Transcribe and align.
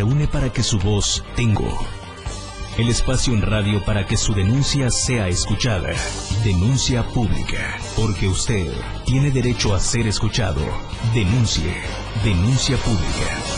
reúne 0.00 0.26
para 0.26 0.50
que 0.50 0.62
su 0.62 0.78
voz 0.78 1.22
tengo. 1.36 1.68
El 2.78 2.88
espacio 2.88 3.34
en 3.34 3.42
radio 3.42 3.84
para 3.84 4.06
que 4.06 4.16
su 4.16 4.32
denuncia 4.32 4.90
sea 4.90 5.28
escuchada. 5.28 5.90
Denuncia 6.42 7.02
pública. 7.02 7.78
Porque 7.96 8.26
usted 8.26 8.72
tiene 9.04 9.30
derecho 9.30 9.74
a 9.74 9.78
ser 9.78 10.06
escuchado. 10.06 10.62
Denuncie. 11.12 11.74
Denuncia 12.24 12.78
pública. 12.78 13.49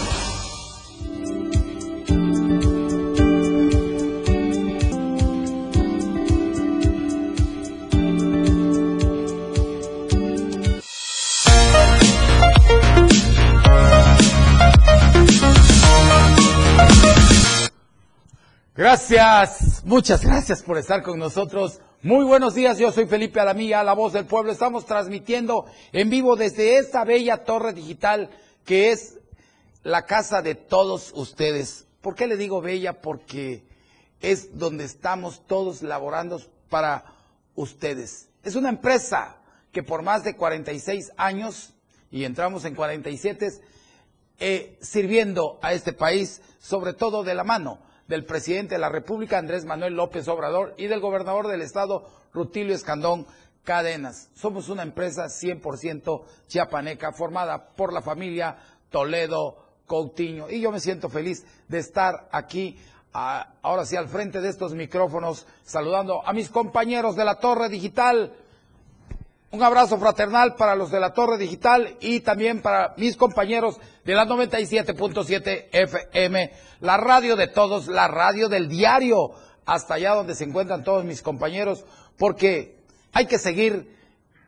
Gracias, 19.12 19.84
muchas 19.84 20.24
gracias 20.24 20.62
por 20.62 20.78
estar 20.78 21.02
con 21.02 21.18
nosotros. 21.18 21.82
Muy 22.00 22.24
buenos 22.24 22.54
días, 22.54 22.78
yo 22.78 22.90
soy 22.92 23.06
Felipe 23.06 23.40
Alamilla, 23.40 23.84
la 23.84 23.92
voz 23.92 24.14
del 24.14 24.24
pueblo. 24.24 24.50
Estamos 24.50 24.86
transmitiendo 24.86 25.66
en 25.92 26.08
vivo 26.08 26.34
desde 26.34 26.78
esta 26.78 27.04
bella 27.04 27.44
torre 27.44 27.74
digital 27.74 28.30
que 28.64 28.90
es 28.90 29.18
la 29.82 30.06
casa 30.06 30.40
de 30.40 30.54
todos 30.54 31.12
ustedes. 31.14 31.86
¿Por 32.00 32.14
qué 32.14 32.26
le 32.26 32.38
digo 32.38 32.62
bella? 32.62 33.02
Porque 33.02 33.66
es 34.22 34.58
donde 34.58 34.84
estamos 34.84 35.46
todos 35.46 35.82
laborando 35.82 36.40
para 36.70 37.04
ustedes. 37.54 38.30
Es 38.42 38.56
una 38.56 38.70
empresa 38.70 39.36
que 39.72 39.82
por 39.82 40.00
más 40.00 40.24
de 40.24 40.36
46 40.36 41.12
años, 41.18 41.74
y 42.10 42.24
entramos 42.24 42.64
en 42.64 42.74
47, 42.74 43.60
eh, 44.38 44.78
sirviendo 44.80 45.58
a 45.60 45.74
este 45.74 45.92
país, 45.92 46.40
sobre 46.58 46.94
todo 46.94 47.22
de 47.24 47.34
la 47.34 47.44
mano 47.44 47.91
del 48.12 48.26
presidente 48.26 48.74
de 48.74 48.78
la 48.78 48.90
República, 48.90 49.38
Andrés 49.38 49.64
Manuel 49.64 49.94
López 49.94 50.28
Obrador, 50.28 50.74
y 50.76 50.86
del 50.86 51.00
gobernador 51.00 51.48
del 51.48 51.62
estado, 51.62 52.04
Rutilio 52.34 52.74
Escandón 52.74 53.26
Cadenas. 53.64 54.28
Somos 54.34 54.68
una 54.68 54.82
empresa 54.82 55.28
100% 55.28 56.22
chiapaneca, 56.46 57.12
formada 57.12 57.70
por 57.74 57.90
la 57.90 58.02
familia 58.02 58.58
Toledo 58.90 59.56
Coutinho. 59.86 60.50
Y 60.50 60.60
yo 60.60 60.70
me 60.70 60.80
siento 60.80 61.08
feliz 61.08 61.46
de 61.68 61.78
estar 61.78 62.28
aquí, 62.32 62.76
ahora 63.14 63.86
sí, 63.86 63.96
al 63.96 64.08
frente 64.08 64.42
de 64.42 64.50
estos 64.50 64.74
micrófonos, 64.74 65.46
saludando 65.64 66.20
a 66.26 66.34
mis 66.34 66.50
compañeros 66.50 67.16
de 67.16 67.24
la 67.24 67.36
Torre 67.36 67.70
Digital, 67.70 68.30
un 69.52 69.62
abrazo 69.62 69.98
fraternal 69.98 70.54
para 70.54 70.74
los 70.74 70.90
de 70.90 70.98
la 70.98 71.12
Torre 71.12 71.36
Digital 71.36 71.96
y 72.00 72.20
también 72.20 72.62
para 72.62 72.94
mis 72.96 73.16
compañeros 73.16 73.78
de 74.02 74.14
la 74.14 74.26
97.7 74.26 75.68
FM, 75.70 76.52
la 76.80 76.96
radio 76.96 77.36
de 77.36 77.48
todos, 77.48 77.86
la 77.86 78.08
radio 78.08 78.48
del 78.48 78.68
diario, 78.68 79.32
hasta 79.66 79.94
allá 79.94 80.14
donde 80.14 80.34
se 80.34 80.44
encuentran 80.44 80.82
todos 80.82 81.04
mis 81.04 81.20
compañeros, 81.20 81.84
porque 82.16 82.78
hay 83.12 83.26
que 83.26 83.38
seguir 83.38 83.94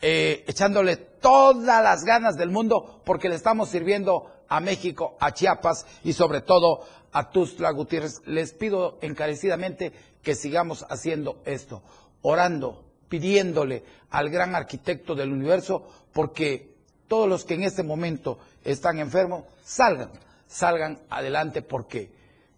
eh, 0.01 0.43
echándole 0.49 0.97
todas 0.97 1.83
las 1.83 2.05
ganas 2.05 2.37
del 2.37 2.49
mundo, 2.49 3.03
porque 3.05 3.29
le 3.29 3.35
estamos 3.35 3.69
sirviendo 3.69 4.31
a 4.49 4.61
México, 4.61 5.19
a 5.21 5.33
Chiapas 5.33 5.85
y 6.03 6.15
sobre 6.15 6.41
todo 6.41 6.81
a 7.13 7.31
Tuzla 7.31 7.71
Gutiérrez. 7.73 8.23
Les 8.25 8.55
pido 8.55 8.99
encarecidamente 9.03 9.93
que 10.23 10.35
sigamos 10.35 10.87
haciendo 10.89 11.43
esto, 11.45 11.83
orando, 12.23 12.85
pidiéndole 13.09 13.83
al 14.11 14.31
gran 14.31 14.55
arquitecto 14.55 15.15
del 15.15 15.33
universo, 15.33 15.89
porque 16.13 16.75
todos 17.09 17.29
los 17.29 17.45
que 17.45 17.55
en 17.55 17.65
este 17.65 17.83
momento 17.83 18.39
están 18.65 18.99
enfermos, 18.99 19.45
salgan, 19.65 20.11
salgan 20.47 21.01
adelante, 21.11 21.63
porque 21.63 22.11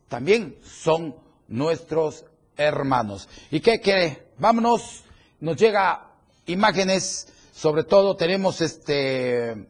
también 0.09 0.57
son 0.63 1.15
nuestros 1.49 2.25
hermanos. 2.57 3.29
¿Y 3.51 3.61
qué 3.61 3.81
quiere? 3.81 4.29
Vámonos, 4.39 5.05
nos 5.41 5.57
llega 5.57 6.11
imágenes, 6.47 7.29
sobre 7.53 7.85
todo 7.85 8.17
tenemos 8.17 8.61
este, 8.61 9.67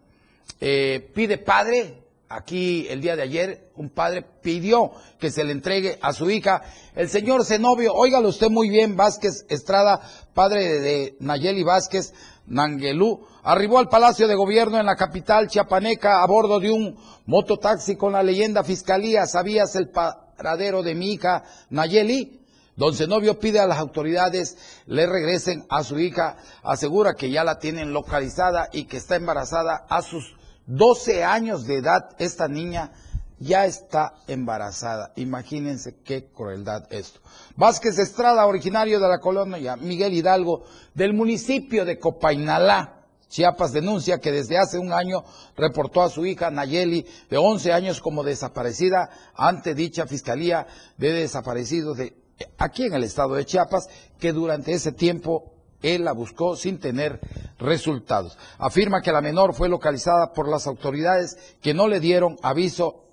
eh, 0.61 1.11
pide 1.15 1.39
padre, 1.39 2.03
Aquí 2.29 2.89
el 2.89 3.01
día 3.01 3.15
de 3.15 3.23
ayer 3.23 3.71
un 3.77 3.89
padre 3.89 4.25
pidió 4.43 4.91
que 5.21 5.31
se 5.31 5.45
le 5.45 5.53
entregue 5.53 5.97
a 6.03 6.13
su 6.13 6.29
hija 6.29 6.61
el 6.97 7.09
señor 7.09 7.45
Zenobio, 7.45 7.95
óigalo 7.95 8.31
usted 8.31 8.49
muy 8.51 8.69
bien, 8.69 8.97
Vázquez 8.97 9.47
Estrada, 9.49 10.01
padre 10.35 10.81
de 10.81 11.17
Nayeli 11.21 11.63
Vázquez 11.63 12.13
Nangelú, 12.47 13.25
arribó 13.45 13.79
al 13.79 13.89
Palacio 13.89 14.27
de 14.27 14.35
Gobierno 14.35 14.81
en 14.81 14.87
la 14.87 14.97
capital 14.97 15.47
chiapaneca 15.47 16.21
a 16.21 16.27
bordo 16.27 16.59
de 16.59 16.73
un 16.73 16.97
mototaxi 17.27 17.95
con 17.95 18.15
la 18.15 18.25
leyenda 18.25 18.65
Fiscalía. 18.65 19.27
¿Sabías 19.27 19.77
el 19.77 19.91
paradero 19.91 20.83
de 20.83 20.97
mi 20.97 21.13
hija 21.13 21.45
Nayeli? 21.71 22.41
Don 22.75 22.93
Zenobio 22.93 23.39
pide 23.39 23.61
a 23.61 23.67
las 23.67 23.79
autoridades 23.79 24.83
le 24.87 25.07
regresen 25.07 25.65
a 25.69 25.85
su 25.85 25.99
hija, 26.01 26.39
asegura 26.65 27.15
que 27.15 27.31
ya 27.31 27.45
la 27.45 27.61
tienen 27.61 27.93
localizada 27.93 28.69
y 28.73 28.87
que 28.87 28.97
está 28.97 29.15
embarazada 29.15 29.87
a 29.89 30.03
sus 30.03 30.35
12 30.67 31.25
años 31.25 31.67
de 31.67 31.77
edad, 31.77 32.11
esta 32.19 32.49
niña 32.49 32.93
ya 33.39 33.67
está 33.67 34.15
embarazada. 34.27 35.13
Imagínense 35.17 35.97
qué 36.05 36.27
crueldad 36.27 36.93
esto. 36.93 37.21
Vázquez 37.57 37.99
Estrada, 37.99 38.47
originario 38.47 38.99
de 38.99 39.09
la 39.09 39.19
colonia 39.19 39.77
Miguel 39.77 40.15
Hidalgo, 40.15 40.65
del 40.95 41.13
municipio 41.13 41.85
de 41.85 41.99
Copainalá, 41.99 42.93
Chiapas, 43.29 43.73
denuncia 43.73 44.19
que 44.19 44.31
desde 44.31 44.57
hace 44.57 44.79
un 44.79 44.93
año 44.93 45.25
reportó 45.57 46.03
a 46.03 46.09
su 46.09 46.25
hija 46.25 46.51
Nayeli, 46.51 47.05
de 47.29 47.37
11 47.37 47.73
años, 47.73 48.01
como 48.01 48.23
desaparecida 48.23 49.11
ante 49.35 49.75
dicha 49.75 50.07
Fiscalía 50.07 50.67
de 50.97 51.13
Desaparecidos 51.13 51.99
de 51.99 52.15
aquí 52.57 52.85
en 52.85 52.95
el 52.95 53.05
estado 53.05 53.35
de 53.35 53.45
Chiapas, 53.45 53.89
que 54.21 54.33
durante 54.33 54.73
ese 54.73 54.93
tiempo 54.93 55.56
él 55.83 56.05
la 56.05 56.13
buscó 56.13 56.57
sin 56.57 56.79
tener 56.79 57.21
resultados. 57.59 58.39
Afirma 58.59 59.03
que 59.03 59.13
la 59.13 59.21
menor 59.21 59.55
fue 59.55 59.69
localizada 59.69 60.33
por 60.33 60.49
las 60.49 60.67
autoridades 60.67 61.37
que 61.61 61.75
no 61.75 61.89
le 61.89 62.01
dieron 62.01 62.37
aviso 62.43 63.05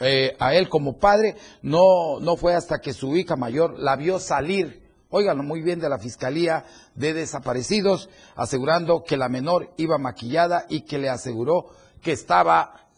eh, 0.00 0.36
a 0.38 0.54
él 0.54 0.68
como 0.68 0.98
padre. 0.98 1.36
No, 1.62 2.20
no 2.20 2.36
fue 2.36 2.54
hasta 2.54 2.78
que 2.78 2.92
su 2.92 3.16
hija 3.16 3.36
mayor 3.36 3.78
la 3.78 3.96
vio 3.96 4.18
salir, 4.18 4.82
óiganlo 5.10 5.42
muy 5.42 5.62
bien, 5.62 5.80
de 5.80 5.88
la 5.88 5.98
Fiscalía 5.98 6.64
de 6.94 7.14
Desaparecidos, 7.14 8.08
asegurando 8.34 9.02
que 9.04 9.16
la 9.16 9.28
menor 9.28 9.72
iba 9.76 9.98
maquillada 9.98 10.66
y 10.68 10.82
que 10.82 10.98
le 10.98 11.08
aseguró 11.08 11.70
que 12.02 12.12
estaba 12.12 12.88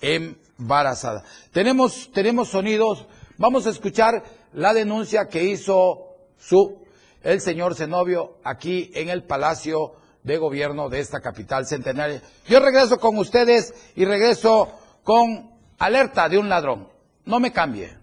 embarazada. 0.00 1.24
Tenemos, 1.52 2.10
tenemos 2.12 2.48
sonidos, 2.48 3.06
vamos 3.38 3.66
a 3.66 3.70
escuchar 3.70 4.22
la 4.52 4.72
denuncia 4.72 5.28
que 5.28 5.44
hizo 5.44 6.16
su 6.38 6.85
el 7.26 7.40
señor 7.40 7.74
Zenobio 7.74 8.38
aquí 8.44 8.92
en 8.94 9.08
el 9.08 9.24
Palacio 9.24 9.94
de 10.22 10.38
Gobierno 10.38 10.88
de 10.88 11.00
esta 11.00 11.20
capital 11.20 11.66
centenaria. 11.66 12.22
Yo 12.46 12.60
regreso 12.60 12.98
con 12.98 13.18
ustedes 13.18 13.74
y 13.96 14.04
regreso 14.04 14.68
con 15.02 15.50
alerta 15.78 16.28
de 16.28 16.38
un 16.38 16.48
ladrón. 16.48 16.88
No 17.24 17.40
me 17.40 17.52
cambie. 17.52 17.96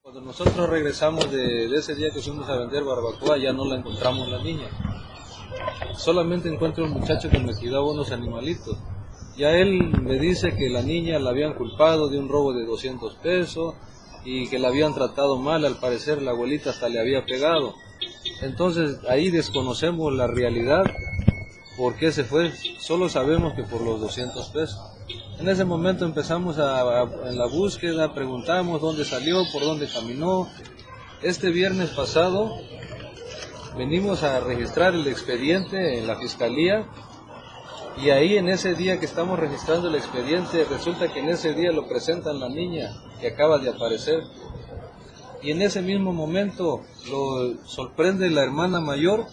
Cuando 0.00 0.22
nosotros 0.22 0.70
regresamos 0.70 1.30
de, 1.30 1.66
ese 1.74 1.94
día 1.94 2.10
que 2.10 2.22
fuimos 2.22 2.48
a 2.48 2.56
vender 2.56 2.84
barbacoa, 2.84 3.36
ya 3.36 3.52
no 3.52 3.66
la 3.66 3.76
encontramos 3.76 4.28
la 4.28 4.42
niña. 4.42 4.68
Solamente 5.94 6.48
encuentro 6.48 6.84
un 6.84 6.92
muchacho 6.92 7.28
que 7.28 7.38
me 7.38 7.54
cuidaba 7.54 7.84
unos 7.84 8.12
animalitos. 8.12 8.78
Ya 9.36 9.50
él 9.50 9.90
me 10.00 10.18
dice 10.18 10.56
que 10.56 10.70
la 10.70 10.80
niña 10.80 11.18
la 11.18 11.30
habían 11.30 11.52
culpado 11.52 12.08
de 12.08 12.18
un 12.18 12.30
robo 12.30 12.54
de 12.54 12.64
200 12.64 13.16
pesos 13.16 13.74
y 14.24 14.48
que 14.48 14.58
la 14.58 14.68
habían 14.68 14.94
tratado 14.94 15.36
mal. 15.36 15.66
Al 15.66 15.76
parecer 15.76 16.22
la 16.22 16.30
abuelita 16.30 16.70
hasta 16.70 16.88
le 16.88 16.98
había 16.98 17.26
pegado. 17.26 17.74
Entonces 18.42 18.98
ahí 19.08 19.30
desconocemos 19.30 20.12
la 20.12 20.26
realidad, 20.26 20.84
por 21.76 21.96
qué 21.96 22.12
se 22.12 22.24
fue, 22.24 22.52
solo 22.78 23.08
sabemos 23.08 23.54
que 23.54 23.62
por 23.62 23.80
los 23.80 24.00
200 24.00 24.48
pesos. 24.50 24.80
En 25.38 25.48
ese 25.48 25.64
momento 25.64 26.04
empezamos 26.04 26.58
a, 26.58 27.02
en 27.28 27.36
la 27.36 27.46
búsqueda, 27.46 28.14
preguntamos 28.14 28.80
dónde 28.80 29.04
salió, 29.04 29.42
por 29.52 29.62
dónde 29.62 29.86
caminó. 29.86 30.48
Este 31.22 31.50
viernes 31.50 31.90
pasado 31.90 32.50
venimos 33.76 34.22
a 34.22 34.40
registrar 34.40 34.94
el 34.94 35.06
expediente 35.06 35.98
en 35.98 36.06
la 36.06 36.16
fiscalía 36.16 36.86
y 38.02 38.10
ahí 38.10 38.36
en 38.36 38.48
ese 38.48 38.74
día 38.74 38.98
que 38.98 39.06
estamos 39.06 39.38
registrando 39.38 39.88
el 39.88 39.94
expediente 39.94 40.64
resulta 40.64 41.12
que 41.12 41.20
en 41.20 41.28
ese 41.28 41.54
día 41.54 41.72
lo 41.72 41.86
presentan 41.86 42.40
la 42.40 42.48
niña 42.48 42.90
que 43.20 43.28
acaba 43.28 43.58
de 43.58 43.70
aparecer 43.70 44.22
y 45.42 45.50
en 45.50 45.62
ese 45.62 45.82
mismo 45.82 46.12
momento 46.12 46.82
lo 47.10 47.64
sorprende 47.66 48.30
la 48.30 48.42
hermana 48.42 48.80
mayor 48.80 49.26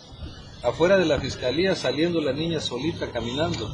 afuera 0.64 0.98
de 0.98 1.06
la 1.06 1.20
fiscalía 1.20 1.76
saliendo 1.76 2.22
la 2.22 2.34
niña 2.34 2.60
solita 2.60 3.12
caminando. 3.12 3.68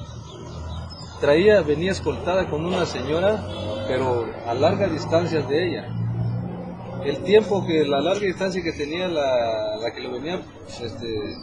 Traía, 1.20 1.62
venía 1.62 1.92
escoltada 1.92 2.50
con 2.50 2.66
una 2.66 2.86
señora, 2.86 3.46
pero 3.88 4.26
a 4.48 4.54
larga 4.54 4.88
distancia 4.88 5.42
de 5.42 5.68
ella. 5.68 5.96
El 7.04 7.24
tiempo 7.24 7.66
que, 7.66 7.86
la 7.86 8.02
larga 8.02 8.26
distancia 8.26 8.64
que 8.64 8.72
tenía 8.72 9.08
la, 9.08 9.78
la 9.78 9.94
que 9.94 10.02
lo 10.02 10.12
venía 10.12 10.42
este, 10.82 11.36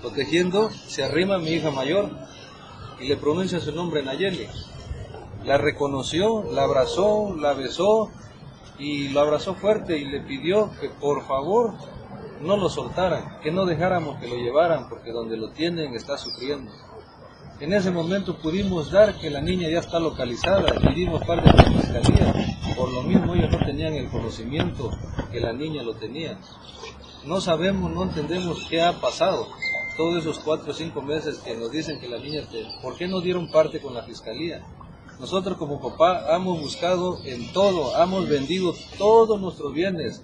protegiendo, 0.00 0.70
se 0.70 1.02
arrima 1.02 1.36
a 1.36 1.38
mi 1.38 1.50
hija 1.50 1.70
mayor 1.70 2.10
y 3.00 3.08
le 3.08 3.16
pronuncia 3.16 3.60
su 3.60 3.72
nombre 3.72 4.02
Nayeli. 4.02 4.46
la 5.44 5.58
reconoció, 5.58 6.44
la 6.52 6.64
abrazó, 6.64 7.34
la 7.36 7.52
besó 7.52 8.10
y 8.78 9.08
lo 9.08 9.20
abrazó 9.20 9.54
fuerte 9.54 9.98
y 9.98 10.04
le 10.04 10.20
pidió 10.20 10.70
que 10.80 10.88
por 10.88 11.26
favor 11.26 11.74
no 12.40 12.56
lo 12.56 12.68
soltaran, 12.68 13.40
que 13.42 13.50
no 13.50 13.66
dejáramos 13.66 14.18
que 14.20 14.28
lo 14.28 14.36
llevaran 14.36 14.88
porque 14.88 15.12
donde 15.12 15.36
lo 15.36 15.50
tienen 15.50 15.94
está 15.94 16.16
sufriendo. 16.16 16.70
En 17.60 17.72
ese 17.72 17.90
momento 17.90 18.38
pudimos 18.38 18.92
dar 18.92 19.18
que 19.18 19.30
la 19.30 19.40
niña 19.40 19.68
ya 19.68 19.80
está 19.80 19.98
localizada 19.98 20.72
y 20.80 20.94
dimos 20.94 21.24
parte 21.24 21.50
de 21.50 21.56
la 21.56 21.80
fiscalía. 21.80 22.34
Por 22.76 22.92
lo 22.92 23.02
mismo 23.02 23.34
ellos 23.34 23.50
no 23.50 23.58
tenían 23.58 23.94
el 23.94 24.08
conocimiento 24.08 24.90
que 25.32 25.40
la 25.40 25.52
niña 25.52 25.82
lo 25.82 25.94
tenía. 25.94 26.38
No 27.24 27.40
sabemos, 27.40 27.90
no 27.90 28.04
entendemos 28.04 28.64
qué 28.70 28.80
ha 28.80 28.92
pasado. 29.00 29.48
Todos 29.96 30.18
esos 30.18 30.38
cuatro 30.38 30.70
o 30.70 30.74
cinco 30.74 31.02
meses 31.02 31.38
que 31.38 31.56
nos 31.56 31.72
dicen 31.72 31.98
que 31.98 32.08
la 32.08 32.18
niña, 32.18 32.42
¿por 32.80 32.96
qué 32.96 33.08
no 33.08 33.20
dieron 33.20 33.50
parte 33.50 33.80
con 33.80 33.92
la 33.92 34.04
fiscalía? 34.04 34.64
Nosotros 35.20 35.58
como 35.58 35.80
papá 35.80 36.34
hemos 36.34 36.60
buscado 36.60 37.18
en 37.24 37.52
todo, 37.52 38.00
hemos 38.00 38.28
vendido 38.28 38.72
todos 38.96 39.40
nuestros 39.40 39.72
bienes, 39.72 40.22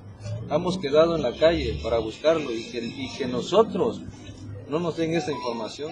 hemos 0.50 0.78
quedado 0.78 1.16
en 1.16 1.22
la 1.22 1.36
calle 1.36 1.80
para 1.82 1.98
buscarlo 1.98 2.52
y 2.52 2.70
que, 2.70 2.78
y 2.78 3.12
que 3.16 3.26
nosotros 3.26 4.02
no 4.68 4.78
nos 4.78 4.96
den 4.96 5.14
esa 5.14 5.32
información. 5.32 5.90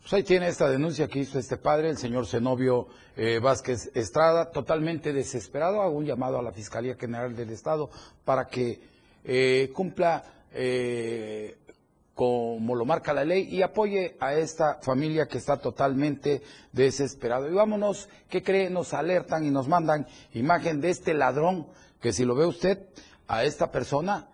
Pues 0.00 0.12
ahí 0.14 0.22
tiene 0.22 0.48
esta 0.48 0.70
denuncia 0.70 1.06
que 1.06 1.18
hizo 1.18 1.38
este 1.38 1.58
padre, 1.58 1.90
el 1.90 1.98
señor 1.98 2.26
Zenobio 2.26 2.88
eh, 3.14 3.40
Vázquez 3.40 3.90
Estrada, 3.94 4.50
totalmente 4.50 5.12
desesperado. 5.12 5.82
Hago 5.82 5.98
un 5.98 6.06
llamado 6.06 6.38
a 6.38 6.42
la 6.42 6.50
Fiscalía 6.50 6.94
General 6.94 7.36
del 7.36 7.50
Estado 7.50 7.90
para 8.24 8.46
que 8.46 8.80
eh, 9.22 9.70
cumpla 9.74 10.24
eh, 10.50 11.58
como 12.18 12.74
lo 12.74 12.84
marca 12.84 13.14
la 13.14 13.24
ley 13.24 13.46
y 13.48 13.62
apoye 13.62 14.16
a 14.18 14.34
esta 14.34 14.80
familia 14.82 15.28
que 15.28 15.38
está 15.38 15.58
totalmente 15.58 16.42
desesperado. 16.72 17.48
Y 17.48 17.54
vámonos, 17.54 18.08
¿qué 18.28 18.42
cree? 18.42 18.70
Nos 18.70 18.92
alertan 18.92 19.46
y 19.46 19.52
nos 19.52 19.68
mandan 19.68 20.04
imagen 20.34 20.80
de 20.80 20.90
este 20.90 21.14
ladrón 21.14 21.68
que 22.00 22.12
si 22.12 22.24
lo 22.24 22.34
ve 22.34 22.44
usted, 22.44 22.88
a 23.28 23.44
esta 23.44 23.70
persona 23.70 24.30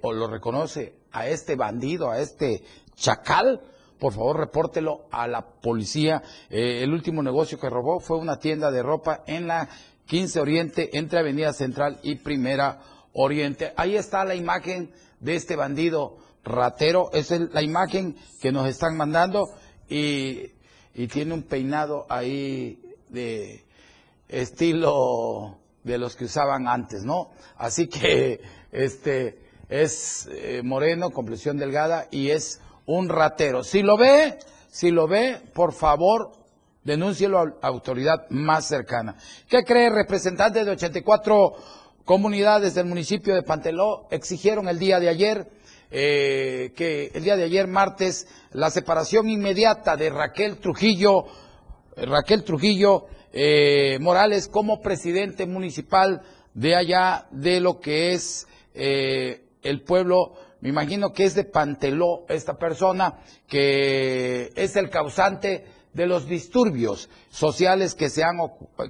o 0.00 0.12
lo 0.14 0.28
reconoce, 0.28 0.94
a 1.12 1.28
este 1.28 1.56
bandido, 1.56 2.10
a 2.10 2.20
este 2.20 2.64
chacal, 2.96 3.60
por 3.98 4.14
favor 4.14 4.38
repórtelo 4.38 5.04
a 5.10 5.28
la 5.28 5.44
policía. 5.60 6.22
Eh, 6.48 6.82
el 6.82 6.90
último 6.90 7.22
negocio 7.22 7.60
que 7.60 7.68
robó 7.68 8.00
fue 8.00 8.16
una 8.16 8.38
tienda 8.38 8.70
de 8.70 8.82
ropa 8.82 9.24
en 9.26 9.46
la 9.46 9.68
15 10.06 10.40
Oriente, 10.40 10.96
entre 10.96 11.18
Avenida 11.18 11.52
Central 11.52 12.00
y 12.02 12.14
Primera 12.14 12.80
Oriente. 13.12 13.74
Ahí 13.76 13.94
está 13.94 14.24
la 14.24 14.34
imagen 14.34 14.90
de 15.20 15.34
este 15.34 15.54
bandido 15.54 16.23
ratero. 16.44 17.10
Esa 17.12 17.36
es 17.36 17.52
la 17.52 17.62
imagen 17.62 18.16
que 18.40 18.52
nos 18.52 18.68
están 18.68 18.96
mandando 18.96 19.48
y, 19.88 20.52
tiene 21.10 21.34
un 21.34 21.42
peinado 21.42 22.06
ahí 22.08 22.80
de 23.08 23.64
estilo 24.28 25.58
de 25.82 25.98
los 25.98 26.14
que 26.14 26.26
usaban 26.26 26.68
antes, 26.68 27.02
¿no? 27.04 27.30
Así 27.56 27.88
que 27.88 28.40
este 28.72 29.38
es 29.68 30.28
eh, 30.30 30.62
moreno, 30.62 31.10
complexión 31.10 31.56
delgada 31.56 32.06
y 32.10 32.30
es 32.30 32.60
un 32.86 33.08
ratero. 33.08 33.64
Si 33.64 33.82
lo 33.82 33.96
ve, 33.96 34.38
si 34.68 34.90
lo 34.90 35.08
ve, 35.08 35.40
por 35.52 35.72
favor, 35.72 36.32
denúncielo 36.84 37.40
a 37.40 37.46
la 37.46 37.54
autoridad 37.62 38.28
más 38.30 38.66
cercana. 38.66 39.16
¿Qué 39.48 39.62
cree 39.64 39.90
representantes 39.90 40.64
de 40.64 40.72
84 40.72 41.54
comunidades 42.04 42.74
del 42.74 42.86
municipio 42.86 43.34
de 43.34 43.42
Panteló? 43.42 44.06
Exigieron 44.10 44.68
el 44.68 44.78
día 44.78 45.00
de 45.00 45.08
ayer, 45.08 45.50
eh, 45.90 46.72
que 46.76 47.10
el 47.14 47.24
día 47.24 47.36
de 47.36 47.44
ayer, 47.44 47.66
martes, 47.66 48.26
la 48.52 48.70
separación 48.70 49.28
inmediata 49.28 49.96
de 49.96 50.10
Raquel 50.10 50.58
Trujillo, 50.58 51.26
Raquel 51.96 52.44
Trujillo 52.44 53.06
eh, 53.32 53.98
Morales 54.00 54.48
como 54.48 54.80
presidente 54.80 55.46
municipal 55.46 56.22
de 56.54 56.76
allá 56.76 57.26
de 57.30 57.60
lo 57.60 57.80
que 57.80 58.12
es 58.12 58.46
eh, 58.74 59.44
el 59.62 59.82
pueblo. 59.82 60.34
Me 60.60 60.68
imagino 60.68 61.12
que 61.12 61.24
es 61.24 61.34
de 61.34 61.44
Panteló 61.44 62.24
esta 62.28 62.56
persona, 62.56 63.18
que 63.48 64.50
es 64.54 64.76
el 64.76 64.88
causante 64.88 65.64
de 65.94 66.06
los 66.06 66.26
disturbios 66.26 67.08
sociales 67.30 67.94
que, 67.94 68.10
se 68.10 68.22
han, 68.22 68.36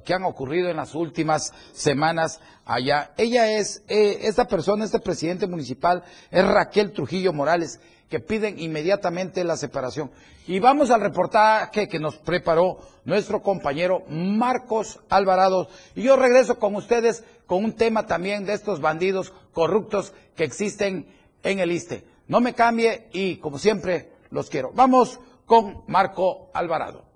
que 0.03 0.13
han 0.13 0.23
ocurrido 0.23 0.69
en 0.69 0.77
las 0.77 0.95
últimas 0.95 1.53
semanas 1.71 2.41
allá. 2.65 3.13
Ella 3.17 3.57
es, 3.57 3.83
eh, 3.87 4.19
esta 4.23 4.45
persona, 4.45 4.83
este 4.83 4.99
presidente 4.99 5.47
municipal, 5.47 6.03
es 6.31 6.45
Raquel 6.45 6.91
Trujillo 6.91 7.31
Morales, 7.31 7.79
que 8.09 8.19
piden 8.19 8.59
inmediatamente 8.59 9.43
la 9.43 9.55
separación. 9.55 10.11
Y 10.47 10.59
vamos 10.59 10.91
al 10.91 11.01
reportaje 11.01 11.87
que 11.87 11.99
nos 11.99 12.17
preparó 12.17 12.79
nuestro 13.03 13.41
compañero 13.41 14.03
Marcos 14.09 14.99
Alvarado. 15.09 15.69
Y 15.95 16.03
yo 16.03 16.15
regreso 16.15 16.59
con 16.59 16.75
ustedes 16.75 17.23
con 17.47 17.63
un 17.63 17.73
tema 17.73 18.05
también 18.05 18.45
de 18.45 18.53
estos 18.53 18.81
bandidos 18.81 19.33
corruptos 19.53 20.13
que 20.35 20.43
existen 20.43 21.07
en 21.43 21.59
el 21.59 21.71
ISTE. 21.71 22.03
No 22.27 22.41
me 22.41 22.53
cambie 22.53 23.07
y, 23.11 23.37
como 23.37 23.57
siempre, 23.57 24.11
los 24.29 24.49
quiero. 24.49 24.71
Vamos 24.73 25.19
con 25.45 25.83
Marco 25.87 26.49
Alvarado. 26.53 27.14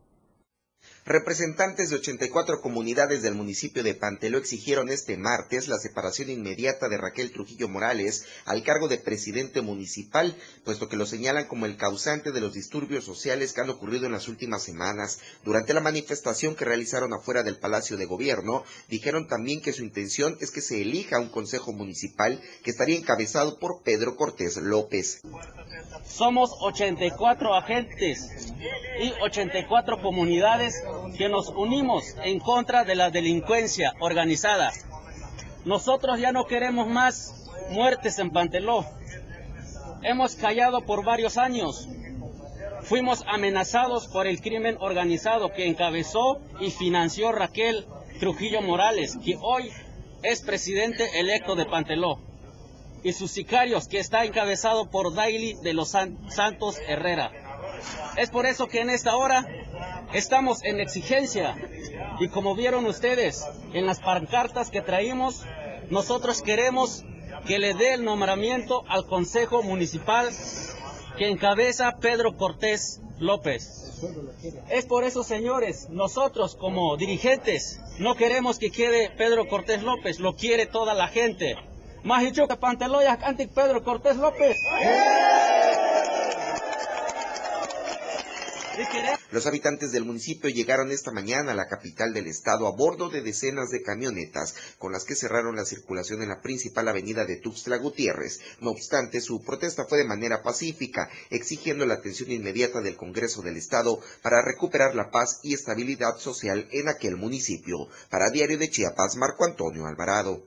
Representantes 1.06 1.90
de 1.90 1.96
84 1.96 2.62
comunidades 2.62 3.22
del 3.22 3.34
municipio 3.34 3.84
de 3.84 3.96
Panteló 3.96 4.38
exigieron 4.38 4.90
este 4.90 5.18
martes 5.18 5.68
la 5.68 5.80
separación 5.80 6.30
inmediata 6.30 6.88
de 6.88 6.98
Raquel 6.98 7.32
Trujillo 7.32 7.68
Morales 7.68 8.26
al 8.46 8.64
cargo 8.64 8.88
de 8.88 8.98
presidente 8.98 9.62
municipal, 9.62 10.36
puesto 10.66 10.88
que 10.88 10.98
lo 10.98 11.06
señalan 11.06 11.48
como 11.48 11.66
el 11.66 11.78
causante 11.78 12.32
de 12.32 12.42
los 12.42 12.54
disturbios 12.54 13.06
sociales 13.06 13.54
que 13.54 13.62
han 13.62 13.70
ocurrido 13.70 14.06
en 14.06 14.12
las 14.12 14.28
últimas 14.28 14.62
semanas. 14.62 15.20
Durante 15.44 15.74
la 15.74 15.82
manifestación 15.82 16.56
que 16.56 16.66
realizaron 16.66 17.14
afuera 17.14 17.44
del 17.44 17.58
Palacio 17.58 17.98
de 17.98 18.06
Gobierno, 18.06 18.64
dijeron 18.90 19.28
también 19.28 19.62
que 19.62 19.74
su 19.74 19.84
intención 19.84 20.38
es 20.42 20.52
que 20.52 20.62
se 20.62 20.82
elija 20.82 21.20
un 21.20 21.30
consejo 21.30 21.74
municipal 21.74 22.42
que 22.64 22.72
estaría 22.72 22.98
encabezado 22.98 23.58
por 23.58 23.82
Pedro 23.84 24.16
Cortés 24.16 24.58
López. 24.58 25.22
Somos 26.06 26.52
84 26.62 27.56
agentes 27.56 28.54
y 29.02 29.12
84 29.22 30.02
comunidades 30.02 30.76
que 31.18 31.30
nos 31.30 31.50
unimos 31.50 32.16
en 32.24 32.40
contra 32.40 32.84
de 32.84 32.96
la 32.96 33.10
delincuencia 33.10 33.94
organizada. 34.00 34.72
Nosotros 35.66 36.20
ya 36.20 36.32
no 36.32 36.46
queremos 36.46 36.88
más 36.88 37.50
muertes 37.72 38.20
en 38.20 38.32
Panteló. 38.32 38.86
Hemos 40.02 40.36
callado 40.36 40.82
por 40.82 41.04
varios 41.04 41.38
años. 41.38 41.88
Fuimos 42.84 43.24
amenazados 43.28 44.08
por 44.08 44.28
el 44.28 44.42
crimen 44.42 44.78
organizado 44.80 45.52
que 45.52 45.68
encabezó 45.68 46.40
y 46.60 46.72
financió 46.72 47.32
Raquel 47.32 47.86
Trujillo 48.20 48.62
Morales, 48.62 49.18
que 49.24 49.38
hoy 49.42 49.70
es 50.24 50.42
presidente 50.42 51.20
electo 51.20 51.56
de 51.56 51.66
Panteló 51.66 52.20
y 53.04 53.14
sus 53.14 53.32
sicarios, 53.32 53.88
que 53.88 54.00
está 54.00 54.26
encabezado 54.26 54.90
por 54.90 55.14
Daily 55.14 55.56
de 55.62 55.74
los 55.74 55.90
Santos 55.90 56.78
Herrera. 56.88 57.49
Es 58.18 58.30
por 58.30 58.46
eso 58.46 58.68
que 58.68 58.82
en 58.82 58.90
esta 58.90 59.16
hora 59.16 59.46
estamos 60.14 60.64
en 60.64 60.80
exigencia 60.80 61.56
y 62.20 62.28
como 62.30 62.56
vieron 62.56 62.86
ustedes 62.86 63.46
en 63.74 63.86
las 63.86 64.00
pancartas 64.00 64.70
que 64.70 64.82
traímos, 64.82 65.46
nosotros 65.90 66.42
queremos 66.42 67.04
que 67.46 67.60
le 67.60 67.74
dé 67.74 67.94
el 67.94 68.04
nombramiento 68.04 68.84
al 68.88 69.06
Consejo 69.06 69.64
Municipal 69.64 70.30
que 71.18 71.30
encabeza 71.30 71.98
Pedro 72.00 72.38
Cortés 72.38 73.02
López. 73.20 74.02
Es 74.70 74.86
por 74.86 75.04
eso, 75.04 75.24
señores, 75.24 75.90
nosotros 75.90 76.56
como 76.56 76.96
dirigentes 76.96 77.82
no 78.00 78.16
queremos 78.16 78.60
que 78.60 78.72
quede 78.72 79.10
Pedro 79.10 79.48
Cortés 79.48 79.84
López, 79.84 80.20
lo 80.20 80.36
quiere 80.36 80.66
toda 80.66 80.94
la 80.94 81.08
gente. 81.08 81.56
Majichuca 82.04 82.58
Panteloya, 82.58 83.18
Antic 83.22 83.52
Pedro 83.54 83.84
Cortés 83.84 84.16
López. 84.16 84.58
Los 89.32 89.46
habitantes 89.46 89.92
del 89.92 90.06
municipio 90.06 90.50
llegaron 90.50 90.92
esta 90.92 91.12
mañana 91.12 91.52
a 91.52 91.56
la 91.56 91.68
capital 91.68 92.14
del 92.14 92.28
estado 92.28 92.68
a 92.68 92.72
bordo 92.72 93.10
de 93.10 93.22
decenas 93.22 93.70
de 93.70 93.82
camionetas 93.82 94.56
con 94.78 94.92
las 94.92 95.06
que 95.06 95.16
cerraron 95.16 95.56
la 95.56 95.66
circulación 95.66 96.22
en 96.22 96.30
la 96.30 96.42
principal 96.42 96.88
avenida 96.88 97.26
de 97.26 97.38
Tuxtla 97.38 97.78
Gutiérrez. 97.78 98.40
No 98.62 98.72
obstante, 98.72 99.22
su 99.22 99.44
protesta 99.44 99.86
fue 99.86 99.98
de 99.98 100.08
manera 100.08 100.42
pacífica, 100.42 101.10
exigiendo 101.30 101.86
la 101.86 101.96
atención 101.96 102.32
inmediata 102.32 102.82
del 102.82 102.96
Congreso 102.96 103.42
del 103.42 103.58
Estado 103.58 104.00
para 104.22 104.42
recuperar 104.42 104.96
la 104.96 105.12
paz 105.12 105.40
y 105.44 105.54
estabilidad 105.54 106.18
social 106.18 106.68
en 106.72 106.90
aquel 106.90 107.18
municipio. 107.18 107.88
Para 108.10 108.30
Diario 108.30 108.58
de 108.58 108.70
Chiapas, 108.70 109.16
Marco 109.18 109.46
Antonio 109.46 109.86
Alvarado. 109.86 110.44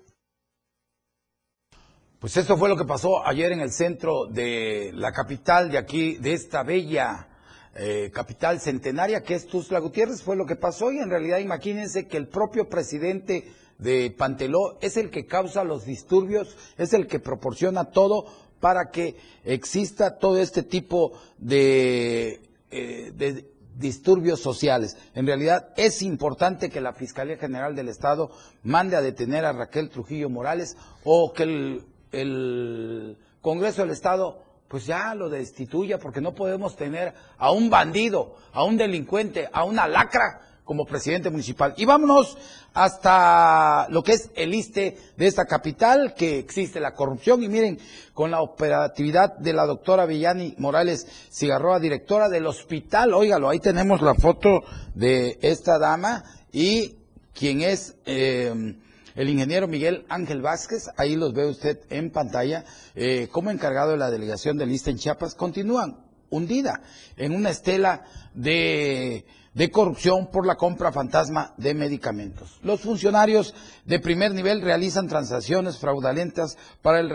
Pues 2.18 2.36
eso 2.36 2.56
fue 2.56 2.68
lo 2.68 2.76
que 2.76 2.84
pasó 2.84 3.26
ayer 3.26 3.52
en 3.52 3.60
el 3.60 3.72
centro 3.72 4.26
de 4.26 4.92
la 4.94 5.12
capital 5.12 5.70
de 5.70 5.78
aquí, 5.78 6.18
de 6.18 6.34
esta 6.34 6.62
bella 6.62 7.28
eh, 7.74 8.10
capital 8.12 8.60
centenaria 8.60 9.22
que 9.22 9.34
es 9.34 9.46
Tuzla 9.46 9.78
Gutiérrez, 9.78 10.22
fue 10.22 10.36
lo 10.36 10.44
que 10.44 10.56
pasó 10.56 10.92
y 10.92 10.98
en 10.98 11.08
realidad 11.08 11.38
imagínense 11.38 12.06
que 12.06 12.18
el 12.18 12.28
propio 12.28 12.68
presidente 12.68 13.50
de 13.78 14.10
Panteló 14.10 14.78
es 14.80 14.96
el 14.96 15.10
que 15.10 15.26
causa 15.26 15.64
los 15.64 15.86
disturbios, 15.86 16.56
es 16.76 16.92
el 16.92 17.06
que 17.06 17.18
proporciona 17.18 17.84
todo 17.84 18.26
para 18.60 18.90
que 18.90 19.16
exista 19.44 20.18
todo 20.18 20.38
este 20.38 20.62
tipo 20.62 21.12
de, 21.38 22.42
eh, 22.70 23.44
disturbios 23.74 24.40
sociales. 24.40 24.96
En 25.14 25.26
realidad 25.26 25.70
es 25.76 26.02
importante 26.02 26.68
que 26.68 26.80
la 26.80 26.92
Fiscalía 26.92 27.38
General 27.38 27.74
del 27.74 27.88
Estado 27.88 28.30
mande 28.62 28.96
a 28.96 29.02
detener 29.02 29.44
a 29.44 29.52
Raquel 29.52 29.88
Trujillo 29.88 30.28
Morales 30.28 30.76
o 31.04 31.32
que 31.32 31.42
el, 31.44 31.84
el 32.12 33.16
Congreso 33.40 33.82
del 33.82 33.90
Estado 33.90 34.51
pues 34.72 34.86
ya 34.86 35.14
lo 35.14 35.28
destituya 35.28 35.98
porque 35.98 36.22
no 36.22 36.34
podemos 36.34 36.76
tener 36.76 37.12
a 37.36 37.50
un 37.50 37.68
bandido, 37.68 38.36
a 38.54 38.64
un 38.64 38.78
delincuente, 38.78 39.46
a 39.52 39.64
una 39.64 39.86
lacra 39.86 40.40
como 40.64 40.86
presidente 40.86 41.28
municipal. 41.28 41.74
Y 41.76 41.84
vámonos 41.84 42.38
hasta 42.72 43.86
lo 43.90 44.02
que 44.02 44.12
es 44.12 44.30
el 44.34 44.54
ISTE 44.54 44.96
de 45.18 45.26
esta 45.26 45.44
capital, 45.44 46.14
que 46.14 46.38
existe 46.38 46.80
la 46.80 46.94
corrupción. 46.94 47.42
Y 47.42 47.48
miren, 47.48 47.78
con 48.14 48.30
la 48.30 48.40
operatividad 48.40 49.36
de 49.36 49.52
la 49.52 49.66
doctora 49.66 50.06
Villani 50.06 50.54
Morales 50.56 51.06
Cigarroa, 51.30 51.78
directora 51.78 52.30
del 52.30 52.46
hospital, 52.46 53.12
óigalo, 53.12 53.50
ahí 53.50 53.58
tenemos 53.58 54.00
la 54.00 54.14
foto 54.14 54.62
de 54.94 55.38
esta 55.42 55.78
dama 55.78 56.24
y 56.50 56.96
quien 57.34 57.60
es 57.60 57.94
eh, 58.06 58.74
el 59.14 59.28
ingeniero 59.28 59.68
Miguel 59.68 60.04
Ángel 60.08 60.42
Vázquez, 60.42 60.88
ahí 60.96 61.16
los 61.16 61.32
ve 61.32 61.46
usted 61.46 61.80
en 61.90 62.10
pantalla, 62.10 62.64
eh, 62.94 63.28
como 63.30 63.50
encargado 63.50 63.92
de 63.92 63.98
la 63.98 64.10
delegación 64.10 64.58
del 64.58 64.72
ISTE 64.72 64.90
en 64.90 64.98
Chiapas, 64.98 65.34
continúan 65.34 66.04
hundida 66.30 66.80
en 67.16 67.34
una 67.34 67.50
estela 67.50 68.04
de 68.34 69.24
de 69.54 69.70
corrupción 69.70 70.28
por 70.30 70.46
la 70.46 70.56
compra 70.56 70.92
fantasma 70.92 71.54
de 71.56 71.74
medicamentos. 71.74 72.58
Los 72.62 72.80
funcionarios 72.80 73.54
de 73.84 74.00
primer 74.00 74.32
nivel 74.32 74.62
realizan 74.62 75.08
transacciones 75.08 75.78
fraudulentas 75.78 76.56
para 76.80 77.00
el 77.00 77.10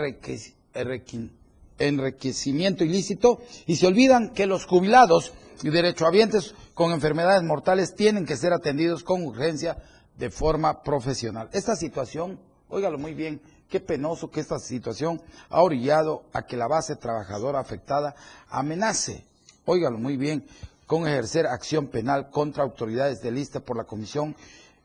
enriquecimiento 1.78 2.84
ilícito 2.84 3.40
y 3.66 3.76
se 3.76 3.86
olvidan 3.86 4.30
que 4.30 4.46
los 4.46 4.66
jubilados 4.66 5.32
y 5.62 5.70
derechohabientes 5.70 6.54
con 6.74 6.92
enfermedades 6.92 7.42
mortales 7.42 7.94
tienen 7.96 8.24
que 8.24 8.36
ser 8.36 8.52
atendidos 8.52 9.02
con 9.02 9.24
urgencia 9.24 9.78
de 10.18 10.30
forma 10.30 10.82
profesional. 10.82 11.48
Esta 11.52 11.76
situación, 11.76 12.38
óigalo 12.68 12.98
muy 12.98 13.14
bien, 13.14 13.40
qué 13.70 13.80
penoso 13.80 14.30
que 14.30 14.40
esta 14.40 14.58
situación 14.58 15.22
ha 15.48 15.62
orillado 15.62 16.24
a 16.32 16.42
que 16.42 16.56
la 16.56 16.66
base 16.66 16.96
trabajadora 16.96 17.60
afectada 17.60 18.14
amenace, 18.48 19.24
óigalo 19.64 19.98
muy 19.98 20.16
bien, 20.16 20.44
con 20.86 21.06
ejercer 21.06 21.46
acción 21.46 21.86
penal 21.86 22.30
contra 22.30 22.64
autoridades 22.64 23.22
de 23.22 23.30
lista 23.30 23.60
por 23.60 23.76
la 23.76 23.84
comisión 23.84 24.34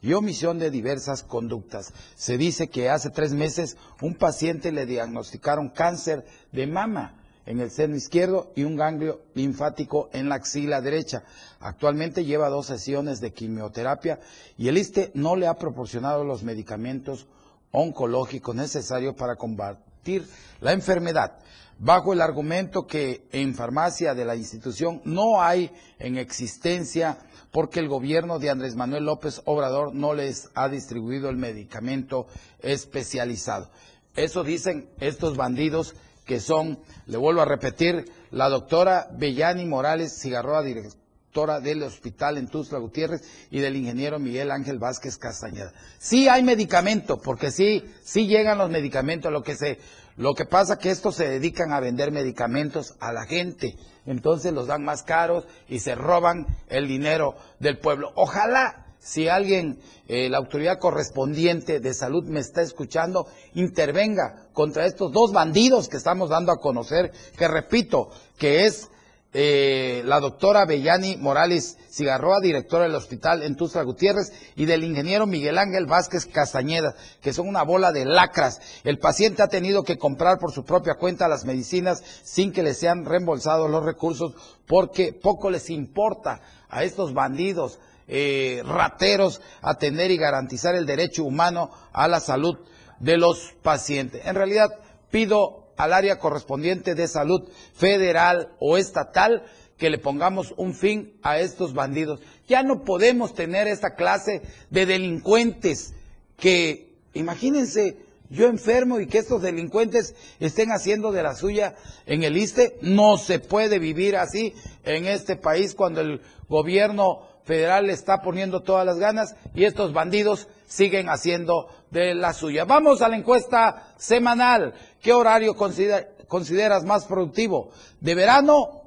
y 0.01 0.13
omisión 0.13 0.59
de 0.59 0.69
diversas 0.69 1.23
conductas. 1.23 1.93
Se 2.15 2.37
dice 2.37 2.67
que 2.67 2.89
hace 2.89 3.09
tres 3.09 3.33
meses 3.33 3.77
un 4.01 4.15
paciente 4.15 4.71
le 4.71 4.85
diagnosticaron 4.85 5.69
cáncer 5.69 6.25
de 6.51 6.67
mama 6.67 7.22
en 7.45 7.59
el 7.59 7.71
seno 7.71 7.95
izquierdo 7.95 8.51
y 8.55 8.63
un 8.63 8.75
ganglio 8.75 9.21
linfático 9.33 10.09
en 10.13 10.29
la 10.29 10.35
axila 10.35 10.81
derecha. 10.81 11.23
Actualmente 11.59 12.25
lleva 12.25 12.49
dos 12.49 12.67
sesiones 12.67 13.19
de 13.19 13.33
quimioterapia 13.33 14.19
y 14.57 14.67
el 14.67 14.77
ISTE 14.77 15.11
no 15.13 15.35
le 15.35 15.47
ha 15.47 15.55
proporcionado 15.55 16.23
los 16.23 16.43
medicamentos 16.43 17.27
oncológicos 17.71 18.55
necesarios 18.55 19.15
para 19.15 19.35
combatir 19.35 20.27
la 20.61 20.73
enfermedad 20.73 21.39
bajo 21.79 22.13
el 22.13 22.21
argumento 22.21 22.85
que 22.85 23.27
en 23.31 23.55
farmacia 23.55 24.13
de 24.13 24.25
la 24.25 24.35
institución 24.35 25.01
no 25.05 25.41
hay 25.41 25.71
en 25.99 26.17
existencia 26.17 27.17
porque 27.51 27.79
el 27.79 27.87
gobierno 27.87 28.39
de 28.39 28.49
Andrés 28.49 28.75
Manuel 28.75 29.05
López 29.05 29.41
Obrador 29.45 29.93
no 29.93 30.13
les 30.13 30.49
ha 30.55 30.69
distribuido 30.69 31.29
el 31.29 31.37
medicamento 31.37 32.27
especializado. 32.59 33.69
Eso 34.15 34.43
dicen 34.43 34.89
estos 34.99 35.35
bandidos 35.37 35.95
que 36.25 36.39
son, 36.39 36.79
le 37.05 37.17
vuelvo 37.17 37.41
a 37.41 37.45
repetir, 37.45 38.05
la 38.31 38.49
doctora 38.49 39.07
Bellani 39.11 39.65
Morales 39.65 40.19
Cigarroa, 40.19 40.61
directora 40.63 41.59
del 41.59 41.83
hospital 41.83 42.37
en 42.37 42.47
Tuzla 42.47 42.79
Gutiérrez, 42.79 43.21
y 43.51 43.59
del 43.59 43.75
ingeniero 43.75 44.19
Miguel 44.19 44.51
Ángel 44.51 44.79
Vázquez 44.79 45.17
Castañeda. 45.17 45.73
Sí 45.99 46.27
hay 46.29 46.43
medicamento, 46.43 47.19
porque 47.19 47.51
sí, 47.51 47.83
sí 48.03 48.27
llegan 48.27 48.57
los 48.57 48.69
medicamentos, 48.69 49.31
lo 49.31 49.43
que 49.43 49.55
se, 49.55 49.79
lo 50.15 50.33
que 50.35 50.45
pasa 50.45 50.77
que 50.77 50.91
estos 50.91 51.15
se 51.15 51.27
dedican 51.27 51.73
a 51.73 51.79
vender 51.79 52.11
medicamentos 52.11 52.95
a 52.99 53.11
la 53.11 53.25
gente, 53.25 53.75
entonces 54.05 54.53
los 54.53 54.67
dan 54.67 54.83
más 54.83 55.03
caros 55.03 55.45
y 55.67 55.79
se 55.79 55.95
roban 55.95 56.45
el 56.67 56.87
dinero 56.87 57.35
del 57.59 57.79
pueblo. 57.79 58.11
Ojalá 58.15 58.82
si 59.03 59.27
alguien, 59.27 59.79
eh, 60.07 60.29
la 60.29 60.37
autoridad 60.37 60.79
correspondiente 60.79 61.81
de 61.81 61.93
salud 61.93 62.23
me 62.23 62.39
está 62.39 62.61
escuchando, 62.61 63.27
intervenga 63.53 64.47
contra 64.53 64.85
estos 64.85 65.11
dos 65.11 65.33
bandidos 65.33 65.89
que 65.89 65.97
estamos 65.97 66.29
dando 66.29 66.53
a 66.53 66.61
conocer, 66.61 67.11
que 67.37 67.49
repito, 67.49 68.09
que 68.37 68.65
es 68.65 68.89
eh, 69.33 70.03
la 70.05 70.21
doctora 70.21 70.65
Bellani 70.65 71.17
Morales 71.17 71.77
Cigarroa, 71.89 72.39
directora 72.39 72.83
del 72.83 72.95
hospital 72.95 73.43
en 73.43 73.57
Tuzla 73.57 73.83
Gutiérrez, 73.83 74.31
y 74.55 74.65
del 74.65 74.85
ingeniero 74.85 75.25
Miguel 75.25 75.57
Ángel 75.57 75.85
Vázquez 75.85 76.25
Castañeda, 76.25 76.95
que 77.21 77.33
son 77.33 77.49
una 77.49 77.63
bola 77.63 77.91
de 77.91 78.05
lacras. 78.05 78.61
El 78.85 78.99
paciente 78.99 79.43
ha 79.43 79.49
tenido 79.49 79.83
que 79.83 79.97
comprar 79.97 80.39
por 80.39 80.53
su 80.53 80.63
propia 80.63 80.95
cuenta 80.95 81.27
las 81.27 81.43
medicinas 81.43 82.01
sin 82.23 82.53
que 82.53 82.63
le 82.63 82.73
sean 82.73 83.03
reembolsados 83.03 83.69
los 83.69 83.83
recursos 83.83 84.33
porque 84.65 85.11
poco 85.11 85.49
les 85.49 85.69
importa 85.69 86.39
a 86.69 86.83
estos 86.83 87.13
bandidos 87.13 87.79
eh, 88.07 88.61
rateros 88.65 89.41
atender 89.61 90.11
y 90.11 90.17
garantizar 90.17 90.75
el 90.75 90.85
derecho 90.85 91.23
humano 91.23 91.71
a 91.91 92.07
la 92.07 92.19
salud 92.19 92.57
de 92.99 93.17
los 93.17 93.53
pacientes. 93.61 94.25
En 94.25 94.35
realidad, 94.35 94.69
pido 95.11 95.63
al 95.77 95.93
área 95.93 96.19
correspondiente 96.19 96.95
de 96.95 97.07
salud 97.07 97.49
federal 97.73 98.53
o 98.59 98.77
estatal 98.77 99.43
que 99.77 99.89
le 99.89 99.97
pongamos 99.97 100.53
un 100.57 100.73
fin 100.73 101.19
a 101.23 101.39
estos 101.39 101.73
bandidos. 101.73 102.21
Ya 102.47 102.63
no 102.63 102.83
podemos 102.83 103.33
tener 103.33 103.67
esta 103.67 103.95
clase 103.95 104.41
de 104.69 104.85
delincuentes 104.85 105.93
que, 106.37 106.95
imagínense, 107.13 107.97
yo 108.29 108.47
enfermo 108.47 108.99
y 108.99 109.07
que 109.07 109.19
estos 109.19 109.41
delincuentes 109.41 110.15
estén 110.39 110.71
haciendo 110.71 111.11
de 111.11 111.23
la 111.23 111.35
suya 111.35 111.75
en 112.05 112.23
el 112.23 112.37
ISTE. 112.37 112.77
No 112.81 113.17
se 113.17 113.39
puede 113.39 113.79
vivir 113.79 114.15
así 114.15 114.53
en 114.83 115.05
este 115.05 115.35
país 115.35 115.75
cuando 115.75 116.01
el 116.01 116.21
gobierno 116.47 117.27
federal 117.45 117.87
le 117.87 117.93
está 117.93 118.21
poniendo 118.21 118.61
todas 118.61 118.85
las 118.85 118.97
ganas 118.97 119.35
y 119.53 119.65
estos 119.65 119.93
bandidos 119.93 120.47
siguen 120.67 121.09
haciendo 121.09 121.67
de 121.91 122.15
la 122.15 122.33
suya. 122.33 122.65
Vamos 122.65 123.01
a 123.01 123.09
la 123.09 123.17
encuesta 123.17 123.93
semanal. 123.97 124.73
¿Qué 125.01 125.13
horario 125.13 125.55
consideras 125.55 126.83
más 126.83 127.05
productivo? 127.05 127.71
¿De 127.99 128.15
verano 128.15 128.83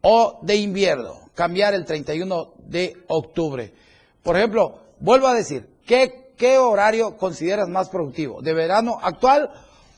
o 0.00 0.40
de 0.42 0.56
invierno? 0.56 1.20
Cambiar 1.34 1.74
el 1.74 1.84
31 1.84 2.54
de 2.58 2.96
octubre. 3.08 3.72
Por 4.22 4.36
ejemplo, 4.36 4.78
vuelvo 4.98 5.26
a 5.28 5.34
decir, 5.34 5.68
¿qué, 5.86 6.20
horario 6.58 7.16
consideras 7.16 7.68
más 7.68 7.88
productivo? 7.88 8.42
¿De 8.42 8.52
verano 8.52 8.98
actual 9.00 9.50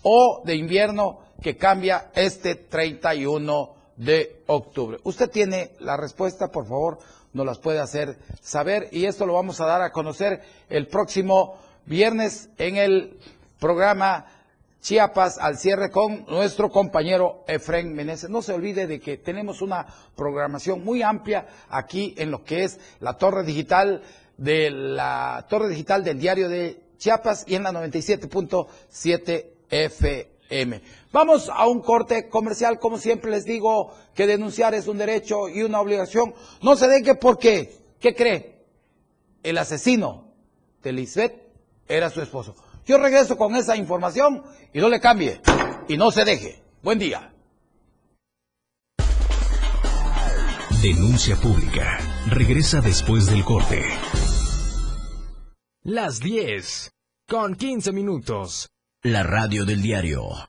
o 0.03 0.43
de 0.45 0.57
invierno 0.57 1.21
que 1.43 1.57
cambia 1.57 2.11
este 2.15 2.55
31 2.55 3.75
de 3.97 4.43
octubre? 4.47 4.99
Usted 5.05 5.31
tiene 5.31 5.71
la 5.81 5.97
respuesta, 5.97 6.49
por 6.49 6.67
favor 6.67 6.99
nos 7.35 7.45
las 7.45 7.59
puede 7.59 7.81
hacer 7.81 8.17
saber 8.41 8.89
y 8.93 9.05
esto 9.05 9.27
lo 9.27 9.35
vamos 9.35 9.61
a 9.61 9.67
dar 9.67 9.83
a 9.83 9.93
conocer 9.93 10.41
el 10.71 10.87
próximo 10.87 11.59
viernes 11.85 12.49
en 12.57 12.77
el 12.77 13.19
programa 13.61 14.27
Chiapas 14.81 15.39
al 15.39 15.57
cierre 15.57 15.91
con 15.91 16.27
nuestro 16.27 16.71
compañero 16.71 17.43
Efren 17.49 17.95
Meneses. 17.95 18.29
No 18.29 18.43
se 18.43 18.53
olvide 18.53 18.87
de 18.87 19.01
que 19.01 19.17
tenemos 19.17 19.63
una 19.63 19.87
programación 20.15 20.85
muy 20.85 21.03
amplia 21.03 21.47
aquí 21.71 22.15
en 22.19 22.31
lo 22.31 22.45
que 22.45 22.65
es 22.65 22.79
la 23.01 23.15
torre 23.17 23.45
digital 23.45 24.03
de 24.37 24.71
la 24.71 25.47
torre 25.49 25.69
digital 25.69 26.05
del 26.05 26.19
diario 26.19 26.49
de 26.49 26.83
Chiapas 26.99 27.45
y 27.49 27.55
en 27.55 27.63
la 27.63 27.73
97.7 27.73 29.47
FM. 29.71 30.34
Vamos 31.13 31.51
a 31.53 31.67
un 31.67 31.81
corte 31.81 32.29
comercial, 32.29 32.79
como 32.79 32.99
siempre 32.99 33.31
les 33.31 33.45
digo, 33.45 33.95
que 34.15 34.27
denunciar 34.27 34.75
es 34.75 34.87
un 34.87 34.99
derecho 34.99 35.49
y 35.49 35.63
una 35.63 35.81
obligación. 35.81 36.35
No 36.63 36.77
se 36.77 36.89
deje 36.89 37.15
porque, 37.15 37.79
¿qué 38.01 38.15
cree? 38.15 38.65
El 39.43 39.59
asesino 39.59 40.33
de 40.83 40.93
Lisbeth 40.93 41.35
era 41.89 42.11
su 42.11 42.21
esposo. 42.21 42.55
Yo 42.87 42.99
regreso 42.99 43.37
con 43.37 43.57
esa 43.57 43.77
información 43.77 44.43
y 44.73 44.79
no 44.79 44.89
le 44.89 45.01
cambie 45.01 45.41
y 45.89 45.97
no 45.97 46.11
se 46.11 46.25
deje. 46.25 46.63
Buen 46.83 46.99
día. 46.99 47.33
Denuncia 50.83 51.37
pública. 51.37 51.99
Regresa 52.29 52.83
después 52.83 53.27
del 53.27 53.43
corte. 53.43 53.83
Las 55.83 56.21
10 56.21 56.91
con 57.27 57.55
15 57.55 57.93
minutos. 57.93 58.74
La 59.07 59.23
radio 59.23 59.67
del 59.67 59.83
diario 59.83 60.49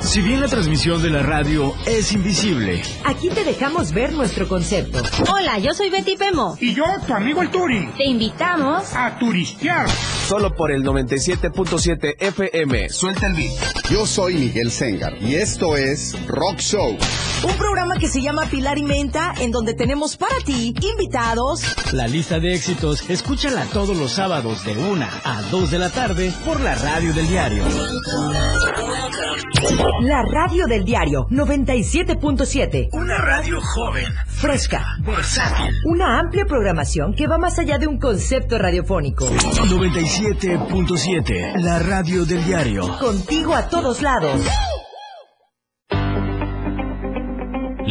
si 0.00 0.20
bien 0.20 0.40
la 0.40 0.48
transmisión 0.48 1.02
de 1.02 1.08
la 1.08 1.22
radio 1.22 1.74
es 1.86 2.12
invisible, 2.12 2.82
aquí 3.04 3.30
te 3.30 3.42
dejamos 3.42 3.92
ver 3.92 4.12
nuestro 4.12 4.46
concepto. 4.46 5.02
Hola, 5.32 5.58
yo 5.58 5.72
soy 5.72 5.90
Betty 5.90 6.16
Pemo. 6.16 6.56
Y 6.60 6.74
yo, 6.74 6.84
tu 7.06 7.14
amigo 7.14 7.40
el 7.40 7.50
Turi. 7.50 7.88
Te 7.96 8.04
invitamos 8.04 8.94
a 8.94 9.18
turistear. 9.18 9.88
Solo 10.28 10.54
por 10.54 10.70
el 10.70 10.84
97.7 10.84 12.16
FM. 12.18 12.90
Suelta 12.90 13.26
el 13.26 13.34
beat. 13.34 13.90
Yo 13.90 14.06
soy 14.06 14.34
Miguel 14.34 14.70
Sengar 14.70 15.16
y 15.20 15.36
esto 15.36 15.76
es 15.76 16.14
Rock 16.26 16.58
Show 16.58 16.96
Un 17.44 17.56
programa 17.56 17.96
que 17.98 18.08
se 18.08 18.20
llama 18.22 18.46
Pilar 18.46 18.78
y 18.78 18.84
Menta, 18.84 19.34
en 19.40 19.50
donde 19.50 19.74
tenemos 19.74 20.16
para 20.16 20.36
ti 20.44 20.74
invitados. 20.80 21.62
La 21.92 22.06
lista 22.08 22.38
de 22.40 22.54
éxitos, 22.54 23.08
escúchala 23.10 23.64
todos 23.66 23.94
los 23.96 24.12
sábados 24.12 24.64
de 24.64 24.76
1 24.76 25.06
a 25.24 25.42
2 25.50 25.70
de 25.70 25.78
la 25.78 25.90
tarde 25.90 26.32
por 26.44 26.60
la 26.60 26.74
radio 26.74 27.12
del 27.12 27.28
diario. 27.28 27.64
La 30.02 30.22
radio 30.22 30.66
del 30.66 30.84
diario 30.84 31.26
97.7. 31.30 32.88
Una 32.92 33.16
radio 33.18 33.60
joven, 33.60 34.06
Fresca. 34.26 34.84
versátil. 35.04 35.70
Una 35.86 36.20
amplia 36.20 36.46
programación 36.46 37.14
que 37.14 37.26
va 37.26 37.36
más 37.38 37.58
allá 37.58 37.78
de 37.78 37.86
un 37.86 37.98
concepto 37.98 38.58
radiofónico. 38.58 39.26
97.7, 39.26 41.60
la 41.60 41.78
radio 41.78 42.24
del 42.24 42.44
diario. 42.44 42.98
Contigo 42.98 43.54
a 43.54 43.68
todos 43.68 44.00
lados. 44.02 44.40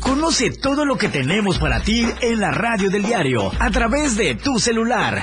Conoce 0.00 0.50
todo 0.50 0.84
lo 0.84 0.96
que 0.96 1.08
tenemos 1.08 1.58
para 1.58 1.80
ti 1.80 2.04
en 2.20 2.40
la 2.40 2.50
radio 2.50 2.90
del 2.90 3.04
diario 3.04 3.50
a 3.58 3.70
través 3.70 4.16
de 4.16 4.34
tu 4.34 4.58
celular. 4.58 5.22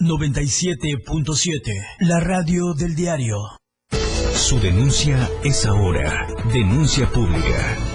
97.7. 0.00 1.72
La 2.00 2.20
radio 2.20 2.72
del 2.72 2.94
diario. 2.94 3.36
Su 4.32 4.60
denuncia 4.60 5.28
es 5.42 5.66
ahora. 5.66 6.28
Denuncia 6.52 7.10
pública. 7.10 7.87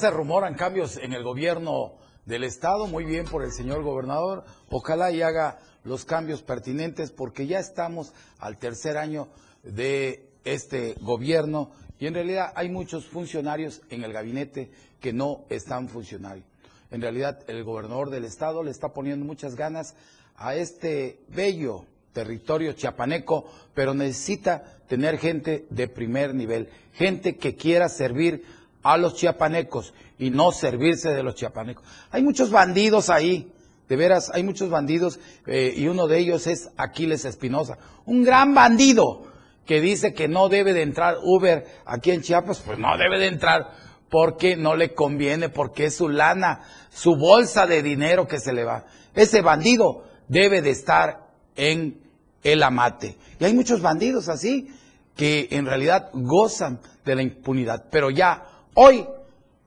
Se 0.00 0.10
rumoran 0.10 0.54
cambios 0.54 0.96
en 0.96 1.12
el 1.12 1.22
gobierno 1.22 1.92
del 2.24 2.44
estado, 2.44 2.86
muy 2.86 3.04
bien 3.04 3.26
por 3.26 3.44
el 3.44 3.52
señor 3.52 3.82
gobernador. 3.82 4.44
Ojalá 4.70 5.10
y 5.10 5.20
haga 5.20 5.58
los 5.84 6.06
cambios 6.06 6.42
pertinentes 6.42 7.10
porque 7.10 7.46
ya 7.46 7.58
estamos 7.58 8.14
al 8.38 8.56
tercer 8.56 8.96
año 8.96 9.28
de 9.62 10.30
este 10.44 10.94
gobierno 11.02 11.72
y 11.98 12.06
en 12.06 12.14
realidad 12.14 12.50
hay 12.54 12.70
muchos 12.70 13.08
funcionarios 13.08 13.82
en 13.90 14.02
el 14.02 14.14
gabinete 14.14 14.70
que 15.00 15.12
no 15.12 15.44
están 15.50 15.90
funcionando. 15.90 16.46
En 16.90 17.02
realidad 17.02 17.44
el 17.46 17.62
gobernador 17.62 18.08
del 18.08 18.24
estado 18.24 18.62
le 18.62 18.70
está 18.70 18.94
poniendo 18.94 19.26
muchas 19.26 19.54
ganas 19.54 19.94
a 20.34 20.54
este 20.54 21.20
bello 21.28 21.84
territorio 22.14 22.72
chiapaneco, 22.72 23.44
pero 23.74 23.92
necesita 23.92 24.64
tener 24.88 25.18
gente 25.18 25.66
de 25.68 25.88
primer 25.88 26.34
nivel, 26.34 26.70
gente 26.94 27.36
que 27.36 27.54
quiera 27.54 27.90
servir 27.90 28.59
a 28.82 28.96
los 28.96 29.14
chiapanecos 29.14 29.94
y 30.18 30.30
no 30.30 30.52
servirse 30.52 31.10
de 31.10 31.22
los 31.22 31.34
chiapanecos. 31.34 31.84
Hay 32.10 32.22
muchos 32.22 32.50
bandidos 32.50 33.10
ahí, 33.10 33.52
de 33.88 33.96
veras, 33.96 34.30
hay 34.32 34.42
muchos 34.42 34.70
bandidos 34.70 35.18
eh, 35.46 35.74
y 35.76 35.88
uno 35.88 36.06
de 36.06 36.18
ellos 36.18 36.46
es 36.46 36.70
Aquiles 36.76 37.24
Espinosa, 37.24 37.78
un 38.06 38.22
gran 38.22 38.54
bandido 38.54 39.24
que 39.66 39.80
dice 39.80 40.12
que 40.14 40.28
no 40.28 40.48
debe 40.48 40.72
de 40.72 40.82
entrar 40.82 41.16
Uber 41.22 41.64
aquí 41.84 42.10
en 42.10 42.22
Chiapas, 42.22 42.60
pues 42.64 42.78
no 42.78 42.96
debe 42.96 43.18
de 43.18 43.26
entrar 43.26 43.70
porque 44.10 44.56
no 44.56 44.74
le 44.74 44.94
conviene, 44.94 45.48
porque 45.48 45.86
es 45.86 45.94
su 45.94 46.08
lana, 46.08 46.62
su 46.90 47.16
bolsa 47.16 47.66
de 47.66 47.82
dinero 47.82 48.26
que 48.26 48.40
se 48.40 48.52
le 48.52 48.64
va. 48.64 48.84
Ese 49.14 49.42
bandido 49.42 50.04
debe 50.26 50.62
de 50.62 50.70
estar 50.70 51.28
en 51.54 52.00
el 52.42 52.62
amate. 52.62 53.16
Y 53.38 53.44
hay 53.44 53.54
muchos 53.54 53.80
bandidos 53.80 54.28
así 54.28 54.68
que 55.16 55.48
en 55.52 55.66
realidad 55.66 56.10
gozan 56.12 56.80
de 57.04 57.14
la 57.14 57.22
impunidad, 57.22 57.86
pero 57.90 58.10
ya 58.10 58.49
Hoy 58.74 59.06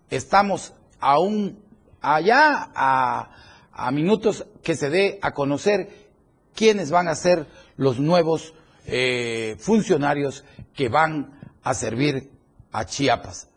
estamos 0.09 0.73
aún 0.99 1.61
allá 2.01 2.71
a, 2.73 3.91
minutos 3.91 4.45
que 4.63 4.75
se 4.75 4.89
dé 4.89 5.19
a 5.21 5.33
conocer 5.33 6.09
quiénes 6.55 6.89
van 6.89 7.07
a 7.07 7.15
ser 7.15 7.45
los 7.75 7.99
nuevos 7.99 8.53
eh, 8.85 9.57
funcionarios 9.59 10.45
que 10.73 10.87
van 10.87 11.39
a 11.63 11.73
servir 11.73 12.31
a 12.71 12.85
Chiapas. 12.85 13.49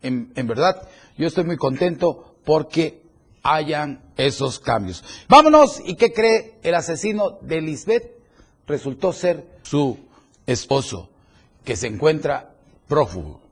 En, 0.00 0.32
en 0.36 0.46
verdad, 0.46 0.88
yo 1.18 1.26
estoy 1.26 1.44
muy 1.44 1.56
contento 1.56 2.36
porque 2.44 3.02
hayan 3.42 4.02
esos 4.16 4.58
cambios. 4.58 5.04
Vámonos, 5.28 5.82
¿y 5.84 5.96
qué 5.96 6.12
cree 6.12 6.58
el 6.62 6.74
asesino 6.74 7.38
de 7.42 7.60
Lisbeth? 7.60 8.10
Resultó 8.66 9.12
ser 9.12 9.46
su 9.62 9.98
esposo, 10.46 11.10
que 11.62 11.76
se 11.76 11.88
encuentra 11.88 12.54
prófugo. 12.88 13.43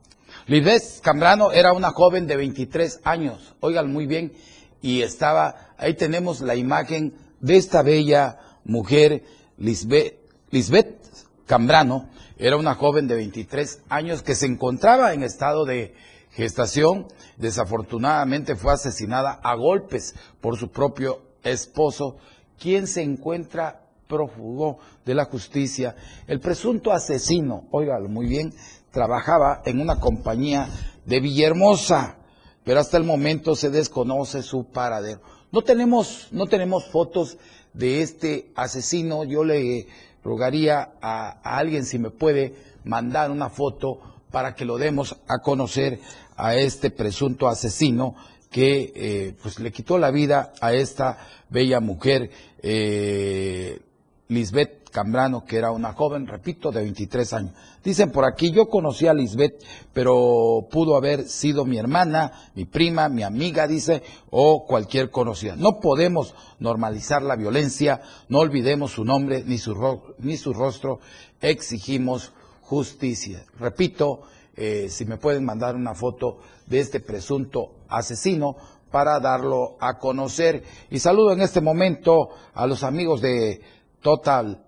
Lisbeth 0.45 0.99
Cambrano 1.01 1.53
era 1.53 1.71
una 1.71 1.91
joven 1.91 2.27
de 2.27 2.35
23 2.35 2.99
años, 3.05 3.55
oigan 3.61 3.93
muy 3.93 4.07
bien, 4.07 4.33
y 4.81 5.01
estaba, 5.01 5.73
ahí 5.77 5.93
tenemos 5.93 6.41
la 6.41 6.55
imagen 6.55 7.15
de 7.39 7.55
esta 7.55 7.81
bella 7.81 8.39
mujer, 8.65 9.23
Lisbeth, 9.57 10.19
Lisbeth 10.51 10.99
Cambrano, 11.45 12.09
era 12.37 12.57
una 12.57 12.75
joven 12.75 13.07
de 13.07 13.15
23 13.15 13.83
años 13.87 14.21
que 14.21 14.35
se 14.35 14.45
encontraba 14.45 15.13
en 15.13 15.23
estado 15.23 15.63
de 15.63 15.95
gestación, 16.31 17.07
desafortunadamente 17.37 18.57
fue 18.57 18.73
asesinada 18.73 19.39
a 19.43 19.55
golpes 19.55 20.13
por 20.41 20.57
su 20.57 20.71
propio 20.71 21.21
esposo, 21.43 22.17
quien 22.59 22.87
se 22.87 23.01
encuentra 23.01 23.83
prófugo 24.09 24.79
de 25.05 25.15
la 25.15 25.25
justicia. 25.25 25.95
El 26.27 26.41
presunto 26.41 26.91
asesino, 26.91 27.67
óigalo 27.71 28.09
muy 28.09 28.27
bien, 28.27 28.53
trabajaba 28.93 29.63
en 29.65 29.81
una 29.81 29.99
compañía 29.99 30.69
de 31.03 31.19
Villahermosa, 31.19 32.17
pero 32.63 32.79
hasta 32.79 32.95
el 32.97 33.03
momento 33.03 33.55
se 33.55 33.71
desconoce 33.71 34.43
su 34.43 34.65
paradero. 34.65 35.19
No 35.51 35.63
tenemos, 35.63 36.27
no 36.31 36.45
tenemos 36.45 36.85
fotos 36.85 37.37
de 37.73 38.01
este 38.01 38.51
asesino. 38.55 39.23
Yo 39.23 39.43
le 39.43 39.87
rogaría 40.23 40.93
a, 41.01 41.57
alguien 41.57 41.85
si 41.85 41.97
me 41.97 42.11
puede 42.11 42.55
mandar 42.85 43.31
una 43.31 43.49
foto 43.49 43.99
para 44.31 44.53
que 44.53 44.63
lo 44.63 44.77
demos 44.77 45.17
a 45.27 45.39
conocer 45.39 45.99
a 46.37 46.55
este 46.55 46.91
presunto 46.91 47.47
asesino 47.47 48.15
que 48.51 48.93
eh, 48.95 49.35
pues 49.41 49.59
le 49.59 49.71
quitó 49.71 49.97
la 49.97 50.11
vida 50.11 50.53
a 50.61 50.73
esta 50.73 51.17
bella 51.49 51.79
mujer, 51.79 52.29
eh, 52.61 53.79
Lisbeth 54.33 54.89
Cambrano, 54.89 55.43
que 55.43 55.57
era 55.57 55.71
una 55.71 55.93
joven, 55.93 56.27
repito, 56.27 56.71
de 56.71 56.83
23 56.83 57.33
años. 57.33 57.53
Dicen 57.83 58.11
por 58.11 58.25
aquí, 58.25 58.51
yo 58.51 58.67
conocí 58.67 59.07
a 59.07 59.13
Lisbeth, 59.13 59.61
pero 59.91 60.67
pudo 60.69 60.95
haber 60.95 61.27
sido 61.27 61.65
mi 61.65 61.77
hermana, 61.77 62.31
mi 62.53 62.65
prima, 62.65 63.09
mi 63.09 63.23
amiga, 63.23 63.67
dice, 63.67 64.03
o 64.29 64.65
cualquier 64.65 65.09
conocida. 65.09 65.55
No 65.55 65.79
podemos 65.79 66.35
normalizar 66.59 67.23
la 67.23 67.35
violencia, 67.35 68.01
no 68.29 68.39
olvidemos 68.39 68.91
su 68.91 69.03
nombre 69.03 69.43
ni 69.43 69.57
su, 69.57 69.73
rostro, 69.73 70.99
exigimos 71.41 72.31
justicia. 72.61 73.45
Repito, 73.59 74.21
eh, 74.55 74.87
si 74.89 75.05
me 75.05 75.17
pueden 75.17 75.43
mandar 75.43 75.75
una 75.75 75.95
foto 75.95 76.37
de 76.67 76.79
este 76.79 76.99
presunto 76.99 77.77
asesino 77.89 78.55
para 78.91 79.19
darlo 79.19 79.75
a 79.79 79.97
conocer. 79.97 80.63
Y 80.91 80.99
saludo 80.99 81.31
en 81.31 81.41
este 81.41 81.61
momento 81.61 82.29
a 82.53 82.67
los 82.67 82.83
amigos 82.83 83.21
de 83.21 83.59
Total 84.03 84.59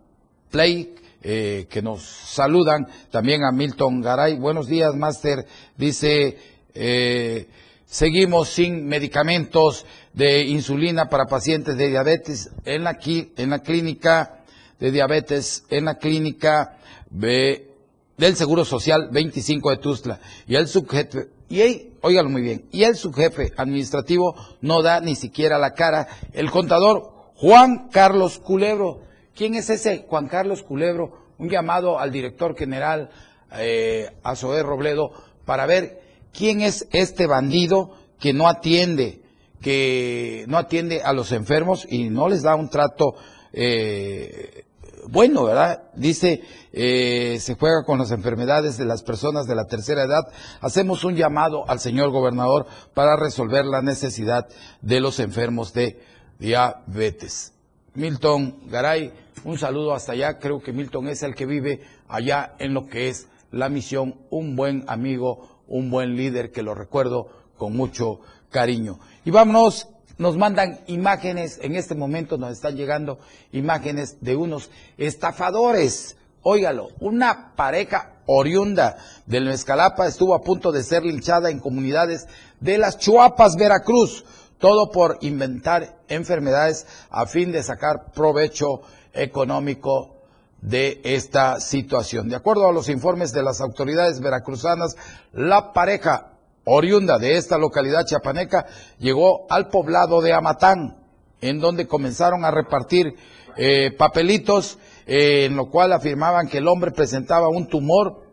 Play, 0.49 0.95
eh, 1.21 1.67
que 1.69 1.81
nos 1.81 2.01
saludan, 2.01 2.87
también 3.11 3.43
a 3.43 3.51
Milton 3.51 4.01
Garay. 4.01 4.39
Buenos 4.39 4.67
días, 4.67 4.95
Master. 4.95 5.45
Dice, 5.77 6.37
eh, 6.73 7.47
seguimos 7.85 8.49
sin 8.49 8.87
medicamentos 8.87 9.85
de 10.13 10.43
insulina 10.43 11.09
para 11.09 11.25
pacientes 11.25 11.77
de 11.77 11.89
diabetes 11.89 12.49
en 12.63 12.85
la, 12.85 12.97
en 13.03 13.49
la 13.49 13.59
clínica 13.59 14.43
de 14.79 14.91
diabetes, 14.91 15.65
en 15.69 15.85
la 15.85 15.97
clínica 15.97 16.77
del 17.09 18.35
Seguro 18.35 18.63
Social 18.63 19.09
25 19.11 19.71
de 19.71 19.77
Tuzla. 19.77 20.19
Y 20.47 20.55
el 20.55 20.67
subjefe, 20.67 21.27
y 21.49 21.61
él, 21.61 21.93
óigalo 22.01 22.29
muy 22.29 22.41
bien, 22.41 22.65
y 22.71 22.83
el 22.83 22.95
subjefe 22.95 23.51
administrativo 23.57 24.35
no 24.61 24.81
da 24.81 25.01
ni 25.01 25.15
siquiera 25.15 25.57
la 25.57 25.73
cara. 25.73 26.07
El 26.31 26.49
contador 26.49 27.11
Juan 27.35 27.89
Carlos 27.89 28.39
Culebro 28.39 29.04
¿Quién 29.35 29.55
es 29.55 29.69
ese 29.69 30.05
Juan 30.07 30.27
Carlos 30.27 30.63
Culebro? 30.63 31.25
Un 31.37 31.49
llamado 31.49 31.99
al 31.99 32.11
director 32.11 32.55
general, 32.57 33.09
eh, 33.51 34.09
Robledo, 34.23 35.11
para 35.45 35.65
ver 35.65 36.01
quién 36.31 36.61
es 36.61 36.87
este 36.91 37.27
bandido 37.27 37.91
que 38.19 38.33
no 38.33 38.47
atiende, 38.47 39.21
que 39.61 40.45
no 40.47 40.57
atiende 40.57 41.01
a 41.03 41.11
los 41.13 41.31
enfermos 41.33 41.85
y 41.89 42.09
no 42.09 42.29
les 42.29 42.43
da 42.43 42.55
un 42.55 42.69
trato 42.69 43.15
eh, 43.51 44.65
bueno, 45.07 45.43
¿verdad? 45.43 45.83
Dice, 45.95 46.41
eh, 46.73 47.37
se 47.39 47.55
juega 47.55 47.83
con 47.85 47.99
las 47.99 48.11
enfermedades 48.11 48.77
de 48.77 48.85
las 48.85 49.03
personas 49.03 49.47
de 49.47 49.55
la 49.55 49.65
tercera 49.65 50.03
edad. 50.03 50.23
Hacemos 50.61 51.03
un 51.03 51.15
llamado 51.15 51.69
al 51.69 51.79
señor 51.79 52.11
gobernador 52.11 52.65
para 52.93 53.15
resolver 53.15 53.65
la 53.65 53.81
necesidad 53.81 54.47
de 54.81 54.99
los 54.99 55.19
enfermos 55.19 55.73
de 55.73 56.01
diabetes. 56.39 57.53
Milton 57.93 58.67
Garay, 58.67 59.13
un 59.45 59.57
saludo 59.57 59.93
hasta 59.93 60.11
allá. 60.11 60.39
Creo 60.39 60.59
que 60.59 60.73
Milton 60.73 61.07
es 61.07 61.23
el 61.23 61.35
que 61.35 61.45
vive 61.45 61.81
allá 62.09 62.55
en 62.59 62.73
lo 62.73 62.87
que 62.87 63.07
es 63.07 63.27
la 63.51 63.69
misión. 63.69 64.19
Un 64.29 64.55
buen 64.55 64.83
amigo, 64.87 65.61
un 65.67 65.89
buen 65.89 66.17
líder 66.17 66.51
que 66.51 66.63
lo 66.63 66.75
recuerdo 66.75 67.29
con 67.57 67.75
mucho 67.75 68.19
cariño. 68.49 68.99
Y 69.23 69.31
vámonos, 69.31 69.87
nos 70.17 70.35
mandan 70.35 70.79
imágenes, 70.87 71.59
en 71.61 71.75
este 71.75 71.95
momento 71.95 72.37
nos 72.37 72.51
están 72.51 72.75
llegando 72.75 73.19
imágenes 73.51 74.17
de 74.21 74.35
unos 74.35 74.71
estafadores. 74.97 76.17
Óigalo, 76.41 76.89
una 76.99 77.55
pareja 77.55 78.21
oriunda 78.25 78.97
del 79.25 79.45
Mezcalapa 79.45 80.07
estuvo 80.07 80.35
a 80.35 80.41
punto 80.41 80.71
de 80.71 80.83
ser 80.83 81.03
linchada 81.03 81.49
en 81.49 81.59
comunidades 81.59 82.27
de 82.59 82.77
las 82.77 82.97
Chuapas, 82.97 83.55
Veracruz 83.55 84.25
todo 84.57 84.89
por 84.89 85.17
inventar 85.21 85.99
enfermedades 86.07 86.87
a 87.09 87.25
fin 87.25 87.51
de 87.51 87.63
sacar 87.63 88.11
provecho 88.13 88.81
económico 89.15 90.15
de 90.61 91.01
esta 91.03 91.59
situación. 91.59 92.29
De 92.29 92.35
acuerdo 92.35 92.67
a 92.67 92.73
los 92.73 92.89
informes 92.89 93.31
de 93.31 93.43
las 93.43 93.61
autoridades 93.61 94.19
veracruzanas, 94.19 94.95
la 95.31 95.73
pareja 95.73 96.33
oriunda 96.65 97.19
de 97.19 97.37
esta 97.37 97.57
localidad 97.57 98.05
chiapaneca 98.05 98.65
llegó 98.99 99.45
al 99.49 99.69
poblado 99.69 100.21
de 100.21 100.33
Amatán, 100.33 100.97
en 101.41 101.59
donde 101.59 101.87
comenzaron 101.87 102.43
a 102.43 102.51
repartir 102.51 103.13
eh, 103.57 103.91
papelitos, 103.97 104.79
eh, 105.05 105.45
en 105.45 105.55
lo 105.55 105.69
cual 105.69 105.93
afirmaban 105.93 106.47
que 106.47 106.57
el 106.57 106.67
hombre 106.67 106.91
presentaba 106.91 107.47
un 107.47 107.67
tumor 107.67 108.23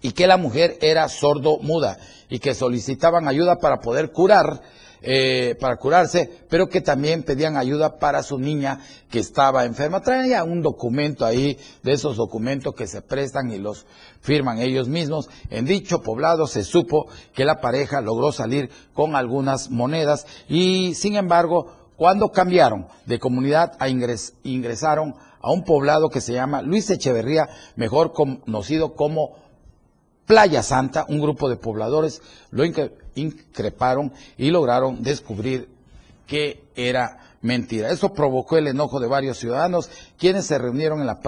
y 0.00 0.12
que 0.12 0.26
la 0.26 0.36
mujer 0.36 0.76
era 0.80 1.08
sordo 1.08 1.58
muda 1.58 1.98
y 2.28 2.40
que 2.40 2.54
solicitaban 2.54 3.28
ayuda 3.28 3.56
para 3.56 3.78
poder 3.78 4.10
curar 4.10 4.60
eh, 5.02 5.56
para 5.60 5.76
curarse, 5.76 6.30
pero 6.48 6.68
que 6.68 6.80
también 6.80 7.24
pedían 7.24 7.56
ayuda 7.56 7.98
para 7.98 8.22
su 8.22 8.38
niña 8.38 8.80
que 9.10 9.18
estaba 9.18 9.64
enferma. 9.64 10.00
Traía 10.00 10.44
un 10.44 10.62
documento 10.62 11.24
ahí, 11.24 11.58
de 11.82 11.92
esos 11.92 12.16
documentos 12.16 12.74
que 12.74 12.86
se 12.86 13.02
prestan 13.02 13.50
y 13.50 13.58
los 13.58 13.86
firman 14.20 14.60
ellos 14.60 14.88
mismos. 14.88 15.28
En 15.50 15.64
dicho 15.64 16.02
poblado 16.02 16.46
se 16.46 16.62
supo 16.62 17.08
que 17.34 17.44
la 17.44 17.60
pareja 17.60 18.00
logró 18.00 18.30
salir 18.32 18.70
con 18.94 19.16
algunas 19.16 19.70
monedas 19.70 20.26
y, 20.48 20.94
sin 20.94 21.16
embargo, 21.16 21.90
cuando 21.96 22.30
cambiaron 22.30 22.86
de 23.06 23.18
comunidad 23.18 23.76
ingresaron 24.44 25.14
a 25.40 25.50
un 25.50 25.64
poblado 25.64 26.08
que 26.08 26.20
se 26.20 26.32
llama 26.32 26.62
Luis 26.62 26.88
Echeverría, 26.90 27.48
mejor 27.76 28.12
conocido 28.12 28.94
como 28.94 29.36
Playa 30.26 30.62
Santa, 30.62 31.04
un 31.08 31.20
grupo 31.20 31.48
de 31.48 31.56
pobladores 31.56 32.22
lo 32.50 32.64
increparon 33.14 34.12
y 34.36 34.50
lograron 34.50 35.02
descubrir 35.02 35.68
que 36.26 36.64
era 36.74 37.18
mentira. 37.42 37.90
Eso 37.90 38.12
provocó 38.14 38.56
el 38.56 38.68
enojo 38.68 39.00
de 39.00 39.08
varios 39.08 39.38
ciudadanos, 39.38 39.90
quienes 40.18 40.46
se 40.46 40.58
reunieron 40.58 41.00
en 41.00 41.06
la, 41.06 41.20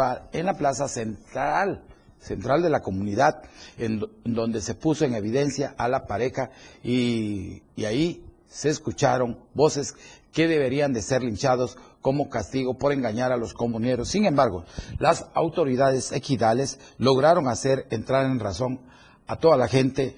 plaza 0.56 0.88
central, 0.88 1.82
central 2.20 2.62
de 2.62 2.70
la 2.70 2.82
comunidad, 2.82 3.42
en, 3.78 4.02
donde 4.24 4.60
se 4.60 4.74
puso 4.74 5.04
en 5.04 5.14
evidencia 5.14 5.74
a 5.76 5.88
la 5.88 6.06
pareja 6.06 6.50
y, 6.82 7.62
y 7.76 7.84
ahí 7.84 8.24
se 8.48 8.70
escucharon 8.70 9.38
voces 9.52 9.94
que 10.32 10.48
deberían 10.48 10.92
de 10.92 11.02
ser 11.02 11.22
linchados 11.22 11.76
como 12.00 12.28
castigo 12.28 12.74
por 12.74 12.92
engañar 12.92 13.32
a 13.32 13.36
los 13.36 13.54
comuneros. 13.54 14.08
Sin 14.08 14.26
embargo, 14.26 14.64
las 14.98 15.26
autoridades 15.34 16.12
equidales 16.12 16.78
lograron 16.98 17.48
hacer 17.48 17.86
entrar 17.90 18.26
en 18.26 18.40
razón 18.40 18.80
a 19.26 19.36
toda 19.36 19.56
la 19.56 19.68
gente 19.68 20.16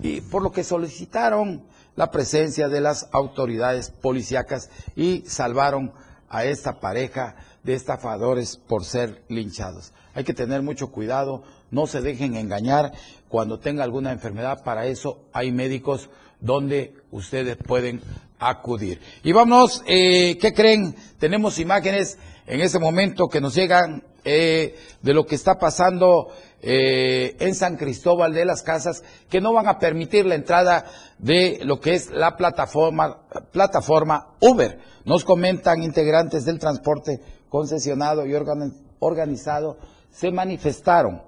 y 0.00 0.20
por 0.20 0.42
lo 0.42 0.52
que 0.52 0.64
solicitaron 0.64 1.64
la 1.96 2.10
presencia 2.10 2.68
de 2.68 2.80
las 2.80 3.08
autoridades 3.12 3.90
policíacas 3.90 4.70
y 4.96 5.22
salvaron 5.26 5.92
a 6.28 6.44
esta 6.44 6.80
pareja 6.80 7.36
de 7.62 7.74
estafadores 7.74 8.56
por 8.56 8.84
ser 8.84 9.22
linchados. 9.28 9.92
Hay 10.14 10.24
que 10.24 10.34
tener 10.34 10.62
mucho 10.62 10.90
cuidado, 10.90 11.42
no 11.70 11.86
se 11.86 12.00
dejen 12.00 12.36
engañar 12.36 12.92
cuando 13.28 13.58
tenga 13.58 13.84
alguna 13.84 14.12
enfermedad, 14.12 14.64
para 14.64 14.86
eso 14.86 15.24
hay 15.32 15.52
médicos 15.52 16.10
donde 16.40 16.94
ustedes 17.10 17.56
pueden 17.56 18.00
acudir. 18.38 19.00
Y 19.22 19.32
vámonos, 19.32 19.82
eh, 19.86 20.36
¿qué 20.40 20.52
creen? 20.52 20.96
Tenemos 21.18 21.58
imágenes 21.58 22.18
en 22.46 22.60
este 22.60 22.78
momento 22.78 23.28
que 23.28 23.40
nos 23.40 23.54
llegan 23.54 24.02
eh, 24.24 24.76
de 25.02 25.14
lo 25.14 25.26
que 25.26 25.34
está 25.34 25.58
pasando 25.58 26.28
eh, 26.60 27.36
en 27.40 27.54
San 27.54 27.76
Cristóbal 27.76 28.32
de 28.32 28.44
las 28.44 28.62
Casas, 28.62 29.02
que 29.28 29.40
no 29.40 29.52
van 29.52 29.66
a 29.66 29.78
permitir 29.78 30.26
la 30.26 30.36
entrada 30.36 30.84
de 31.18 31.58
lo 31.64 31.80
que 31.80 31.94
es 31.94 32.10
la 32.10 32.36
plataforma, 32.36 33.26
plataforma 33.50 34.34
Uber. 34.40 34.78
Nos 35.04 35.24
comentan 35.24 35.82
integrantes 35.82 36.44
del 36.44 36.58
transporte 36.58 37.20
concesionado 37.48 38.24
y 38.26 38.34
organizado, 39.00 39.76
se 40.10 40.30
manifestaron 40.30 41.22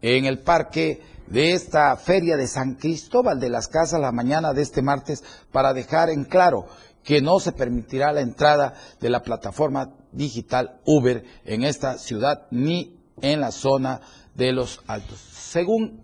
en 0.00 0.24
el 0.24 0.40
parque 0.40 1.00
de 1.26 1.54
esta 1.54 1.96
feria 1.96 2.36
de 2.36 2.46
San 2.46 2.74
Cristóbal 2.74 3.40
de 3.40 3.48
las 3.48 3.68
Casas 3.68 4.00
la 4.00 4.12
mañana 4.12 4.52
de 4.52 4.62
este 4.62 4.82
martes 4.82 5.24
para 5.50 5.72
dejar 5.72 6.10
en 6.10 6.24
claro 6.24 6.66
que 7.02 7.20
no 7.20 7.40
se 7.40 7.52
permitirá 7.52 8.12
la 8.12 8.20
entrada 8.20 8.74
de 9.00 9.10
la 9.10 9.22
plataforma 9.22 9.90
digital 10.12 10.80
Uber 10.84 11.24
en 11.44 11.64
esta 11.64 11.98
ciudad 11.98 12.46
ni 12.50 12.96
en 13.20 13.40
la 13.40 13.52
zona 13.52 14.00
de 14.34 14.52
los 14.52 14.80
altos. 14.86 15.18
Según 15.18 16.00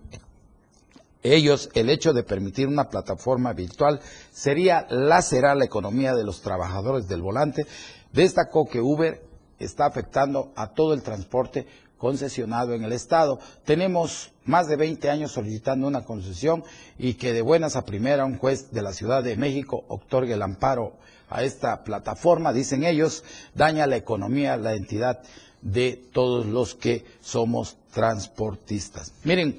ellos, 1.22 1.68
el 1.74 1.90
hecho 1.90 2.12
de 2.12 2.22
permitir 2.22 2.68
una 2.68 2.88
plataforma 2.88 3.52
virtual 3.52 4.00
sería 4.30 4.86
lacerar 4.88 5.56
la 5.56 5.64
economía 5.64 6.14
de 6.14 6.24
los 6.24 6.40
trabajadores 6.42 7.08
del 7.08 7.22
volante. 7.22 7.66
Destacó 8.12 8.66
que 8.66 8.80
Uber 8.80 9.22
está 9.58 9.86
afectando 9.86 10.52
a 10.54 10.72
todo 10.72 10.94
el 10.94 11.02
transporte 11.02 11.66
concesionado 11.98 12.72
en 12.74 12.84
el 12.84 12.92
Estado. 12.92 13.40
Tenemos 13.64 14.32
más 14.44 14.68
de 14.68 14.76
20 14.76 15.10
años 15.10 15.32
solicitando 15.32 15.86
una 15.86 16.04
concesión 16.04 16.62
y 16.96 17.14
que 17.14 17.32
de 17.32 17.42
buenas 17.42 17.74
a 17.74 17.84
primera 17.84 18.24
un 18.24 18.38
juez 18.38 18.70
de 18.70 18.82
la 18.82 18.92
Ciudad 18.92 19.22
de 19.22 19.36
México 19.36 19.84
otorgue 19.88 20.34
el 20.34 20.42
amparo 20.42 20.94
a 21.30 21.42
esta 21.42 21.84
plataforma, 21.84 22.52
dicen 22.52 22.84
ellos, 22.84 23.24
daña 23.54 23.86
la 23.86 23.96
economía, 23.96 24.56
la 24.56 24.74
entidad 24.74 25.22
de 25.62 26.00
todos 26.12 26.46
los 26.46 26.74
que 26.74 27.04
somos 27.20 27.76
transportistas. 27.92 29.12
Miren, 29.24 29.58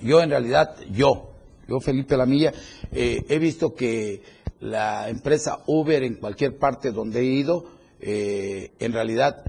yo 0.00 0.22
en 0.22 0.30
realidad, 0.30 0.76
yo, 0.90 1.30
yo 1.68 1.80
Felipe 1.80 2.16
Lamilla, 2.16 2.52
eh, 2.92 3.24
he 3.28 3.38
visto 3.38 3.74
que 3.74 4.22
la 4.60 5.08
empresa 5.08 5.60
Uber 5.66 6.02
en 6.02 6.14
cualquier 6.14 6.58
parte 6.58 6.90
donde 6.90 7.20
he 7.20 7.24
ido, 7.24 7.66
eh, 8.00 8.72
en 8.78 8.92
realidad 8.92 9.42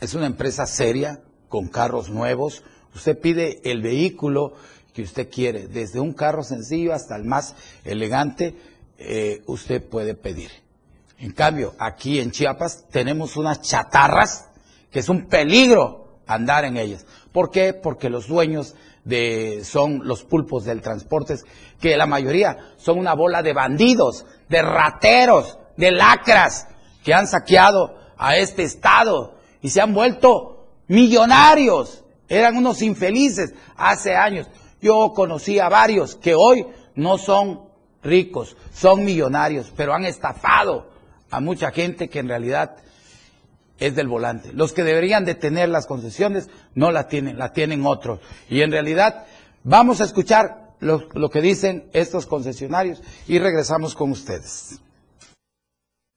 es 0.00 0.14
una 0.14 0.26
empresa 0.26 0.66
seria, 0.66 1.20
con 1.48 1.68
carros 1.68 2.08
nuevos. 2.08 2.62
Usted 2.94 3.18
pide 3.18 3.60
el 3.70 3.82
vehículo 3.82 4.54
que 4.94 5.02
usted 5.02 5.28
quiere, 5.30 5.68
desde 5.68 6.00
un 6.00 6.12
carro 6.12 6.42
sencillo 6.42 6.92
hasta 6.94 7.16
el 7.16 7.24
más 7.24 7.54
elegante, 7.84 8.54
eh, 9.04 9.42
usted 9.46 9.82
puede 9.82 10.14
pedir. 10.14 10.50
En 11.18 11.32
cambio, 11.32 11.74
aquí 11.78 12.18
en 12.20 12.30
Chiapas 12.30 12.86
tenemos 12.90 13.36
unas 13.36 13.62
chatarras 13.62 14.48
que 14.90 14.98
es 14.98 15.08
un 15.08 15.26
peligro 15.26 16.18
andar 16.26 16.64
en 16.64 16.76
ellas. 16.76 17.06
¿Por 17.32 17.50
qué? 17.50 17.74
Porque 17.74 18.10
los 18.10 18.28
dueños 18.28 18.74
de, 19.04 19.62
son 19.64 20.06
los 20.06 20.24
pulpos 20.24 20.64
del 20.64 20.80
transporte, 20.80 21.36
que 21.80 21.96
la 21.96 22.06
mayoría 22.06 22.58
son 22.76 22.98
una 22.98 23.14
bola 23.14 23.42
de 23.42 23.52
bandidos, 23.52 24.26
de 24.48 24.62
rateros, 24.62 25.58
de 25.76 25.90
lacras, 25.90 26.68
que 27.02 27.14
han 27.14 27.26
saqueado 27.26 27.96
a 28.16 28.36
este 28.36 28.62
estado 28.62 29.36
y 29.60 29.70
se 29.70 29.80
han 29.80 29.94
vuelto 29.94 30.66
millonarios. 30.88 32.04
Eran 32.28 32.56
unos 32.56 32.82
infelices 32.82 33.54
hace 33.76 34.14
años. 34.14 34.48
Yo 34.80 35.12
conocí 35.14 35.58
a 35.58 35.68
varios 35.68 36.16
que 36.16 36.34
hoy 36.34 36.66
no 36.94 37.18
son 37.18 37.71
ricos, 38.02 38.56
son 38.72 39.04
millonarios, 39.04 39.72
pero 39.76 39.94
han 39.94 40.04
estafado 40.04 40.90
a 41.30 41.40
mucha 41.40 41.70
gente 41.70 42.08
que 42.08 42.18
en 42.18 42.28
realidad 42.28 42.76
es 43.78 43.94
del 43.94 44.08
volante. 44.08 44.52
Los 44.52 44.72
que 44.72 44.84
deberían 44.84 45.24
de 45.24 45.34
tener 45.34 45.68
las 45.68 45.86
concesiones 45.86 46.48
no 46.74 46.90
la 46.90 47.08
tienen, 47.08 47.38
la 47.38 47.52
tienen 47.52 47.84
otros. 47.86 48.20
Y 48.48 48.62
en 48.62 48.70
realidad 48.70 49.26
vamos 49.64 50.00
a 50.00 50.04
escuchar 50.04 50.74
lo, 50.80 51.08
lo 51.14 51.30
que 51.30 51.40
dicen 51.40 51.88
estos 51.92 52.26
concesionarios 52.26 53.02
y 53.26 53.38
regresamos 53.38 53.94
con 53.94 54.10
ustedes. 54.10 54.80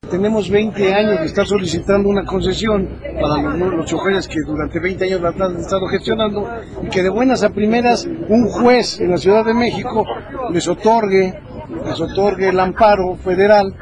Tenemos 0.09 0.49
20 0.51 0.93
años 0.93 1.19
de 1.19 1.25
estar 1.25 1.47
solicitando 1.47 2.09
una 2.09 2.25
concesión 2.25 2.99
para 3.19 3.41
los, 3.41 3.73
los 3.73 3.85
choferes 3.85 4.27
que 4.27 4.39
durante 4.45 4.79
20 4.79 5.03
años 5.05 5.21
la 5.21 5.29
han 5.29 5.57
estado 5.57 5.87
gestionando 5.87 6.47
y 6.83 6.89
que 6.89 7.01
de 7.01 7.09
buenas 7.09 7.43
a 7.43 7.49
primeras 7.49 8.05
un 8.05 8.47
juez 8.49 8.99
en 8.99 9.11
la 9.11 9.17
Ciudad 9.17 9.43
de 9.43 9.55
México 9.55 10.05
les 10.51 10.67
otorgue, 10.67 11.33
les 11.85 11.99
otorgue 11.99 12.49
el 12.49 12.59
amparo 12.59 13.15
federal 13.15 13.73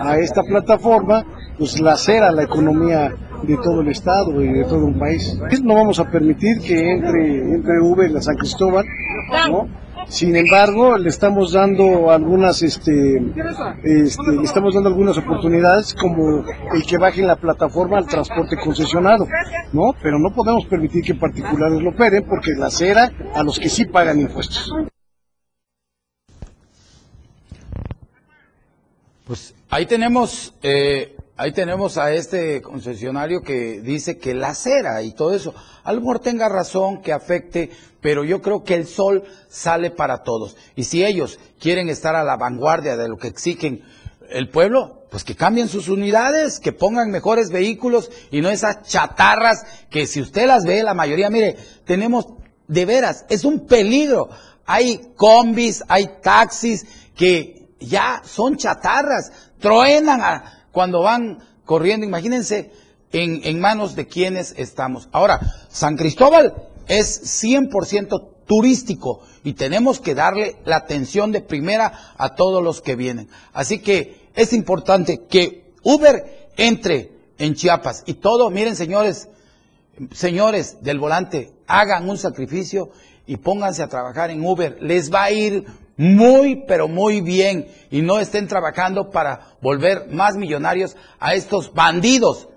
a 0.00 0.18
esta 0.18 0.42
plataforma, 0.42 1.24
pues 1.58 1.80
la 1.80 1.96
cera 1.96 2.32
la 2.32 2.44
economía 2.44 3.12
de 3.42 3.56
todo 3.56 3.80
el 3.80 3.88
estado 3.88 4.40
y 4.42 4.52
de 4.52 4.64
todo 4.64 4.84
un 4.86 4.98
país. 4.98 5.38
No 5.62 5.74
vamos 5.74 5.98
a 5.98 6.10
permitir 6.10 6.60
que 6.60 6.92
entre, 6.92 7.38
entre 7.54 7.80
Uber 7.80 8.10
la 8.10 8.22
San 8.22 8.36
Cristóbal, 8.36 8.84
¿no? 9.50 9.68
Sin 10.08 10.34
embargo, 10.34 10.98
le 10.98 11.08
estamos 11.08 11.52
dando 11.52 12.10
algunas, 12.10 12.62
este, 12.62 13.18
este, 13.84 14.32
le 14.32 14.42
estamos 14.42 14.74
dando 14.74 14.88
algunas 14.88 15.16
oportunidades 15.16 15.94
como 15.94 16.44
el 16.74 16.82
que 16.86 16.98
baje 16.98 17.20
en 17.20 17.28
la 17.28 17.36
plataforma 17.36 17.98
al 17.98 18.06
transporte 18.06 18.56
concesionado, 18.56 19.26
¿no? 19.72 19.94
Pero 20.02 20.18
no 20.18 20.34
podemos 20.34 20.66
permitir 20.66 21.04
que 21.04 21.14
particulares 21.14 21.80
lo 21.80 21.90
operen 21.90 22.24
porque 22.28 22.50
la 22.58 22.70
cera 22.70 23.12
a 23.34 23.42
los 23.42 23.58
que 23.58 23.68
sí 23.68 23.84
pagan 23.84 24.20
impuestos. 24.20 24.72
Pues 29.32 29.54
ahí 29.70 29.86
tenemos, 29.86 30.52
eh, 30.62 31.16
ahí 31.38 31.52
tenemos 31.52 31.96
a 31.96 32.12
este 32.12 32.60
concesionario 32.60 33.40
que 33.40 33.80
dice 33.80 34.18
que 34.18 34.34
la 34.34 34.54
cera 34.54 35.00
y 35.00 35.12
todo 35.12 35.34
eso, 35.34 35.54
a 35.84 35.94
lo 35.94 36.00
mejor 36.00 36.18
tenga 36.18 36.50
razón 36.50 37.00
que 37.00 37.14
afecte, 37.14 37.70
pero 38.02 38.24
yo 38.24 38.42
creo 38.42 38.62
que 38.62 38.74
el 38.74 38.86
sol 38.86 39.24
sale 39.48 39.90
para 39.90 40.22
todos. 40.22 40.58
Y 40.76 40.84
si 40.84 41.02
ellos 41.02 41.40
quieren 41.58 41.88
estar 41.88 42.14
a 42.14 42.24
la 42.24 42.36
vanguardia 42.36 42.98
de 42.98 43.08
lo 43.08 43.16
que 43.16 43.28
exigen 43.28 43.80
el 44.28 44.50
pueblo, 44.50 45.06
pues 45.10 45.24
que 45.24 45.34
cambien 45.34 45.68
sus 45.68 45.88
unidades, 45.88 46.60
que 46.60 46.72
pongan 46.72 47.10
mejores 47.10 47.48
vehículos 47.48 48.10
y 48.30 48.42
no 48.42 48.50
esas 48.50 48.82
chatarras 48.82 49.64
que 49.88 50.06
si 50.06 50.20
usted 50.20 50.46
las 50.46 50.66
ve, 50.66 50.82
la 50.82 50.92
mayoría, 50.92 51.30
mire, 51.30 51.56
tenemos 51.86 52.26
de 52.68 52.84
veras, 52.84 53.24
es 53.30 53.46
un 53.46 53.66
peligro. 53.66 54.28
Hay 54.66 55.14
combis, 55.16 55.82
hay 55.88 56.18
taxis 56.20 56.84
que 57.16 57.61
ya 57.86 58.22
son 58.24 58.56
chatarras, 58.56 59.32
truenan 59.58 60.42
cuando 60.70 61.02
van 61.02 61.38
corriendo. 61.64 62.06
Imagínense 62.06 62.72
en, 63.12 63.40
en 63.44 63.60
manos 63.60 63.94
de 63.94 64.06
quienes 64.06 64.54
estamos. 64.56 65.08
Ahora, 65.12 65.40
San 65.68 65.96
Cristóbal 65.96 66.54
es 66.88 67.42
100% 67.44 68.28
turístico 68.46 69.20
y 69.44 69.54
tenemos 69.54 70.00
que 70.00 70.14
darle 70.14 70.56
la 70.64 70.76
atención 70.76 71.32
de 71.32 71.40
primera 71.40 72.14
a 72.16 72.34
todos 72.34 72.62
los 72.62 72.80
que 72.80 72.96
vienen. 72.96 73.28
Así 73.52 73.78
que 73.78 74.28
es 74.34 74.52
importante 74.52 75.24
que 75.28 75.72
Uber 75.82 76.50
entre 76.56 77.12
en 77.38 77.54
Chiapas 77.54 78.04
y 78.06 78.14
todo, 78.14 78.50
miren 78.50 78.76
señores, 78.76 79.28
señores 80.12 80.82
del 80.82 80.98
volante, 80.98 81.52
hagan 81.66 82.08
un 82.08 82.18
sacrificio 82.18 82.90
y 83.26 83.36
pónganse 83.36 83.82
a 83.82 83.88
trabajar 83.88 84.30
en 84.30 84.44
Uber. 84.44 84.78
Les 84.80 85.12
va 85.12 85.24
a 85.24 85.30
ir 85.30 85.64
muy, 86.02 86.64
pero 86.66 86.88
muy 86.88 87.20
bien. 87.20 87.68
Y 87.90 88.02
no 88.02 88.18
estén 88.18 88.48
trabajando 88.48 89.10
para 89.10 89.54
volver 89.60 90.08
más 90.08 90.36
millonarios 90.36 90.96
a 91.20 91.34
estos 91.34 91.72
bandidos 91.72 92.48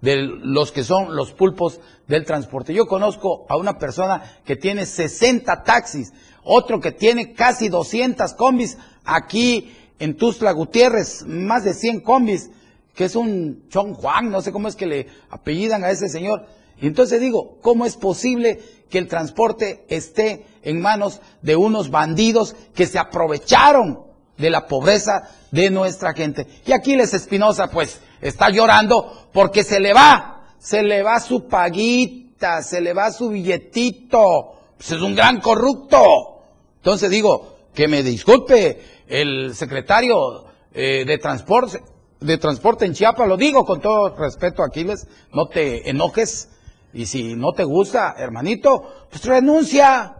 de 0.00 0.16
los 0.16 0.70
que 0.70 0.84
son 0.84 1.16
los 1.16 1.32
pulpos 1.32 1.80
del 2.06 2.24
transporte. 2.24 2.72
Yo 2.72 2.86
conozco 2.86 3.44
a 3.48 3.56
una 3.56 3.76
persona 3.76 4.22
que 4.44 4.54
tiene 4.54 4.86
60 4.86 5.64
taxis, 5.64 6.12
otro 6.44 6.80
que 6.80 6.92
tiene 6.92 7.32
casi 7.32 7.68
200 7.68 8.34
combis 8.34 8.78
aquí 9.04 9.74
en 9.98 10.16
Tuzla 10.16 10.52
Gutiérrez, 10.52 11.24
más 11.26 11.64
de 11.64 11.74
100 11.74 12.00
combis, 12.00 12.50
que 12.94 13.04
es 13.04 13.16
un 13.16 13.68
Chon 13.68 13.94
Juan, 13.94 14.30
no 14.30 14.42
sé 14.42 14.52
cómo 14.52 14.68
es 14.68 14.76
que 14.76 14.86
le 14.86 15.08
apellidan 15.28 15.82
a 15.82 15.90
ese 15.90 16.08
señor. 16.08 16.46
Y 16.80 16.86
entonces 16.86 17.20
digo, 17.20 17.58
¿cómo 17.62 17.84
es 17.84 17.96
posible 17.96 18.60
que 18.90 18.98
el 18.98 19.08
transporte 19.08 19.86
esté 19.88 20.46
en 20.62 20.80
manos 20.80 21.20
de 21.42 21.56
unos 21.56 21.90
bandidos 21.90 22.54
que 22.74 22.86
se 22.86 22.98
aprovecharon 22.98 24.00
de 24.36 24.50
la 24.50 24.66
pobreza 24.66 25.28
de 25.50 25.70
nuestra 25.70 26.12
gente? 26.14 26.46
Y 26.64 26.72
Aquiles 26.72 27.14
Espinosa, 27.14 27.68
pues, 27.70 28.00
está 28.20 28.50
llorando 28.50 29.28
porque 29.32 29.64
se 29.64 29.80
le 29.80 29.92
va, 29.92 30.46
se 30.58 30.82
le 30.82 31.02
va 31.02 31.20
su 31.20 31.46
paguita, 31.46 32.62
se 32.62 32.80
le 32.80 32.92
va 32.92 33.10
su 33.10 33.30
billetito. 33.30 34.54
Pues 34.76 34.90
es 34.92 35.00
un 35.00 35.14
gran 35.14 35.40
corrupto. 35.40 36.42
Entonces 36.76 37.10
digo, 37.10 37.52
que 37.74 37.88
me 37.88 38.02
disculpe 38.02 38.80
el 39.06 39.54
secretario 39.54 40.44
eh, 40.72 41.04
de 41.06 41.18
transporte, 41.18 41.80
de 42.20 42.38
transporte 42.38 42.84
en 42.84 42.94
Chiapas, 42.94 43.28
lo 43.28 43.36
digo 43.36 43.64
con 43.64 43.80
todo 43.80 44.14
respeto, 44.16 44.62
Aquiles, 44.62 45.06
no 45.32 45.48
te 45.48 45.88
enojes. 45.88 46.48
Y 46.94 47.06
si 47.06 47.34
no 47.34 47.52
te 47.52 47.64
gusta, 47.64 48.14
hermanito, 48.18 49.06
pues 49.10 49.24
renuncia. 49.24 50.16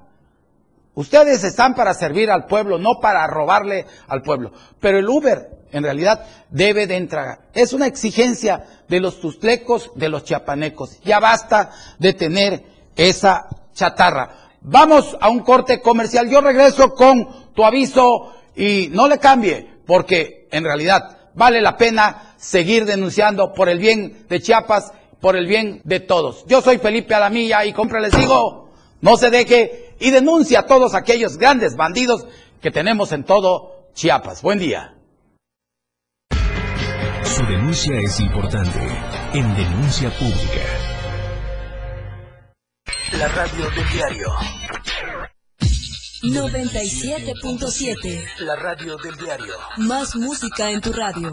Ustedes 0.94 1.42
están 1.42 1.74
para 1.74 1.94
servir 1.94 2.30
al 2.30 2.46
pueblo, 2.46 2.78
no 2.78 3.00
para 3.00 3.26
robarle 3.26 3.86
al 4.08 4.22
pueblo. 4.22 4.52
Pero 4.78 4.98
el 4.98 5.08
Uber, 5.08 5.48
en 5.70 5.82
realidad, 5.82 6.26
debe 6.50 6.86
de 6.86 6.96
entrar. 6.96 7.48
Es 7.54 7.72
una 7.72 7.86
exigencia 7.86 8.64
de 8.88 9.00
los 9.00 9.18
tustlecos, 9.20 9.90
de 9.94 10.10
los 10.10 10.24
chiapanecos. 10.24 11.00
Ya 11.02 11.18
basta 11.18 11.70
de 11.98 12.12
tener 12.12 12.62
esa 12.94 13.48
chatarra. 13.72 14.50
Vamos 14.60 15.16
a 15.18 15.30
un 15.30 15.40
corte 15.40 15.80
comercial. 15.80 16.28
Yo 16.28 16.42
regreso 16.42 16.94
con 16.94 17.52
tu 17.54 17.64
aviso 17.64 18.32
y 18.54 18.88
no 18.92 19.08
le 19.08 19.18
cambie, 19.18 19.66
porque 19.86 20.46
en 20.50 20.64
realidad 20.64 21.30
vale 21.34 21.62
la 21.62 21.78
pena 21.78 22.34
seguir 22.36 22.84
denunciando 22.84 23.54
por 23.54 23.70
el 23.70 23.78
bien 23.78 24.26
de 24.28 24.40
Chiapas, 24.40 24.92
por 25.20 25.36
el 25.36 25.46
bien 25.46 25.80
de 25.84 26.00
todos. 26.00 26.44
Yo 26.46 26.60
soy 26.60 26.76
Felipe 26.78 27.14
Alamilla 27.14 27.64
y 27.64 27.72
compra 27.72 27.98
les 27.98 28.12
digo, 28.12 28.61
no 29.02 29.18
se 29.18 29.28
deje 29.28 29.94
y 30.00 30.10
denuncia 30.10 30.60
a 30.60 30.66
todos 30.66 30.94
aquellos 30.94 31.36
grandes 31.36 31.76
bandidos 31.76 32.24
que 32.62 32.70
tenemos 32.70 33.12
en 33.12 33.24
todo 33.24 33.90
Chiapas. 33.94 34.40
Buen 34.40 34.58
día. 34.58 34.94
Su 37.24 37.44
denuncia 37.44 37.98
es 37.98 38.18
importante. 38.20 38.78
En 39.34 39.54
Denuncia 39.54 40.08
Pública. 40.10 40.62
La 43.18 43.28
radio 43.28 43.68
del 43.70 43.88
diario. 43.92 44.28
97.7. 46.22 48.24
La 48.40 48.56
radio 48.56 48.96
del 48.98 49.16
diario. 49.16 49.54
Más 49.78 50.14
música 50.14 50.70
en 50.70 50.80
tu 50.80 50.92
radio. 50.92 51.32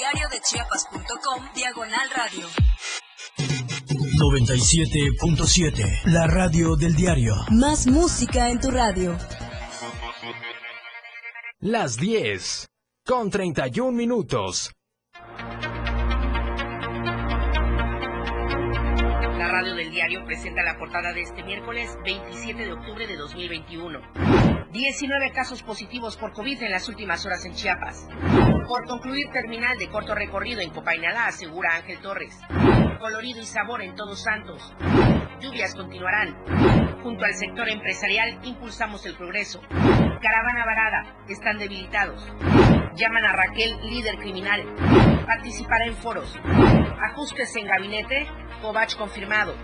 www.diariodechiapas.com 0.11 1.53
Diagonal 1.55 2.09
Radio 2.15 2.47
97.7. 4.19 6.11
La 6.11 6.27
radio 6.27 6.75
del 6.75 6.95
diario. 6.95 7.33
Más 7.51 7.87
música 7.87 8.49
en 8.49 8.59
tu 8.59 8.71
radio. 8.71 9.17
Las 11.59 11.97
10 11.97 12.67
con 13.05 13.29
31 13.29 13.91
minutos. 13.91 14.73
La 19.37 19.47
radio 19.47 19.75
del 19.75 19.91
diario 19.91 20.25
presenta 20.25 20.63
la 20.63 20.77
portada 20.77 21.13
de 21.13 21.21
este 21.21 21.43
miércoles 21.43 21.89
27 22.03 22.65
de 22.65 22.73
octubre 22.73 23.07
de 23.07 23.15
2021. 23.15 24.60
19 24.71 25.31
casos 25.33 25.63
positivos 25.63 26.15
por 26.15 26.31
COVID 26.31 26.63
en 26.63 26.71
las 26.71 26.87
últimas 26.87 27.25
horas 27.25 27.43
en 27.45 27.53
Chiapas. 27.53 28.07
Por 28.67 28.87
concluir 28.87 29.29
terminal 29.31 29.77
de 29.77 29.89
corto 29.89 30.15
recorrido 30.15 30.61
en 30.61 30.69
Copainalá, 30.69 31.27
asegura 31.27 31.75
Ángel 31.75 31.99
Torres. 31.99 32.39
Colorido 32.99 33.41
y 33.41 33.45
sabor 33.45 33.81
en 33.81 33.95
Todos 33.95 34.23
Santos. 34.23 34.73
Lluvias 35.41 35.75
continuarán. 35.75 36.37
Junto 37.03 37.25
al 37.25 37.33
sector 37.33 37.67
empresarial 37.67 38.39
impulsamos 38.43 39.05
el 39.05 39.15
progreso. 39.15 39.59
Caravana 40.21 40.65
varada, 40.65 41.15
están 41.27 41.57
debilitados. 41.57 42.23
Llaman 42.95 43.25
a 43.25 43.33
Raquel, 43.33 43.75
líder 43.89 44.17
criminal. 44.17 44.63
Participará 45.25 45.85
en 45.85 45.95
foros. 45.95 46.39
Ajustes 47.01 47.55
en 47.55 47.65
gabinete, 47.65 48.27
Kovach 48.61 48.95
confirmado. 48.97 49.55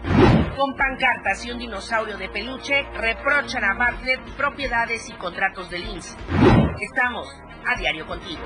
Con 0.55 0.75
pancartas 0.75 1.45
y 1.45 1.51
un 1.51 1.59
dinosaurio 1.59 2.17
de 2.17 2.29
peluche, 2.29 2.83
reprochan 2.93 3.63
a 3.63 3.75
Bartlett 3.75 4.19
propiedades 4.35 5.07
y 5.09 5.13
contratos 5.13 5.69
de 5.69 5.77
Lins. 5.77 6.17
Estamos 6.81 7.27
a 7.63 7.79
diario 7.79 8.07
contigo. 8.07 8.41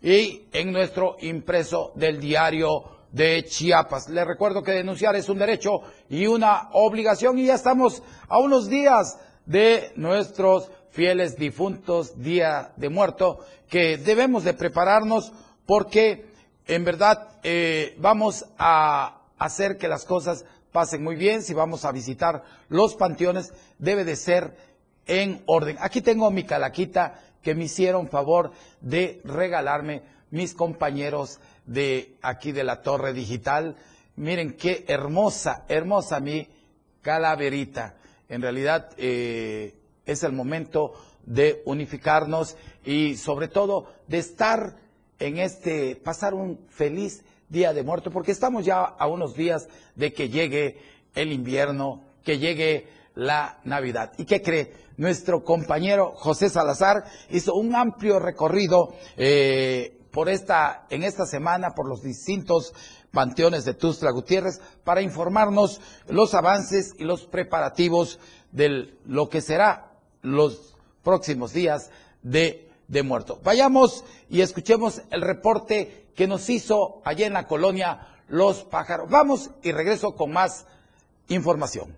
y 0.00 0.46
en 0.52 0.72
nuestro 0.72 1.18
impreso 1.20 1.92
del 1.96 2.18
diario 2.18 2.97
de 3.12 3.44
Chiapas. 3.44 4.08
Les 4.08 4.26
recuerdo 4.26 4.62
que 4.62 4.72
denunciar 4.72 5.16
es 5.16 5.28
un 5.28 5.38
derecho 5.38 5.82
y 6.08 6.26
una 6.26 6.68
obligación 6.72 7.38
y 7.38 7.46
ya 7.46 7.54
estamos 7.54 8.02
a 8.28 8.38
unos 8.38 8.68
días 8.68 9.18
de 9.46 9.92
nuestros 9.96 10.70
fieles 10.90 11.36
difuntos, 11.36 12.20
día 12.20 12.72
de 12.76 12.88
muerto, 12.88 13.38
que 13.68 13.96
debemos 13.98 14.44
de 14.44 14.54
prepararnos 14.54 15.32
porque 15.66 16.26
en 16.66 16.84
verdad 16.84 17.28
eh, 17.42 17.94
vamos 17.98 18.46
a 18.58 19.22
hacer 19.38 19.78
que 19.78 19.88
las 19.88 20.04
cosas 20.04 20.44
pasen 20.72 21.02
muy 21.02 21.16
bien. 21.16 21.42
Si 21.42 21.54
vamos 21.54 21.84
a 21.84 21.92
visitar 21.92 22.44
los 22.68 22.94
panteones, 22.94 23.52
debe 23.78 24.04
de 24.04 24.16
ser 24.16 24.56
en 25.06 25.42
orden. 25.46 25.76
Aquí 25.80 26.00
tengo 26.02 26.30
mi 26.30 26.44
calaquita 26.44 27.20
que 27.42 27.54
me 27.54 27.64
hicieron 27.64 28.08
favor 28.08 28.52
de 28.80 29.20
regalarme 29.24 30.02
mis 30.30 30.54
compañeros 30.54 31.40
de 31.68 32.16
aquí 32.22 32.50
de 32.50 32.64
la 32.64 32.82
torre 32.82 33.12
digital. 33.12 33.76
Miren 34.16 34.54
qué 34.54 34.84
hermosa, 34.88 35.64
hermosa 35.68 36.18
mi 36.18 36.48
calaverita. 37.02 37.94
En 38.28 38.42
realidad, 38.42 38.90
eh, 38.96 39.74
es 40.04 40.22
el 40.24 40.32
momento 40.32 40.94
de 41.24 41.62
unificarnos 41.66 42.56
y 42.84 43.16
sobre 43.16 43.48
todo 43.48 43.92
de 44.08 44.18
estar 44.18 44.76
en 45.18 45.38
este, 45.38 45.96
pasar 45.96 46.34
un 46.34 46.66
feliz 46.68 47.22
día 47.48 47.72
de 47.72 47.82
muerto, 47.82 48.10
porque 48.10 48.32
estamos 48.32 48.64
ya 48.64 48.82
a 48.82 49.06
unos 49.06 49.34
días 49.34 49.68
de 49.94 50.12
que 50.12 50.28
llegue 50.28 50.78
el 51.14 51.32
invierno, 51.32 52.02
que 52.24 52.38
llegue 52.38 52.88
la 53.14 53.58
Navidad. 53.64 54.12
¿Y 54.16 54.24
qué 54.24 54.40
cree? 54.40 54.72
Nuestro 54.96 55.44
compañero 55.44 56.12
José 56.14 56.48
Salazar 56.48 57.04
hizo 57.30 57.54
un 57.54 57.74
amplio 57.74 58.18
recorrido 58.18 58.94
eh, 59.16 59.97
en 60.26 61.02
esta 61.04 61.26
semana 61.26 61.74
por 61.74 61.88
los 61.88 62.02
distintos 62.02 62.74
panteones 63.12 63.64
de 63.64 63.74
Tustla 63.74 64.10
Gutiérrez 64.10 64.60
para 64.84 65.02
informarnos 65.02 65.80
los 66.08 66.34
avances 66.34 66.94
y 66.98 67.04
los 67.04 67.26
preparativos 67.26 68.18
de 68.50 68.96
lo 69.04 69.28
que 69.28 69.40
será 69.40 69.92
los 70.22 70.76
próximos 71.04 71.52
días 71.52 71.90
de, 72.22 72.70
de 72.88 73.02
muerto. 73.02 73.40
Vayamos 73.44 74.04
y 74.28 74.40
escuchemos 74.40 75.02
el 75.10 75.22
reporte 75.22 76.08
que 76.16 76.26
nos 76.26 76.50
hizo 76.50 77.00
allá 77.04 77.26
en 77.26 77.34
la 77.34 77.46
colonia 77.46 78.08
Los 78.28 78.64
Pájaros. 78.64 79.08
Vamos 79.08 79.50
y 79.62 79.72
regreso 79.72 80.16
con 80.16 80.32
más 80.32 80.66
información. 81.28 81.96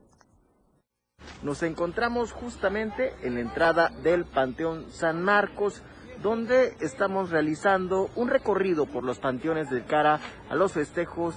Nos 1.42 1.62
encontramos 1.62 2.32
justamente 2.32 3.14
en 3.22 3.34
la 3.34 3.40
entrada 3.40 3.88
del 4.02 4.24
Panteón 4.24 4.92
San 4.92 5.22
Marcos, 5.22 5.82
donde 6.22 6.74
estamos 6.80 7.30
realizando 7.30 8.10
un 8.16 8.28
recorrido 8.28 8.86
por 8.86 9.04
los 9.04 9.18
panteones 9.18 9.70
de 9.70 9.84
cara 9.84 10.20
a 10.50 10.54
los 10.54 10.72
festejos 10.72 11.34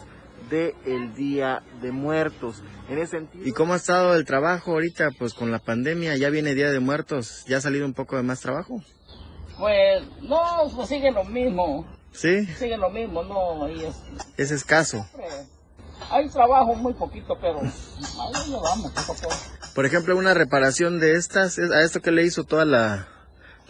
de 0.50 0.76
el 0.86 1.14
Día 1.16 1.64
de 1.82 1.92
Muertos. 1.92 2.62
En 2.90 2.98
ese 2.98 3.12
sentido... 3.18 3.46
¿Y 3.48 3.52
cómo 3.54 3.74
ha 3.74 3.78
estado 3.78 4.14
el 4.16 4.26
trabajo 4.26 4.72
ahorita? 4.72 5.12
Pues 5.18 5.34
con 5.34 5.52
la 5.52 5.60
pandemia, 5.60 6.18
ya 6.18 6.30
viene 6.30 6.54
Día 6.54 6.70
de 6.72 6.80
Muertos, 6.82 7.46
¿ya 7.48 7.58
ha 7.58 7.62
salido 7.62 7.86
un 7.86 7.94
poco 7.94 8.18
de 8.18 8.24
más 8.24 8.42
trabajo? 8.42 8.82
Pues 9.58 10.04
no, 10.22 10.42
pues 10.76 10.90
sigue 10.90 11.12
lo 11.12 11.24
mismo. 11.24 11.86
¿Sí? 12.12 12.46
Sigue 12.58 12.78
lo 12.78 12.90
mismo, 12.90 13.24
no. 13.24 13.70
Y 13.70 13.86
es, 13.86 13.96
Es 14.38 14.52
escaso. 14.52 15.08
hay 16.12 16.28
trabajo 16.30 16.76
muy 16.76 16.94
poquito, 16.94 17.38
pero 17.40 17.60
ahí 17.62 18.52
lo 18.52 18.62
vamos, 18.62 18.92
poco 18.92 19.14
a 19.14 19.16
poco. 19.16 19.36
Por 19.74 19.86
ejemplo, 19.86 20.16
una 20.18 20.34
reparación 20.34 21.00
de 21.00 21.14
estas, 21.16 21.58
¿es- 21.58 21.72
¿a 21.72 21.82
esto 21.82 22.02
que 22.02 22.12
le 22.12 22.24
hizo 22.24 22.44
toda 22.44 22.66
la, 22.66 23.08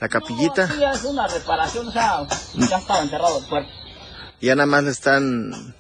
la 0.04 0.10
capillita? 0.10 0.68
Sí, 0.68 0.84
es 0.84 1.04
una 1.06 1.28
reparación, 1.28 1.88
o 1.88 1.92
sea, 1.92 2.28
ya 2.70 2.78
estaba 2.78 3.02
enterrado 3.04 3.40
el 3.40 3.46
cuerpo. 3.46 3.70
Y 4.42 4.48
ya 4.48 4.56
nada 4.56 4.66
más 4.66 4.84
le 4.84 4.92
están 4.92 5.74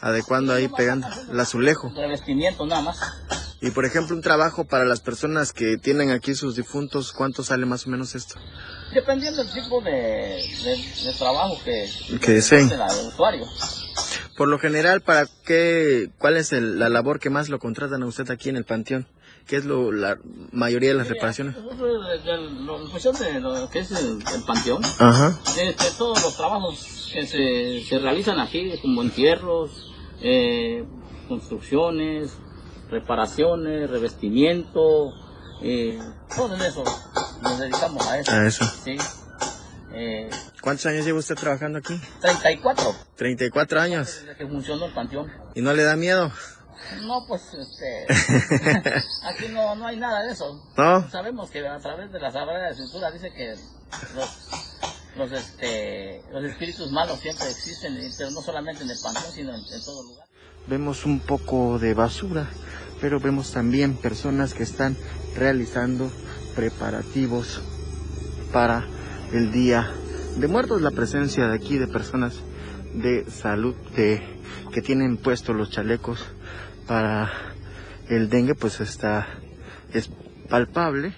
adecuando 0.00 0.52
ahí, 0.52 0.66
pegando 0.68 1.06
el 1.30 1.38
azulejo. 1.38 1.92
Revestimiento 1.94 2.66
nada 2.66 2.82
más. 2.82 2.98
Y 3.60 3.70
por 3.70 3.84
ejemplo, 3.84 4.16
un 4.16 4.22
trabajo 4.22 4.64
para 4.64 4.84
las 4.84 5.00
personas 5.00 5.52
que 5.52 5.76
tienen 5.76 6.10
aquí 6.10 6.34
sus 6.34 6.56
difuntos, 6.56 7.12
¿cuánto 7.12 7.44
sale 7.44 7.64
más 7.64 7.86
o 7.86 7.90
menos 7.90 8.16
esto? 8.16 8.34
Dependiendo 8.92 9.44
del 9.44 9.52
tipo 9.52 9.80
de, 9.82 9.90
de- 9.92 11.04
de 11.04 11.14
trabajo 11.16 11.56
que, 11.64 11.88
Que 12.20 12.32
deseen. 12.32 12.70
el 12.72 13.06
usuario. 13.06 13.46
Por 14.36 14.48
lo 14.48 14.58
general, 14.58 15.00
¿para 15.02 15.26
qué, 15.44 16.10
cuál 16.18 16.36
es 16.36 16.52
el- 16.52 16.78
la 16.80 16.88
labor 16.88 17.20
que 17.20 17.30
más 17.30 17.48
lo 17.48 17.60
contratan 17.60 18.02
a 18.02 18.06
usted 18.06 18.28
aquí 18.32 18.48
en 18.48 18.56
el 18.56 18.64
panteón? 18.64 19.06
¿Qué 19.48 19.56
es 19.56 19.64
lo, 19.64 19.90
la 19.90 20.18
mayoría 20.52 20.90
de 20.90 20.96
las 20.96 21.08
reparaciones? 21.08 21.56
Nosotros, 21.56 22.06
de- 22.06 22.18
de- 22.30 22.50
lo- 22.64 22.80
en 22.82 22.88
función 22.90 23.16
de 23.16 23.40
lo 23.40 23.68
que 23.70 23.78
es 23.80 23.90
el, 23.92 24.18
el 24.34 24.42
panteón, 24.46 24.84
Ajá. 24.84 25.38
este, 25.58 25.90
todos 25.96 26.22
los 26.22 26.36
trabajos 26.36 27.10
que 27.12 27.26
se, 27.26 27.82
se 27.88 27.98
realizan 27.98 28.38
aquí, 28.40 28.70
como 28.82 29.00
entierros, 29.02 29.90
eh, 30.20 30.84
construcciones, 31.28 32.32
reparaciones, 32.90 33.88
revestimiento, 33.90 35.12
eh, 35.62 35.98
todo 36.36 36.54
eso, 36.56 36.84
nos 37.42 37.58
dedicamos 37.58 38.06
a 38.06 38.18
eso. 38.20 38.30
A 38.32 38.46
eso. 38.46 38.64
Sí. 38.84 38.96
Eh, 39.94 40.28
¿Cuántos 40.60 40.84
años 40.86 41.06
lleva 41.06 41.18
usted 41.18 41.34
trabajando 41.36 41.78
aquí? 41.78 41.98
34, 42.20 42.94
34 43.16 43.80
años. 43.80 44.20
desde 44.26 44.36
que 44.36 44.46
funcionó 44.46 44.84
el 44.86 44.92
panteón. 44.92 45.32
¿Y 45.54 45.62
no 45.62 45.72
le 45.72 45.82
da 45.84 45.96
miedo? 45.96 46.30
No, 47.02 47.24
pues, 47.26 47.42
este, 47.54 48.06
aquí 49.24 49.48
no, 49.50 49.74
no 49.74 49.86
hay 49.86 49.96
nada 49.96 50.22
de 50.22 50.32
eso. 50.32 50.62
¿No? 50.76 51.10
Sabemos 51.10 51.50
que 51.50 51.66
a 51.66 51.78
través 51.78 52.12
de 52.12 52.20
la 52.20 52.30
Sagrada 52.30 52.70
Escritura 52.70 53.10
dice 53.10 53.32
que 53.32 53.54
los, 54.14 54.48
los, 55.16 55.32
este, 55.32 56.22
los 56.32 56.44
espíritus 56.44 56.90
malos 56.90 57.20
siempre 57.20 57.50
existen, 57.50 57.98
pero 58.16 58.30
no 58.30 58.42
solamente 58.42 58.82
en 58.84 58.90
el 58.90 58.98
panteón, 59.02 59.32
sino 59.32 59.54
en, 59.54 59.60
en 59.60 59.84
todo 59.84 60.02
lugar. 60.02 60.26
Vemos 60.66 61.06
un 61.06 61.20
poco 61.20 61.78
de 61.78 61.94
basura, 61.94 62.48
pero 63.00 63.20
vemos 63.20 63.52
también 63.52 63.96
personas 63.96 64.54
que 64.54 64.62
están 64.62 64.96
realizando 65.34 66.10
preparativos 66.54 67.60
para 68.52 68.84
el 69.32 69.52
Día 69.52 69.90
de 70.36 70.48
Muertos. 70.48 70.82
La 70.82 70.90
presencia 70.90 71.48
de 71.48 71.54
aquí 71.54 71.78
de 71.78 71.86
personas 71.86 72.34
de 72.94 73.30
salud 73.30 73.74
de, 73.96 74.22
que 74.72 74.82
tienen 74.82 75.16
puestos 75.16 75.54
los 75.54 75.70
chalecos 75.70 76.26
para 76.88 77.30
el 78.08 78.30
dengue, 78.30 78.54
pues 78.54 78.80
está 78.80 79.28
es 79.92 80.10
palpable. 80.48 81.14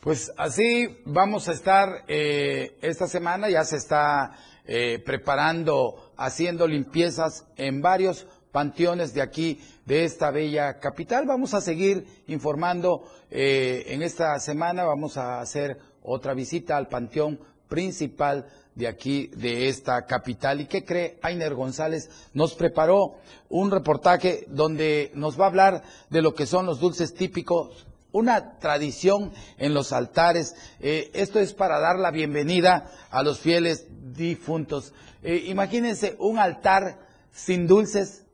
Pues 0.00 0.32
así 0.38 1.02
vamos 1.04 1.48
a 1.48 1.52
estar 1.52 2.04
eh, 2.08 2.78
esta 2.80 3.06
semana, 3.06 3.50
ya 3.50 3.64
se 3.64 3.76
está 3.76 4.32
eh, 4.64 5.02
preparando, 5.04 6.12
haciendo 6.16 6.66
limpiezas 6.66 7.46
en 7.56 7.82
varios 7.82 8.26
panteones 8.52 9.12
de 9.12 9.20
aquí, 9.20 9.60
de 9.84 10.04
esta 10.04 10.30
bella 10.30 10.78
capital. 10.78 11.26
Vamos 11.26 11.52
a 11.52 11.60
seguir 11.60 12.06
informando 12.28 13.04
eh, 13.30 13.84
en 13.88 14.02
esta 14.02 14.38
semana, 14.38 14.84
vamos 14.84 15.18
a 15.18 15.40
hacer 15.40 15.78
otra 16.02 16.32
visita 16.32 16.78
al 16.78 16.88
panteón 16.88 17.38
principal 17.68 18.46
de 18.74 18.88
aquí, 18.88 19.28
de 19.34 19.68
esta 19.68 20.06
capital. 20.06 20.60
¿Y 20.60 20.66
qué 20.66 20.84
cree? 20.84 21.18
Ainer 21.22 21.54
González 21.54 22.10
nos 22.32 22.54
preparó 22.54 23.16
un 23.48 23.70
reportaje 23.70 24.44
donde 24.48 25.10
nos 25.14 25.38
va 25.38 25.44
a 25.44 25.48
hablar 25.48 25.82
de 26.10 26.22
lo 26.22 26.34
que 26.34 26.46
son 26.46 26.66
los 26.66 26.80
dulces 26.80 27.14
típicos 27.14 27.86
una 28.12 28.58
tradición 28.58 29.32
en 29.58 29.74
los 29.74 29.92
altares. 29.92 30.54
Eh, 30.80 31.10
esto 31.14 31.38
es 31.38 31.54
para 31.54 31.78
dar 31.78 31.98
la 31.98 32.10
bienvenida 32.10 32.90
a 33.10 33.22
los 33.22 33.38
fieles 33.38 33.86
difuntos. 34.14 34.92
Eh, 35.22 35.44
imagínense 35.46 36.16
un 36.18 36.38
altar 36.38 36.98
sin 37.32 37.66
dulces, 37.66 38.24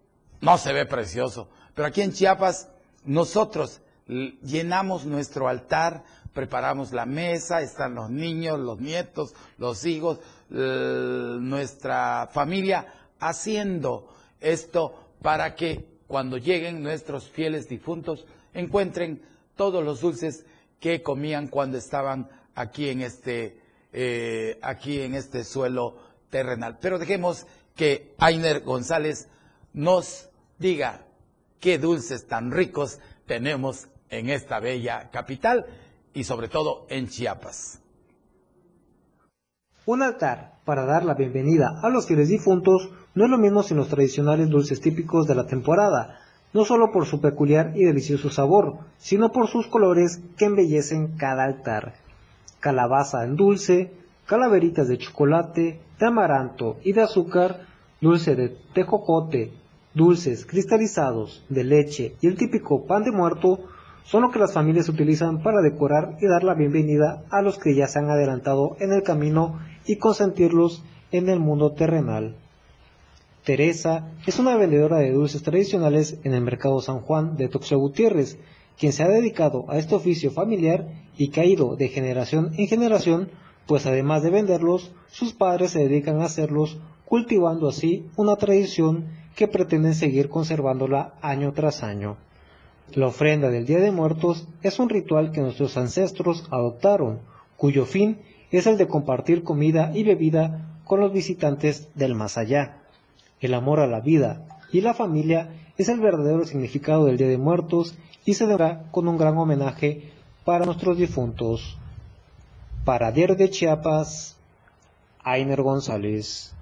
no 0.41 0.59
se 0.59 0.73
ve 0.73 0.87
precioso, 0.87 1.49
pero 1.75 1.89
aquí 1.89 2.03
en 2.03 2.13
Chiapas 2.13 2.69
nosotros 3.05 3.81
llenamos 4.07 5.07
nuestro 5.07 5.49
altar, 5.49 6.05
preparamos 6.35 6.93
la 6.93 7.07
mesa, 7.07 7.63
están 7.63 7.95
los 7.95 8.11
niños, 8.11 8.59
los 8.59 8.81
nietos, 8.81 9.35
los 9.57 9.87
hijos, 9.87 10.19
nuestra 10.51 12.29
familia 12.33 12.87
haciendo 13.21 14.13
esto 14.41 15.13
para 15.23 15.55
que 15.55 15.87
cuando 16.07 16.37
lleguen 16.37 16.83
nuestros 16.83 17.31
fieles 17.31 17.69
difuntos 17.69 18.27
encuentren 18.53 19.23
todos 19.57 19.83
los 19.83 20.01
dulces 20.01 20.45
que 20.81 21.03
comían 21.03 21.49
cuando 21.49 21.79
estaban 21.79 22.29
aquí 22.55 22.91
en 22.91 23.01
este, 23.01 23.61
eh, 23.93 24.59
aquí 24.61 25.01
en 25.01 25.15
este 25.15 25.45
suelo 25.45 25.97
terrenal. 26.31 26.79
Pero 26.81 26.99
dejemos 26.99 27.47
que 27.75 28.15
Ainer 28.19 28.61
González 28.61 29.29
nos 29.73 30.29
diga 30.59 31.07
qué 31.61 31.79
dulces 31.79 32.27
tan 32.27 32.51
ricos 32.51 33.01
tenemos 33.27 33.89
en 34.11 34.29
esta 34.29 34.61
bella 34.61 35.11
capital 35.11 35.67
y 36.15 36.25
sobre 36.25 36.49
todo 36.49 36.87
en 36.89 37.09
Chiapas. 37.09 37.81
Un 39.87 40.03
altar 40.03 40.55
para 40.65 40.87
dar 40.87 41.05
la 41.05 41.15
bienvenida 41.15 41.79
a 41.83 41.91
los 41.91 42.07
fieles 42.07 42.29
difuntos 42.29 42.89
no 43.15 43.25
es 43.25 43.31
lo 43.31 43.37
mismo 43.37 43.63
sin 43.63 43.77
los 43.77 43.89
tradicionales 43.89 44.49
dulces 44.49 44.81
típicos 44.81 45.27
de 45.27 45.35
la 45.35 45.47
temporada, 45.47 46.21
no 46.55 46.65
solo 46.65 46.91
por 46.93 47.05
su 47.05 47.21
peculiar 47.21 47.73
y 47.75 47.85
delicioso 47.85 48.31
sabor, 48.31 48.79
sino 48.97 49.31
por 49.31 49.49
sus 49.49 49.67
colores 49.67 50.23
que 50.39 50.47
embellecen 50.47 51.17
cada 51.19 51.45
altar. 51.45 51.95
Calabaza 52.61 53.25
en 53.25 53.37
dulce, 53.37 53.93
calaveritas 54.25 54.89
de 54.89 54.99
chocolate, 54.99 55.81
de 55.99 56.07
amaranto 56.07 56.79
y 56.83 56.93
de 56.93 57.03
azúcar, 57.03 57.67
dulce 58.01 58.35
de 58.35 58.57
tejocote, 58.73 59.53
dulces 59.93 60.47
cristalizados 60.47 61.45
de 61.49 61.65
leche 61.65 62.17
y 62.21 62.27
el 62.27 62.37
típico 62.37 62.87
pan 62.87 63.05
de 63.05 63.13
muerto 63.13 63.61
son 64.05 64.23
lo 64.23 64.31
que 64.31 64.39
las 64.39 64.53
familias 64.53 64.89
utilizan 64.89 65.43
para 65.43 65.63
decorar 65.63 66.19
y 66.21 66.27
dar 66.27 66.45
la 66.45 66.55
bienvenida 66.55 67.25
a 67.31 67.41
los 67.41 67.59
que 67.59 67.75
ya 67.75 67.87
se 67.89 67.99
han 67.99 68.11
adelantado 68.11 68.77
en 68.79 68.93
el 68.93 69.03
camino 69.03 69.61
y 69.87 69.97
consentirlos 69.97 70.85
en 71.11 71.29
el 71.29 71.41
mundo 71.41 71.73
terrenal. 71.73 72.37
Teresa 73.45 74.11
es 74.27 74.39
una 74.39 74.57
vendedora 74.57 74.99
de 74.99 75.13
dulces 75.13 75.43
tradicionales 75.43 76.19
en 76.23 76.35
el 76.35 76.43
mercado 76.43 76.81
San 76.81 77.01
Juan 77.01 77.37
de 77.37 77.49
Toxo 77.49 77.79
Gutiérrez, 77.79 78.39
quien 78.79 78.93
se 78.93 79.03
ha 79.03 79.09
dedicado 79.09 79.67
a 79.69 79.79
este 79.79 79.95
oficio 79.95 80.31
familiar 80.31 80.87
y 81.17 81.29
que 81.29 81.41
ha 81.41 81.45
ido 81.45 81.77
de 81.77 81.89
generación 81.89 82.53
en 82.57 82.67
generación, 82.69 83.31
pues 83.67 83.87
además 83.87 84.23
de 84.23 84.31
venderlos, 84.31 84.93
sus 85.09 85.33
padres 85.33 85.71
se 85.71 85.81
dedican 85.81 86.21
a 86.21 86.27
hacerlos, 86.27 86.79
cultivando 87.05 87.69
así 87.69 88.07
una 88.17 88.37
tradición 88.37 89.07
que 89.35 89.49
pretenden 89.49 89.95
seguir 89.95 90.29
conservándola 90.29 91.15
año 91.23 91.53
tras 91.53 91.83
año. 91.83 92.17
La 92.93 93.07
ofrenda 93.09 93.51
del 93.51 93.67
Día 93.67 93.81
de 93.81 93.91
Muertos 93.91 94.47
es 94.63 94.79
un 94.79 94.89
ritual 94.89 95.33
que 95.33 95.41
nuestros 95.41 95.77
ancestros 95.77 96.47
adoptaron, 96.51 97.21
cuyo 97.57 97.87
fin 97.87 98.19
es 98.51 98.67
el 98.67 98.79
de 98.79 98.87
compartir 98.87 99.43
comida 99.43 99.91
y 99.95 100.05
bebida 100.05 100.79
con 100.85 101.01
los 101.01 101.13
visitantes 101.13 101.89
del 101.95 102.15
más 102.15 102.39
allá. 102.39 102.83
El 103.41 103.55
amor 103.55 103.81
a 103.81 103.87
la 103.87 104.01
vida 104.01 104.47
y 104.73 104.81
la 104.81 104.95
familia 104.95 105.51
es 105.77 105.89
el 105.89 105.99
verdadero 105.99 106.45
significado 106.45 107.07
del 107.07 107.17
Día 107.17 107.29
de 107.29 107.39
Muertos 107.39 107.97
y 108.25 108.35
se 108.35 108.47
dará 108.47 108.85
con 108.93 109.09
un 109.09 109.19
gran 109.19 109.37
homenaje 109.39 110.13
para 110.45 110.65
nuestros 110.65 110.97
difuntos. 110.97 111.79
Para 112.85 113.11
Diario 113.11 113.35
de 113.35 113.51
Chiapas, 113.51 114.37
Ainer 115.23 115.63
González. 115.63 116.55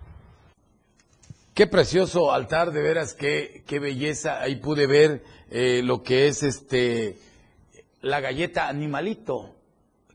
Qué 1.55 1.67
precioso 1.67 2.33
altar, 2.33 2.73
de 2.73 2.81
veras, 2.81 3.13
qué, 3.13 3.63
qué 3.67 3.79
belleza. 3.79 4.41
Ahí 4.41 4.57
pude 4.57 4.87
ver 4.87 5.23
eh, 5.55 5.83
lo 5.83 6.03
que 6.03 6.29
es 6.29 6.43
este 6.43 7.19
la 8.01 8.21
galleta 8.21 8.69
animalito. 8.69 9.55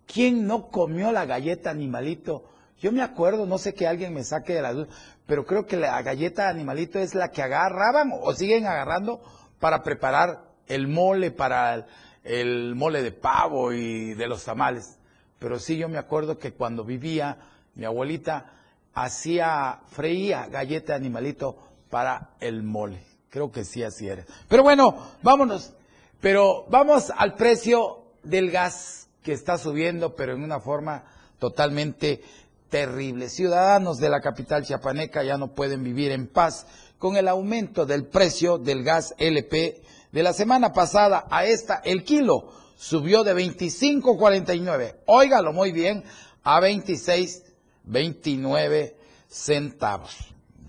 ¿Quién 0.07 0.47
no 0.47 0.69
comió 0.69 1.11
la 1.11 1.25
galleta 1.25 1.69
animalito? 1.69 2.49
Yo 2.79 2.91
me 2.91 3.03
acuerdo, 3.03 3.45
no 3.45 3.59
sé 3.59 3.75
que 3.75 3.87
alguien 3.87 4.15
me 4.15 4.23
saque 4.23 4.53
de 4.53 4.61
la 4.63 4.73
duda, 4.73 4.87
pero 5.27 5.45
creo 5.45 5.67
que 5.67 5.77
la 5.77 6.01
galleta 6.01 6.49
animalito 6.49 6.97
es 6.97 7.13
la 7.13 7.29
que 7.29 7.43
agarraban 7.43 8.11
o 8.19 8.33
siguen 8.33 8.65
agarrando 8.65 9.21
para 9.59 9.83
preparar 9.83 10.43
el 10.65 10.87
mole, 10.87 11.29
para 11.29 11.75
el, 11.75 11.85
el 12.23 12.75
mole 12.75 13.03
de 13.03 13.11
pavo 13.11 13.73
y 13.73 14.15
de 14.15 14.27
los 14.27 14.43
tamales. 14.43 14.97
Pero 15.37 15.59
sí, 15.59 15.77
yo 15.77 15.87
me 15.87 15.99
acuerdo 15.99 16.39
que 16.39 16.53
cuando 16.53 16.83
vivía 16.83 17.37
mi 17.75 17.85
abuelita, 17.85 18.53
hacía, 18.95 19.81
freía 19.89 20.47
galleta 20.47 20.95
animalito 20.95 21.57
para 21.91 22.31
el 22.39 22.63
mole. 22.63 23.06
Creo 23.29 23.51
que 23.51 23.65
sí, 23.65 23.83
así 23.83 24.07
era. 24.07 24.25
Pero 24.47 24.63
bueno, 24.63 24.95
vámonos. 25.21 25.73
Pero 26.21 26.65
vamos 26.69 27.11
al 27.15 27.35
precio 27.35 28.05
del 28.23 28.51
gas 28.51 29.07
que 29.23 29.33
está 29.33 29.57
subiendo, 29.57 30.15
pero 30.15 30.33
en 30.33 30.43
una 30.43 30.59
forma 30.59 31.03
totalmente 31.39 32.21
terrible. 32.69 33.29
Ciudadanos 33.29 33.97
de 33.97 34.09
la 34.09 34.21
capital 34.21 34.63
chiapaneca 34.63 35.23
ya 35.23 35.37
no 35.37 35.53
pueden 35.53 35.83
vivir 35.83 36.11
en 36.11 36.27
paz 36.27 36.65
con 36.97 37.15
el 37.15 37.27
aumento 37.27 37.85
del 37.85 38.07
precio 38.07 38.57
del 38.57 38.83
gas 38.83 39.13
LP 39.17 39.83
de 40.11 40.23
la 40.23 40.33
semana 40.33 40.73
pasada 40.73 41.27
a 41.29 41.45
esta. 41.45 41.75
El 41.83 42.03
kilo 42.03 42.51
subió 42.75 43.23
de 43.23 43.35
25.49, 43.35 44.95
óigalo 45.05 45.53
muy 45.53 45.71
bien, 45.71 46.03
a 46.43 46.59
26.29 46.61 48.95
centavos, 49.27 50.15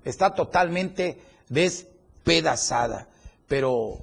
está 0.03 0.33
totalmente 0.33 1.21
despedazada. 1.49 3.07
Pero, 3.47 3.99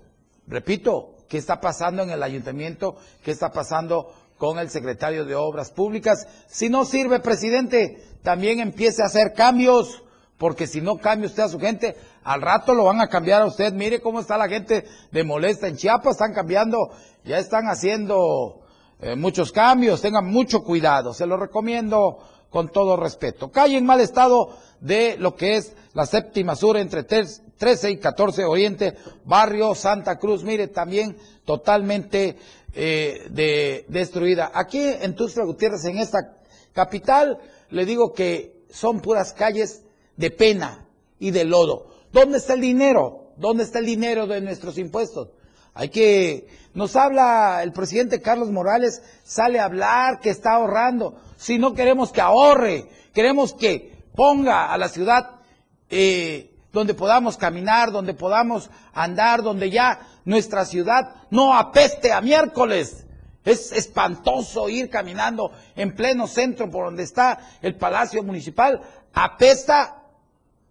repito, 0.47 1.17
¿qué 1.29 1.39
está 1.39 1.61
pasando 1.61 2.03
en 2.03 2.11
el 2.11 2.23
ayuntamiento? 2.23 2.97
¿Qué 3.23 3.31
está 3.31 3.53
pasando 3.53 4.13
con 4.39 4.59
el 4.59 4.71
secretario 4.71 5.25
de 5.25 5.35
Obras 5.35 5.71
Públicas? 5.71 6.27
Si 6.47 6.69
no 6.69 6.85
sirve, 6.85 7.21
presidente, 7.21 8.03
también 8.23 8.61
empiece 8.61 9.03
a 9.03 9.07
hacer 9.07 9.33
cambios, 9.35 10.03
porque 10.39 10.67
si 10.67 10.81
no 10.81 10.97
cambia 10.99 11.29
usted 11.29 11.45
a 11.45 11.49
su 11.49 11.61
gente, 11.61 11.97
al 12.23 12.43
rato 12.43 12.75
lo 12.75 12.85
van 12.85 13.01
a 13.01 13.09
cambiar 13.09 13.43
a 13.43 13.47
usted. 13.47 13.73
Mire 13.73 14.01
cómo 14.01 14.21
está 14.21 14.37
la 14.37 14.49
gente 14.49 14.85
de 15.13 15.25
molesta 15.25 15.69
en 15.69 15.77
Chiapas, 15.77 16.13
están 16.13 16.35
cambiando, 16.35 16.91
ya 17.25 17.39
están 17.39 17.67
haciendo 17.67 18.63
eh, 19.01 19.17
muchos 19.17 19.53
cambios, 19.53 20.01
tengan 20.01 20.27
mucho 20.27 20.65
cuidado, 20.65 21.13
se 21.13 21.27
lo 21.27 21.37
recomiendo 21.37 22.19
con 22.55 22.69
todo 22.69 22.97
respeto. 22.97 23.51
Calle 23.51 23.79
en 23.79 23.85
mal 23.85 24.01
estado 24.01 24.57
de 24.79 25.17
lo 25.19 25.35
que 25.35 25.57
es 25.57 25.73
la 25.93 26.07
séptima 26.07 26.55
sur 26.55 26.77
entre 26.77 27.03
13 27.03 27.91
y 27.91 27.99
14 27.99 28.45
Oriente, 28.45 28.95
barrio 29.25 29.75
Santa 29.75 30.21
Cruz, 30.21 30.45
mire, 30.45 30.69
también 30.69 31.17
totalmente 31.45 32.37
eh, 32.73 33.27
de, 33.29 33.87
destruida. 33.89 34.53
Aquí 34.55 34.79
en 34.81 35.17
Tuxtla 35.17 35.43
Gutiérrez, 35.43 35.85
en 35.87 35.99
esta 35.99 36.37
capital, 36.73 37.41
le 37.71 37.85
digo 37.85 38.13
que 38.13 38.63
son 38.71 39.01
puras 39.01 39.33
calles 39.33 39.83
de 40.17 40.31
pena 40.31 40.87
y 41.19 41.33
de 41.33 41.43
lodo. 41.43 41.89
¿Dónde 42.13 42.39
está 42.39 42.55
el 42.55 42.61
dinero? 42.61 43.33
¿Dónde 43.37 43.65
está 43.65 43.81
el 43.81 43.87
dinero 43.87 44.29
de 44.29 44.41
nuestros 44.41 44.79
impuestos? 44.79 45.31
Hay 45.75 45.89
que, 45.89 46.47
nos 46.73 46.95
habla 46.95 47.65
el 47.65 47.73
presidente 47.73 48.21
Carlos 48.21 48.53
Morales, 48.53 49.03
sale 49.25 49.59
a 49.59 49.65
hablar 49.65 50.21
que 50.21 50.31
está 50.31 50.53
ahorrando. 50.53 51.17
Si 51.45 51.59
no 51.59 51.75
queremos 51.75 52.11
que 52.11 52.23
ahorre, 52.23 52.87
queremos 53.13 53.53
que 53.53 53.93
ponga 54.17 54.73
a 54.73 54.79
la 54.79 54.89
ciudad 54.89 55.43
eh, 55.91 56.57
donde 56.73 56.95
podamos 56.95 57.37
caminar, 57.37 57.93
donde 57.93 58.15
podamos 58.15 58.71
andar, 58.95 59.43
donde 59.43 59.69
ya 59.69 60.09
nuestra 60.25 60.65
ciudad 60.65 61.17
no 61.29 61.53
apeste 61.53 62.15
a 62.15 62.23
miércoles. 62.23 63.07
Es 63.45 63.73
espantoso 63.73 64.71
ir 64.71 64.89
caminando 64.89 65.53
en 65.77 65.95
pleno 65.95 66.27
centro 66.27 66.71
por 66.71 66.87
donde 66.87 67.03
está 67.03 67.39
el 67.61 67.77
Palacio 67.77 68.23
Municipal. 68.23 68.81
Apesta 69.13 70.03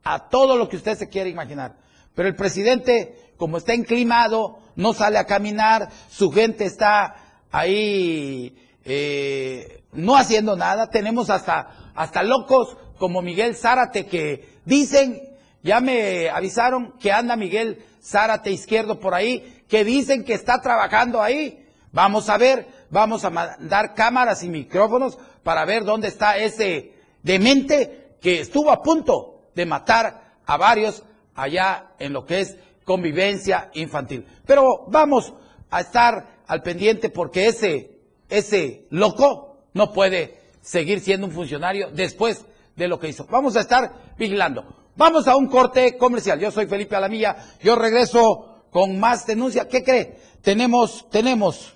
a 0.04 0.28
todo 0.28 0.58
lo 0.58 0.68
que 0.68 0.78
usted 0.78 0.98
se 0.98 1.08
quiere 1.08 1.30
imaginar. 1.30 1.76
Pero 2.16 2.28
el 2.28 2.36
presidente, 2.36 3.34
como 3.38 3.58
está 3.58 3.76
enclimado, 3.76 4.58
no 4.76 4.96
sale 4.96 5.20
a 5.20 5.28
caminar, 5.28 5.90
su 6.10 6.32
gente 6.32 6.66
está 6.66 7.44
ahí 7.52 8.58
eh, 8.86 9.84
no 9.94 10.16
haciendo 10.16 10.56
nada. 10.56 10.90
Tenemos 10.90 11.30
hasta, 11.30 11.92
hasta 11.96 12.24
locos 12.24 12.78
como 12.98 13.22
Miguel 13.22 13.56
Zárate 13.56 14.06
que 14.06 14.60
dicen, 14.66 15.22
ya 15.62 15.80
me 15.80 16.30
avisaron 16.30 16.94
que 17.00 17.12
anda 17.12 17.36
Miguel 17.36 17.84
Zárate 18.04 18.52
izquierdo 18.52 19.00
por 19.00 19.14
ahí, 19.14 19.64
que 19.68 19.84
dicen 19.84 20.24
que 20.24 20.34
está 20.34 20.62
trabajando 20.62 21.22
ahí. 21.22 21.66
Vamos 21.92 22.30
a 22.30 22.38
ver, 22.38 22.68
vamos 22.90 23.24
a 23.24 23.30
mandar 23.30 23.94
cámaras 23.94 24.44
y 24.44 24.50
micrófonos 24.50 25.18
para 25.44 25.66
ver 25.66 25.84
dónde 25.84 26.08
está 26.08 26.38
ese 26.38 26.94
demente 27.22 28.18
que 28.22 28.40
estuvo 28.40 28.72
a 28.72 28.82
punto 28.82 29.50
de 29.56 29.66
matar 29.66 30.38
a 30.46 30.58
varios 30.58 31.04
allá 31.36 31.92
en 32.00 32.14
lo 32.14 32.26
que 32.26 32.42
es 32.42 32.58
convivencia 32.84 33.70
infantil. 33.74 34.26
Pero 34.46 34.86
vamos 34.88 35.34
a 35.70 35.82
estar 35.82 36.42
al 36.48 36.62
pendiente 36.62 37.10
porque 37.10 37.48
ese, 37.48 37.93
ese 38.34 38.88
loco 38.90 39.68
no 39.74 39.94
puede 39.94 40.40
seguir 40.62 41.02
siendo 41.02 41.28
un 41.28 41.34
funcionario 41.34 41.92
después 41.92 42.46
de 42.76 42.88
lo 42.88 43.00
que 43.00 43.10
hizo. 43.10 43.28
Vamos 43.30 43.56
a 43.56 43.62
estar 43.62 44.16
vigilando. 44.18 44.66
Vamos 44.96 45.28
a 45.28 45.36
un 45.36 45.48
corte 45.48 45.98
comercial. 45.98 46.40
Yo 46.40 46.50
soy 46.50 46.66
Felipe 46.66 46.96
Alamilla. 46.96 47.36
Yo 47.62 47.76
regreso 47.76 48.66
con 48.72 49.00
más 49.00 49.28
denuncia. 49.28 49.68
¿Qué 49.68 49.84
cree? 49.84 50.18
Tenemos, 50.42 51.08
tenemos, 51.12 51.76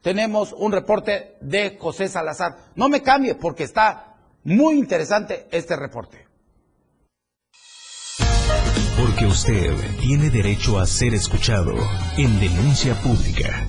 tenemos 0.00 0.54
un 0.56 0.72
reporte 0.72 1.36
de 1.42 1.76
José 1.78 2.08
Salazar. 2.08 2.70
No 2.76 2.88
me 2.88 3.02
cambie 3.02 3.34
porque 3.34 3.64
está 3.64 4.16
muy 4.44 4.78
interesante 4.78 5.48
este 5.50 5.76
reporte. 5.76 6.26
Porque 8.98 9.26
usted 9.26 9.74
tiene 10.00 10.30
derecho 10.30 10.78
a 10.78 10.86
ser 10.86 11.12
escuchado 11.12 11.74
en 12.16 12.40
denuncia 12.40 12.94
pública. 13.02 13.66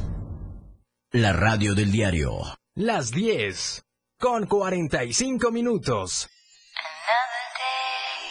La 1.14 1.34
radio 1.34 1.76
del 1.76 1.92
diario. 1.92 2.42
Las 2.74 3.12
10 3.12 3.84
con 4.18 4.46
45 4.46 5.52
minutos. 5.52 6.30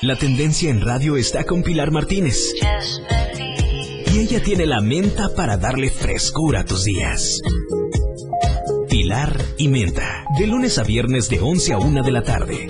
La 0.00 0.16
tendencia 0.16 0.70
en 0.70 0.80
radio 0.80 1.18
está 1.18 1.44
con 1.44 1.62
Pilar 1.62 1.90
Martínez. 1.90 2.54
Y 4.14 4.20
ella 4.20 4.42
tiene 4.42 4.64
la 4.64 4.80
menta 4.80 5.28
para 5.36 5.58
darle 5.58 5.90
frescura 5.90 6.60
a 6.60 6.64
tus 6.64 6.84
días. 6.84 7.42
Pilar 8.90 9.40
y 9.56 9.68
Menta, 9.68 10.24
de 10.36 10.48
lunes 10.48 10.76
a 10.78 10.82
viernes 10.82 11.28
de 11.28 11.38
11 11.38 11.74
a 11.74 11.78
1 11.78 12.02
de 12.02 12.10
la 12.10 12.22
tarde. 12.22 12.66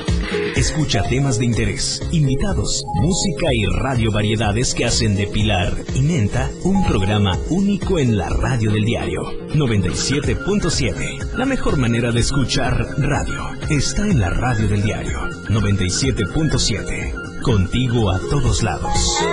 Escucha 0.55 1.03
temas 1.03 1.39
de 1.39 1.47
interés, 1.47 2.03
invitados, 2.13 2.85
música 2.97 3.47
y 3.55 3.65
radio 3.65 4.13
variedades 4.13 4.75
que 4.75 4.85
hacen 4.85 5.17
de 5.17 5.27
Pilar 5.27 5.75
y 5.95 6.03
Menta 6.03 6.51
un 6.63 6.85
programa 6.85 7.39
único 7.49 7.99
en 7.99 8.19
la 8.19 8.29
radio 8.29 8.71
del 8.71 8.85
diario 8.85 9.23
97.7. 9.55 11.37
La 11.39 11.47
mejor 11.47 11.79
manera 11.79 12.13
de 12.13 12.21
escuchar 12.21 12.77
radio 12.99 13.43
está 13.71 14.07
en 14.07 14.21
la 14.21 14.29
radio 14.29 14.69
del 14.69 14.83
diario 14.83 15.19
97.7. 15.49 17.41
Contigo 17.43 18.11
a 18.11 18.21
todos 18.29 18.63
lados. 18.63 19.25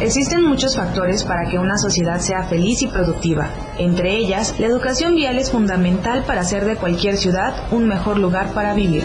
Existen 0.00 0.42
muchos 0.42 0.76
factores 0.76 1.24
para 1.24 1.50
que 1.50 1.58
una 1.58 1.76
sociedad 1.76 2.20
sea 2.20 2.44
feliz 2.44 2.80
y 2.80 2.86
productiva. 2.86 3.50
Entre 3.78 4.16
ellas, 4.16 4.58
la 4.58 4.66
educación 4.66 5.14
vial 5.14 5.36
es 5.36 5.50
fundamental 5.50 6.24
para 6.26 6.40
hacer 6.40 6.64
de 6.64 6.76
cualquier 6.76 7.18
ciudad 7.18 7.70
un 7.70 7.86
mejor 7.86 8.18
lugar 8.18 8.54
para 8.54 8.72
vivir. 8.72 9.04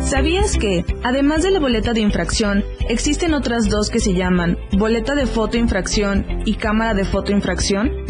¿Sabías 0.00 0.58
que, 0.58 0.84
además 1.02 1.42
de 1.42 1.50
la 1.50 1.58
boleta 1.58 1.94
de 1.94 2.00
infracción, 2.00 2.64
existen 2.88 3.32
otras 3.32 3.70
dos 3.70 3.88
que 3.88 3.98
se 3.98 4.12
llaman 4.12 4.58
boleta 4.72 5.14
de 5.14 5.24
fotoinfracción 5.24 6.42
y 6.44 6.54
cámara 6.54 6.92
de 6.92 7.04
fotoinfracción? 7.04 8.09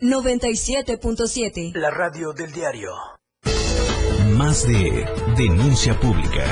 97.7. 0.00 1.72
La 1.74 1.90
radio 1.90 2.34
del 2.34 2.52
diario. 2.52 2.90
Más 4.36 4.68
de 4.68 5.06
denuncia 5.38 5.98
pública. 5.98 6.44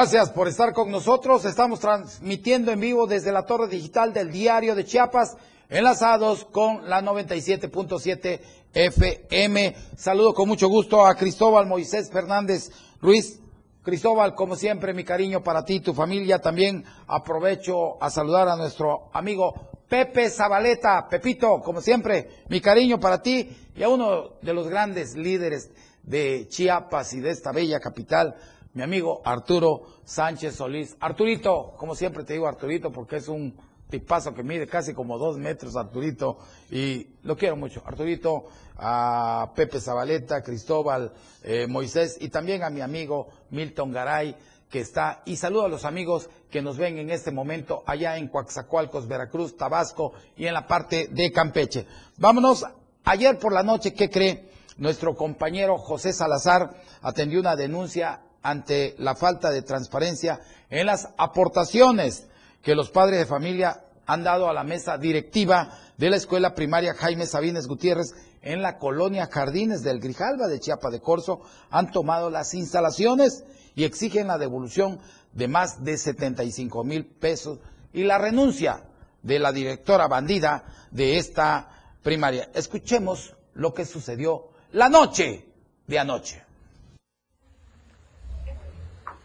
Gracias 0.00 0.30
por 0.30 0.48
estar 0.48 0.72
con 0.72 0.90
nosotros. 0.90 1.44
Estamos 1.44 1.78
transmitiendo 1.78 2.72
en 2.72 2.80
vivo 2.80 3.06
desde 3.06 3.32
la 3.32 3.44
torre 3.44 3.68
digital 3.68 4.14
del 4.14 4.32
diario 4.32 4.74
de 4.74 4.86
Chiapas, 4.86 5.36
enlazados 5.68 6.46
con 6.46 6.88
la 6.88 7.02
97.7 7.02 8.40
FM. 8.72 9.76
Saludo 9.98 10.32
con 10.32 10.48
mucho 10.48 10.68
gusto 10.68 11.04
a 11.04 11.14
Cristóbal 11.16 11.66
Moisés 11.66 12.10
Fernández 12.10 12.70
Ruiz. 13.02 13.40
Cristóbal, 13.82 14.34
como 14.34 14.56
siempre, 14.56 14.94
mi 14.94 15.04
cariño 15.04 15.42
para 15.42 15.66
ti 15.66 15.74
y 15.74 15.80
tu 15.80 15.92
familia. 15.92 16.38
También 16.38 16.82
aprovecho 17.06 18.02
a 18.02 18.08
saludar 18.08 18.48
a 18.48 18.56
nuestro 18.56 19.10
amigo 19.12 19.52
Pepe 19.86 20.30
Zabaleta. 20.30 21.08
Pepito, 21.10 21.60
como 21.60 21.82
siempre, 21.82 22.44
mi 22.48 22.62
cariño 22.62 22.98
para 22.98 23.20
ti 23.20 23.54
y 23.76 23.82
a 23.82 23.90
uno 23.90 24.38
de 24.40 24.54
los 24.54 24.66
grandes 24.66 25.14
líderes 25.14 25.70
de 26.02 26.48
Chiapas 26.48 27.12
y 27.12 27.20
de 27.20 27.28
esta 27.28 27.52
bella 27.52 27.80
capital, 27.80 28.34
mi 28.74 28.82
amigo 28.82 29.20
Arturo 29.24 29.82
Sánchez 30.04 30.56
Solís. 30.56 30.96
Arturito, 31.00 31.74
como 31.76 31.94
siempre 31.94 32.24
te 32.24 32.34
digo 32.34 32.46
Arturito, 32.46 32.92
porque 32.92 33.16
es 33.16 33.28
un 33.28 33.56
tipazo 33.90 34.32
que 34.34 34.42
mide 34.42 34.66
casi 34.66 34.94
como 34.94 35.18
dos 35.18 35.36
metros, 35.36 35.76
Arturito, 35.76 36.38
y 36.70 37.08
lo 37.22 37.36
quiero 37.36 37.56
mucho. 37.56 37.82
Arturito, 37.84 38.44
a 38.76 39.52
Pepe 39.54 39.80
Zabaleta, 39.80 40.42
Cristóbal, 40.42 41.12
eh, 41.42 41.66
Moisés, 41.66 42.16
y 42.20 42.28
también 42.28 42.62
a 42.62 42.70
mi 42.70 42.80
amigo 42.80 43.28
Milton 43.50 43.92
Garay, 43.92 44.36
que 44.70 44.80
está, 44.80 45.22
y 45.26 45.36
saludo 45.36 45.64
a 45.64 45.68
los 45.68 45.84
amigos 45.84 46.30
que 46.48 46.62
nos 46.62 46.78
ven 46.78 46.98
en 46.98 47.10
este 47.10 47.32
momento 47.32 47.82
allá 47.86 48.16
en 48.16 48.28
Coaxacualcos, 48.28 49.08
Veracruz, 49.08 49.56
Tabasco 49.56 50.12
y 50.36 50.46
en 50.46 50.54
la 50.54 50.68
parte 50.68 51.08
de 51.10 51.32
Campeche. 51.32 51.86
Vámonos, 52.18 52.64
ayer 53.04 53.36
por 53.38 53.52
la 53.52 53.64
noche, 53.64 53.92
¿qué 53.92 54.08
cree? 54.08 54.48
Nuestro 54.78 55.16
compañero 55.16 55.76
José 55.76 56.12
Salazar 56.12 56.70
atendió 57.02 57.40
una 57.40 57.56
denuncia 57.56 58.22
ante 58.42 58.94
la 58.98 59.14
falta 59.14 59.50
de 59.50 59.62
transparencia 59.62 60.40
en 60.68 60.86
las 60.86 61.08
aportaciones 61.16 62.26
que 62.62 62.74
los 62.74 62.90
padres 62.90 63.18
de 63.18 63.26
familia 63.26 63.84
han 64.06 64.24
dado 64.24 64.48
a 64.48 64.52
la 64.52 64.64
mesa 64.64 64.98
directiva 64.98 65.78
de 65.96 66.10
la 66.10 66.16
escuela 66.16 66.54
primaria 66.54 66.94
Jaime 66.94 67.26
Sabines 67.26 67.66
Gutiérrez 67.66 68.14
en 68.42 68.62
la 68.62 68.78
colonia 68.78 69.28
Jardines 69.30 69.82
del 69.82 70.00
Grijalva 70.00 70.48
de 70.48 70.60
Chiapa 70.60 70.90
de 70.90 71.00
Corzo, 71.00 71.42
han 71.70 71.90
tomado 71.90 72.30
las 72.30 72.54
instalaciones 72.54 73.44
y 73.74 73.84
exigen 73.84 74.28
la 74.28 74.38
devolución 74.38 74.98
de 75.32 75.46
más 75.46 75.84
de 75.84 75.96
75 75.96 76.82
mil 76.84 77.06
pesos 77.06 77.58
y 77.92 78.04
la 78.04 78.18
renuncia 78.18 78.84
de 79.22 79.38
la 79.38 79.52
directora 79.52 80.08
bandida 80.08 80.64
de 80.90 81.18
esta 81.18 81.68
primaria. 82.02 82.50
Escuchemos 82.54 83.36
lo 83.54 83.74
que 83.74 83.84
sucedió 83.84 84.48
la 84.72 84.88
noche 84.88 85.46
de 85.86 85.98
anoche. 85.98 86.49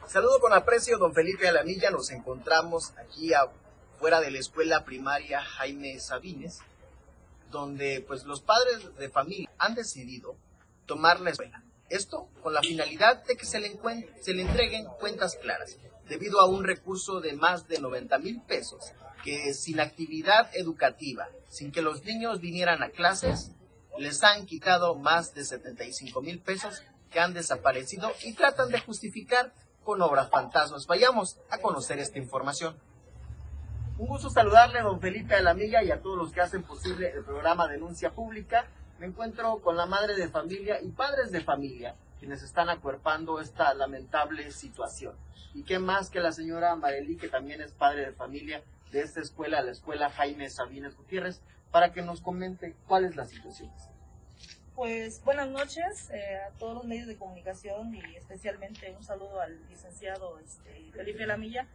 Saludo 0.08 0.40
con 0.40 0.54
aprecio, 0.54 1.00
don 1.00 1.14
Felipe 1.14 1.48
Alamilla. 1.48 1.90
Nos 1.90 2.12
encontramos 2.12 2.94
aquí 2.98 3.34
afuera 3.34 4.22
de 4.22 4.30
la 4.30 4.38
escuela 4.38 4.86
primaria 4.86 5.42
Jaime 5.42 6.00
Sabines, 6.00 6.60
donde 7.50 8.06
pues 8.08 8.24
los 8.24 8.40
padres 8.40 8.96
de 8.98 9.10
familia 9.10 9.50
han 9.58 9.74
decidido 9.74 10.36
tomar 10.86 11.20
la 11.22 11.32
escuela. 11.32 11.64
Esto 11.90 12.30
con 12.44 12.54
la 12.54 12.62
finalidad 12.62 13.24
de 13.26 13.36
que 13.36 13.46
se 13.46 13.60
le, 13.60 13.80
se 14.22 14.34
le 14.36 14.44
entreguen 14.44 14.86
cuentas 15.00 15.38
claras, 15.42 15.76
debido 16.08 16.40
a 16.40 16.46
un 16.46 16.64
recurso 16.64 17.20
de 17.20 17.34
más 17.34 17.68
de 17.68 17.80
90 17.80 18.20
mil 18.20 18.42
pesos, 18.42 18.92
que 19.24 19.56
sin 19.56 19.80
actividad 19.80 20.56
educativa, 20.56 21.30
sin 21.50 21.72
que 21.72 21.82
los 21.82 22.04
niños 22.04 22.42
vinieran 22.42 22.84
a 22.84 22.90
clases, 22.90 23.52
les 23.98 24.24
han 24.24 24.46
quitado 24.46 24.94
más 24.96 25.34
de 25.34 25.44
75 25.44 26.22
mil 26.22 26.40
pesos 26.40 26.84
que 27.12 27.20
han 27.20 27.34
desaparecido 27.34 28.12
y 28.24 28.34
tratan 28.34 28.70
de 28.70 28.80
justificar 28.80 29.52
con 29.86 30.02
obras 30.02 30.30
fantasmas. 30.30 30.88
Vayamos 30.88 31.40
a 31.50 31.60
conocer 31.60 32.00
esta 32.00 32.18
información. 32.18 32.76
Un 33.98 34.08
gusto 34.08 34.30
saludarle 34.30 34.82
don 34.82 35.00
Felipe 35.00 35.36
Alamilla 35.36 35.82
y 35.84 35.92
a 35.92 36.02
todos 36.02 36.18
los 36.18 36.34
que 36.34 36.42
hacen 36.42 36.64
posible 36.64 37.12
el 37.12 37.24
programa 37.24 37.70
Denuncia 37.70 38.12
Pública. 38.12 38.68
Me 39.00 39.06
encuentro 39.06 39.62
con 39.62 39.78
la 39.78 39.86
madre 39.86 40.16
de 40.16 40.28
familia 40.28 40.82
y 40.82 40.90
padres 40.90 41.32
de 41.32 41.40
familia 41.40 41.96
quienes 42.20 42.44
están 42.44 42.70
acuerpando 42.70 43.40
esta 43.40 43.74
lamentable 43.74 44.52
situación. 44.52 45.16
Y 45.54 45.64
qué 45.64 45.80
más 45.80 46.10
que 46.10 46.20
la 46.20 46.32
señora 46.32 46.76
Marelí, 46.76 47.16
que 47.16 47.30
también 47.30 47.62
es 47.62 47.72
padre 47.72 48.08
de 48.08 48.12
familia 48.12 48.64
de 48.92 49.02
esta 49.02 49.22
escuela, 49.22 49.62
la 49.62 49.72
escuela 49.72 50.10
Jaime 50.10 50.50
Sabines 50.50 50.98
Gutiérrez, 50.98 51.42
para 51.72 51.94
que 51.94 52.02
nos 52.02 52.22
comente 52.22 52.76
cuál 52.88 53.06
es 53.06 53.16
la 53.16 53.26
situación. 53.26 53.72
Pues 54.76 55.24
buenas 55.24 55.48
noches 55.48 56.10
eh, 56.12 56.36
a 56.36 56.50
todos 56.60 56.74
los 56.74 56.84
medios 56.84 57.08
de 57.08 57.16
comunicación 57.16 57.96
y 57.96 58.18
especialmente 58.18 58.92
un 58.92 59.06
saludo 59.06 59.40
al 59.40 59.58
licenciado 59.70 60.38
este, 60.40 60.92
Felipe 60.92 61.26
Lamilla 61.26 61.66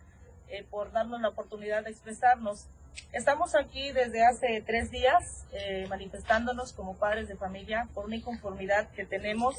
eh, 0.51 0.67
por 0.69 0.93
darnos 0.93 1.19
la 1.23 1.31
oportunidad 1.31 1.83
de 1.83 1.93
expresarnos. 1.93 2.67
Estamos 3.15 3.55
aquí 3.55 3.91
desde 3.93 4.27
hace 4.27 4.63
tres 4.67 4.91
días 4.91 5.47
eh, 5.53 5.87
manifestándonos 5.89 6.75
como 6.75 6.95
padres 6.95 7.27
de 7.27 7.37
familia 7.37 7.89
por 7.95 8.05
una 8.05 8.17
inconformidad 8.17 8.91
que 8.91 9.07
tenemos 9.07 9.57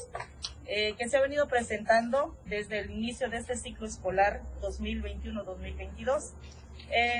que 0.64 1.08
se 1.08 1.16
ha 1.18 1.20
venido 1.20 1.48
presentando 1.48 2.34
desde 2.46 2.78
el 2.78 2.92
inicio 2.92 3.28
de 3.28 3.36
este 3.36 3.56
ciclo 3.56 3.86
escolar 3.86 4.40
2021-2022. 4.62 6.30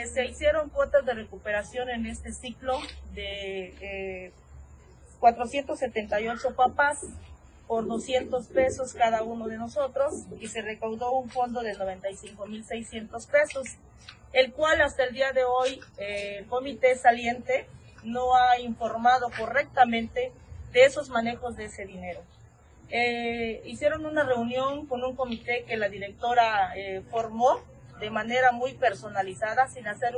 se 0.06 0.24
hicieron 0.24 0.70
cuotas 0.70 1.04
de 1.04 1.12
recuperación 1.12 1.90
en 1.90 2.06
este 2.06 2.32
ciclo 2.32 2.78
de 3.12 4.32
478 5.22 6.56
papás 6.56 6.98
por 7.68 7.86
200 7.86 8.44
pesos 8.48 8.92
cada 8.92 9.22
uno 9.22 9.46
de 9.46 9.56
nosotros 9.56 10.24
y 10.40 10.48
se 10.48 10.62
recaudó 10.62 11.12
un 11.12 11.30
fondo 11.30 11.62
de 11.62 11.76
95.600 11.76 13.30
pesos, 13.30 13.68
el 14.32 14.52
cual 14.52 14.80
hasta 14.80 15.04
el 15.04 15.14
día 15.14 15.32
de 15.32 15.44
hoy 15.44 15.80
eh, 15.96 16.38
el 16.38 16.46
comité 16.46 16.96
saliente 16.96 17.68
no 18.02 18.34
ha 18.34 18.58
informado 18.58 19.28
correctamente 19.38 20.32
de 20.72 20.84
esos 20.84 21.08
manejos 21.08 21.56
de 21.56 21.66
ese 21.66 21.86
dinero. 21.86 22.20
Eh, 22.88 23.62
hicieron 23.64 24.04
una 24.04 24.24
reunión 24.24 24.86
con 24.86 25.04
un 25.04 25.14
comité 25.14 25.64
que 25.68 25.76
la 25.76 25.88
directora 25.88 26.72
eh, 26.74 27.00
formó 27.12 27.60
de 28.00 28.10
manera 28.10 28.50
muy 28.50 28.74
personalizada, 28.74 29.68
sin 29.68 29.86
hacer 29.86 30.16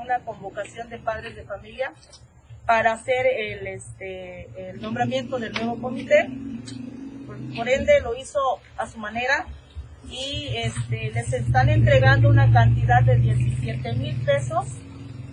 una 0.00 0.20
convocación 0.20 0.88
de 0.88 1.00
padres 1.00 1.34
de 1.34 1.42
familia, 1.42 1.92
para 2.66 2.92
hacer 2.92 3.26
el, 3.26 3.66
este, 3.68 4.70
el 4.70 4.80
nombramiento 4.82 5.38
del 5.38 5.52
nuevo 5.52 5.80
comité. 5.80 6.28
Por, 7.56 7.68
ende 7.68 8.00
lo 8.00 8.16
hizo 8.16 8.40
a 8.76 8.86
su 8.86 8.98
manera 8.98 9.46
y 10.08 10.48
este, 10.56 11.10
les 11.12 11.32
están 11.32 11.68
entregando 11.68 12.28
una 12.28 12.52
cantidad 12.52 13.02
de 13.02 13.16
17 13.16 13.92
mil 13.94 14.16
pesos 14.24 14.66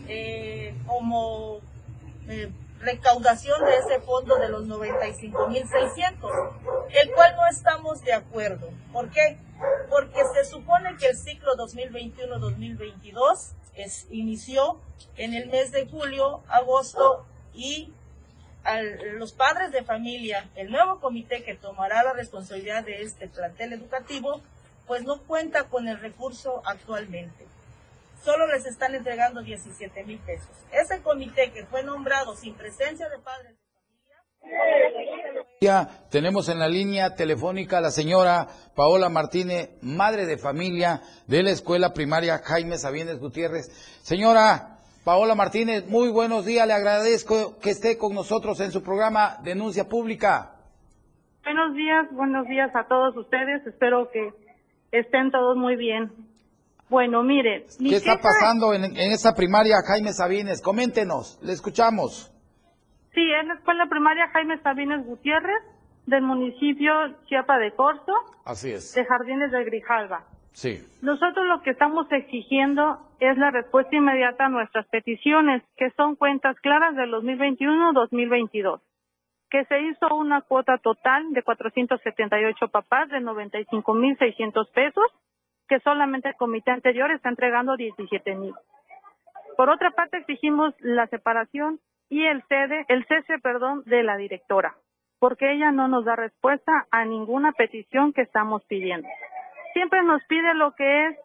eh, 0.08 0.74
como 0.86 1.60
eh, 2.28 2.52
recaudación 2.80 3.64
de 3.66 3.78
ese 3.78 4.00
fondo 4.02 4.38
de 4.38 4.50
los 4.50 4.66
95 4.68 5.48
mil 5.48 5.68
600, 5.68 6.32
el 6.92 7.12
cual 7.12 7.36
no 7.36 7.48
estamos 7.50 8.02
de 8.04 8.14
acuerdo. 8.14 8.70
¿Por 8.92 9.10
qué? 9.10 9.38
Porque 9.90 10.22
se 10.36 10.46
supone 10.46 10.96
que 10.98 11.08
el 11.08 11.18
ciclo 11.18 11.56
2021-2022 11.56 13.54
inició 14.10 14.80
en 15.18 15.34
el 15.34 15.50
mes 15.50 15.72
de 15.72 15.88
julio, 15.88 16.44
agosto 16.48 17.26
y 17.54 17.92
a 18.64 18.82
los 18.82 19.34
padres 19.34 19.72
de 19.72 19.84
familia, 19.84 20.50
el 20.56 20.72
nuevo 20.72 21.00
comité 21.00 21.44
que 21.44 21.56
tomará 21.56 22.04
la 22.04 22.14
responsabilidad 22.14 22.84
de 22.84 23.02
este 23.02 23.28
plantel 23.28 23.74
educativo, 23.74 24.42
pues 24.88 25.04
no 25.04 25.22
cuenta 25.22 25.66
con 25.66 25.88
el 25.88 26.00
recurso 26.00 26.62
actualmente. 26.66 27.46
Solo 28.24 28.48
les 28.48 28.66
están 28.66 28.96
entregando 28.96 29.42
17 29.42 30.04
mil 30.06 30.20
pesos. 30.20 30.50
Ese 30.72 31.02
comité 31.02 31.52
que 31.52 31.66
fue 31.66 31.84
nombrado 31.84 32.36
sin 32.38 32.54
presencia 32.56 33.10
de 33.10 33.20
padres. 33.20 33.63
Tenemos 36.10 36.50
en 36.50 36.60
la 36.60 36.68
línea 36.68 37.16
telefónica 37.16 37.78
a 37.78 37.82
la 37.82 37.90
señora 37.90 38.48
Paola 38.76 39.08
Martínez, 39.10 39.70
madre 39.82 40.26
de 40.26 40.38
familia 40.38 41.02
de 41.28 41.42
la 41.42 41.52
escuela 41.52 41.94
primaria 41.94 42.40
Jaime 42.40 42.78
Sabines 42.78 43.20
Gutiérrez. 43.20 43.70
Señora, 44.02 44.80
Paola 45.06 45.36
Martínez, 45.36 45.88
muy 45.88 46.10
buenos 46.10 46.46
días. 46.46 46.68
Le 46.68 46.74
agradezco 46.74 47.58
que 47.60 47.70
esté 47.70 47.98
con 47.98 48.14
nosotros 48.14 48.60
en 48.60 48.72
su 48.72 48.84
programa 48.84 49.38
Denuncia 49.44 49.88
Pública. 49.88 50.52
Buenos 51.46 51.76
días, 51.76 52.08
buenos 52.12 52.46
días 52.48 52.70
a 52.76 52.86
todos 52.88 53.16
ustedes. 53.16 53.66
Espero 53.66 54.10
que 54.12 54.34
estén 54.92 55.32
todos 55.32 55.56
muy 55.56 55.78
bien. 55.78 56.12
Bueno, 56.90 57.24
mire. 57.24 57.68
¿Qué 57.80 57.96
está 57.96 58.20
pasando 58.20 58.74
en, 58.74 58.98
esa 58.98 59.34
primaria 59.34 59.78
Jaime 59.88 60.12
Sabines? 60.12 60.62
Coméntenos, 60.62 61.40
le 61.42 61.54
escuchamos. 61.54 62.33
Sí, 63.14 63.32
es 63.32 63.46
la 63.46 63.54
escuela 63.56 63.86
primaria 63.88 64.28
Jaime 64.30 64.58
Sabines 64.60 65.06
Gutiérrez 65.06 65.62
del 66.06 66.24
municipio 66.24 66.94
Chiapa 67.26 67.60
de 67.60 67.72
Corzo. 67.72 68.14
Así 68.46 68.72
es. 68.72 68.94
De 68.94 69.06
Jardines 69.06 69.52
de 69.52 69.64
Grijalva. 69.64 70.26
Sí. 70.52 70.80
Nosotros 71.02 71.46
lo 71.48 71.62
que 71.62 71.72
estamos 71.72 72.12
exigiendo 72.12 73.00
es 73.20 73.38
la 73.38 73.52
respuesta 73.52 73.96
inmediata 73.96 74.46
a 74.46 74.50
nuestras 74.50 74.88
peticiones, 74.88 75.64
que 75.78 75.90
son 75.92 76.16
cuentas 76.16 76.60
claras 76.60 76.96
del 76.96 77.12
2021-2022, 77.12 78.82
que 79.50 79.66
se 79.66 79.82
hizo 79.82 80.16
una 80.16 80.42
cuota 80.42 80.78
total 80.78 81.34
de 81.34 81.42
478 81.42 82.68
papás 82.68 83.10
de 83.10 83.18
95.600 83.18 84.72
pesos, 84.72 85.06
que 85.68 85.80
solamente 85.80 86.30
el 86.30 86.36
comité 86.36 86.72
anterior 86.72 87.12
está 87.12 87.30
entregando 87.30 87.76
17.000. 87.76 88.54
Por 89.58 89.70
otra 89.70 89.92
parte, 89.92 90.18
exigimos 90.18 90.74
la 90.80 91.08
separación 91.08 91.80
y 92.10 92.26
el 92.26 92.44
cede, 92.44 92.86
el 92.90 93.06
cese, 93.06 93.40
perdón, 93.40 93.84
de 93.86 94.04
la 94.04 94.18
directora, 94.18 94.76
porque 95.20 95.52
ella 95.52 95.72
no 95.72 95.88
nos 95.88 96.06
da 96.06 96.16
respuesta 96.16 96.88
a 96.92 97.06
ninguna 97.06 97.52
petición 97.54 98.14
que 98.14 98.22
estamos 98.22 98.64
pidiendo. 98.66 99.08
Siempre 99.74 100.04
nos 100.04 100.24
pide 100.26 100.54
lo 100.54 100.74
que 100.76 101.08
es 101.08 101.18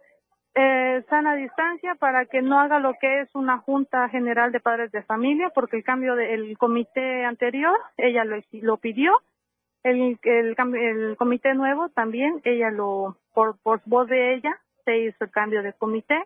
eh, 0.54 1.04
sana 1.08 1.34
distancia 1.36 1.94
para 1.94 2.24
que 2.26 2.42
no 2.42 2.58
haga 2.58 2.78
lo 2.78 2.94
que 3.00 3.20
es 3.20 3.34
una 3.34 3.58
junta 3.58 4.08
general 4.08 4.50
de 4.50 4.60
padres 4.60 4.90
de 4.92 5.02
familia, 5.02 5.50
porque 5.50 5.76
el 5.76 5.84
cambio 5.84 6.16
del 6.16 6.56
comité 6.58 7.24
anterior, 7.24 7.78
ella 7.96 8.24
lo, 8.24 8.40
lo 8.52 8.76
pidió, 8.78 9.20
el, 9.84 10.18
el, 10.22 10.56
el 10.74 11.16
comité 11.16 11.54
nuevo 11.54 11.88
también, 11.90 12.40
ella 12.44 12.70
lo, 12.70 13.16
por, 13.34 13.58
por 13.62 13.80
voz 13.84 14.08
de 14.08 14.34
ella, 14.34 14.58
se 14.84 14.98
hizo 14.98 15.24
el 15.24 15.30
cambio 15.30 15.62
de 15.62 15.74
comité, 15.74 16.24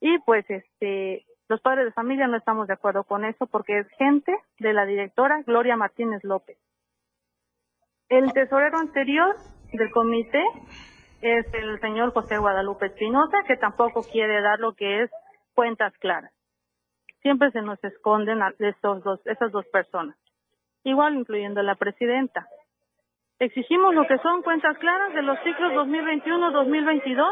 y 0.00 0.18
pues 0.20 0.44
este, 0.48 1.24
los 1.54 1.60
padres 1.60 1.84
de 1.84 1.92
familia 1.92 2.26
no 2.26 2.36
estamos 2.36 2.66
de 2.66 2.72
acuerdo 2.72 3.04
con 3.04 3.24
eso 3.24 3.46
porque 3.46 3.78
es 3.78 3.88
gente 3.90 4.36
de 4.58 4.72
la 4.72 4.84
directora 4.86 5.40
Gloria 5.46 5.76
Martínez 5.76 6.24
López. 6.24 6.58
El 8.08 8.32
tesorero 8.32 8.76
anterior 8.78 9.36
del 9.72 9.88
comité 9.92 10.42
es 11.20 11.46
el 11.54 11.78
señor 11.78 12.12
José 12.12 12.38
Guadalupe 12.38 12.86
Espinosa, 12.86 13.38
que 13.46 13.56
tampoco 13.56 14.02
quiere 14.02 14.40
dar 14.40 14.58
lo 14.58 14.72
que 14.72 15.04
es 15.04 15.10
cuentas 15.54 15.96
claras. 15.98 16.32
Siempre 17.22 17.52
se 17.52 17.62
nos 17.62 17.78
esconden 17.84 18.42
a 18.42 18.52
dos, 18.82 19.20
esas 19.24 19.52
dos 19.52 19.64
personas, 19.66 20.16
igual 20.82 21.14
incluyendo 21.14 21.62
la 21.62 21.76
presidenta. 21.76 22.48
Exigimos 23.38 23.94
lo 23.94 24.08
que 24.08 24.18
son 24.18 24.42
cuentas 24.42 24.76
claras 24.78 25.14
de 25.14 25.22
los 25.22 25.38
ciclos 25.44 25.72
2021-2022, 25.72 27.30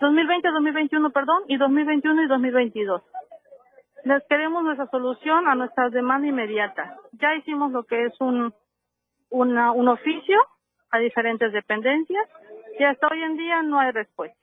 2020-2021, 0.00 1.12
perdón, 1.12 1.42
y 1.48 1.56
2021 1.56 2.22
y 2.22 2.28
2022. 2.28 3.02
Les 4.04 4.22
queremos 4.28 4.62
nuestra 4.62 4.86
solución 4.90 5.48
a 5.48 5.54
nuestra 5.54 5.90
demanda 5.90 6.28
inmediata. 6.28 6.96
Ya 7.12 7.34
hicimos 7.34 7.72
lo 7.72 7.84
que 7.84 8.06
es 8.06 8.12
un, 8.20 8.54
una, 9.30 9.72
un 9.72 9.88
oficio 9.88 10.38
a 10.90 10.98
diferentes 10.98 11.52
dependencias 11.52 12.26
y 12.78 12.84
hasta 12.84 13.08
hoy 13.08 13.22
en 13.22 13.36
día 13.36 13.62
no 13.62 13.80
hay 13.80 13.90
respuesta. 13.90 14.38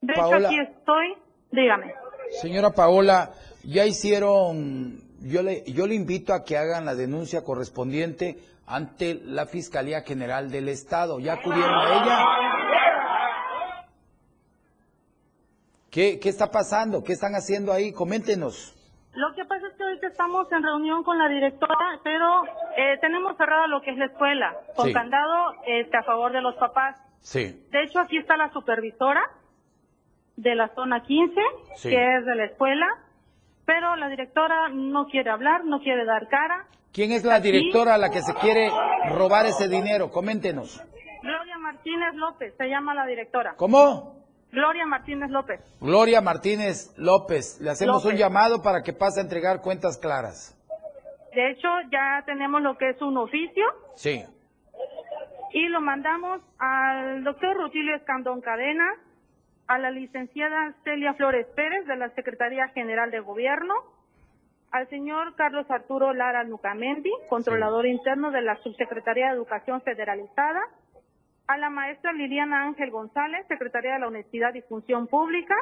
De 0.00 0.12
hecho, 0.12 0.34
aquí 0.34 0.58
estoy, 0.60 1.14
dígame. 1.50 1.92
Señora 2.40 2.70
Paola, 2.70 3.30
ya 3.64 3.84
hicieron, 3.84 5.00
yo 5.22 5.42
le, 5.42 5.64
yo 5.66 5.86
le 5.86 5.94
invito 5.94 6.32
a 6.32 6.44
que 6.44 6.56
hagan 6.56 6.84
la 6.84 6.94
denuncia 6.94 7.42
correspondiente 7.42 8.36
ante 8.66 9.14
la 9.24 9.46
Fiscalía 9.46 10.02
General 10.02 10.50
del 10.50 10.68
Estado. 10.68 11.18
¿Ya 11.18 11.34
acudieron 11.34 11.74
a 11.74 12.02
ella? 12.02 12.24
¿Qué, 15.90 16.18
¿Qué 16.20 16.28
está 16.28 16.50
pasando? 16.50 17.02
¿Qué 17.02 17.12
están 17.12 17.34
haciendo 17.34 17.72
ahí? 17.72 17.92
Coméntenos. 17.92 18.74
Lo 19.14 19.34
que 19.34 19.44
pasa 19.46 19.66
es 19.66 19.74
que 19.76 19.82
ahorita 19.82 20.06
estamos 20.06 20.46
en 20.52 20.62
reunión 20.62 21.02
con 21.02 21.18
la 21.18 21.28
directora, 21.28 21.98
pero 22.04 22.44
eh, 22.76 22.98
tenemos 23.00 23.36
cerrada 23.36 23.66
lo 23.66 23.80
que 23.80 23.90
es 23.90 23.96
la 23.96 24.04
escuela, 24.06 24.54
con 24.76 24.92
candado 24.92 25.54
este, 25.66 25.96
a 25.96 26.02
favor 26.04 26.32
de 26.32 26.42
los 26.42 26.54
papás. 26.56 26.96
Sí. 27.20 27.66
De 27.70 27.82
hecho, 27.82 27.98
aquí 28.00 28.18
está 28.18 28.36
la 28.36 28.52
supervisora 28.52 29.22
de 30.36 30.54
la 30.54 30.68
zona 30.74 31.02
15, 31.02 31.34
que 31.82 32.16
es 32.16 32.24
de 32.26 32.34
la 32.36 32.44
escuela, 32.44 32.86
pero 33.64 33.96
la 33.96 34.08
directora 34.08 34.68
no 34.68 35.06
quiere 35.06 35.30
hablar, 35.30 35.64
no 35.64 35.80
quiere 35.80 36.04
dar 36.04 36.28
cara. 36.28 36.66
¿Quién 36.92 37.10
es 37.10 37.24
la 37.24 37.40
directora 37.40 37.94
a 37.94 37.98
la 37.98 38.10
que 38.10 38.22
se 38.22 38.34
quiere 38.34 38.70
robar 39.10 39.46
ese 39.46 39.68
dinero? 39.68 40.10
Coméntenos. 40.10 40.80
Gloria 41.22 41.58
Martínez 41.58 42.14
López, 42.14 42.54
se 42.56 42.68
llama 42.68 42.94
la 42.94 43.04
directora. 43.04 43.54
¿Cómo? 43.56 44.17
Gloria 44.50 44.86
Martínez 44.86 45.30
López. 45.30 45.60
Gloria 45.80 46.20
Martínez 46.20 46.94
López. 46.96 47.60
Le 47.60 47.70
hacemos 47.70 48.04
un 48.04 48.16
llamado 48.16 48.62
para 48.62 48.82
que 48.82 48.92
pase 48.92 49.20
a 49.20 49.22
entregar 49.22 49.60
cuentas 49.60 49.98
claras. 49.98 50.54
De 51.34 51.50
hecho, 51.50 51.68
ya 51.92 52.22
tenemos 52.24 52.62
lo 52.62 52.76
que 52.78 52.90
es 52.90 53.02
un 53.02 53.16
oficio. 53.18 53.64
Sí 53.94 54.24
y 55.52 55.68
lo 55.68 55.80
mandamos 55.80 56.40
al 56.58 57.24
doctor 57.24 57.56
Rutilio 57.56 57.94
Escandón 57.96 58.40
Cadena, 58.40 58.86
a 59.66 59.78
la 59.78 59.90
licenciada 59.90 60.74
Celia 60.84 61.14
Flores 61.14 61.46
Pérez 61.54 61.86
de 61.86 61.96
la 61.96 62.10
Secretaría 62.10 62.68
General 62.68 63.10
de 63.10 63.20
Gobierno, 63.20 63.74
al 64.70 64.88
señor 64.88 65.34
Carlos 65.36 65.70
Arturo 65.70 66.12
Lara 66.12 66.44
Nucamendi, 66.44 67.10
controlador 67.28 67.86
interno 67.86 68.30
de 68.30 68.42
la 68.42 68.56
Subsecretaría 68.62 69.28
de 69.28 69.34
Educación 69.34 69.80
Federalizada, 69.82 70.60
a 71.48 71.56
la 71.56 71.70
maestra 71.70 72.12
Liliana 72.12 72.64
Ángel 72.64 72.90
González, 72.90 73.46
secretaria 73.48 73.94
de 73.94 73.98
la 74.00 74.06
Honestidad 74.08 74.54
y 74.54 74.60
Función 74.62 75.06
Pública, 75.06 75.56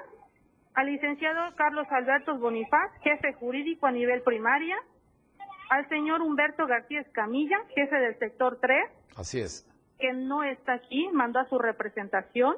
al 0.74 0.86
licenciado 0.86 1.54
Carlos 1.56 1.86
Alberto 1.90 2.36
Bonifaz, 2.38 2.90
jefe 3.02 3.32
jurídico 3.34 3.86
a 3.86 3.92
nivel 3.92 4.20
primaria, 4.22 4.76
al 5.70 5.88
señor 5.88 6.20
Humberto 6.22 6.66
García 6.66 7.00
Escamilla, 7.00 7.58
jefe 7.74 7.96
del 7.96 8.18
sector 8.18 8.58
3, 8.60 8.90
Así 9.16 9.40
es. 9.40 9.66
que 9.98 10.12
no 10.12 10.42
está 10.42 10.74
aquí, 10.74 11.08
mandó 11.12 11.38
a 11.40 11.48
su 11.48 11.58
representación, 11.58 12.56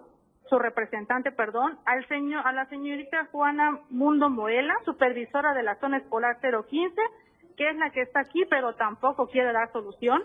su 0.49 0.59
representante, 0.59 1.31
perdón, 1.31 1.79
al 1.85 2.07
señor, 2.09 2.47
a 2.47 2.53
la 2.53 2.65
señorita 2.67 3.27
Juana 3.31 3.79
Mundo 3.91 4.31
Moela, 4.31 4.75
supervisora 4.87 5.53
de 5.53 5.63
la 5.63 5.77
zona 5.77 5.99
escolar 5.99 6.39
015, 6.41 7.01
que 7.59 7.69
es 7.71 7.77
la 7.77 7.91
que 7.91 8.01
está 8.01 8.21
aquí, 8.21 8.45
pero 8.49 8.75
tampoco 8.75 9.29
quiere 9.29 9.53
dar 9.53 9.71
solución, 9.73 10.25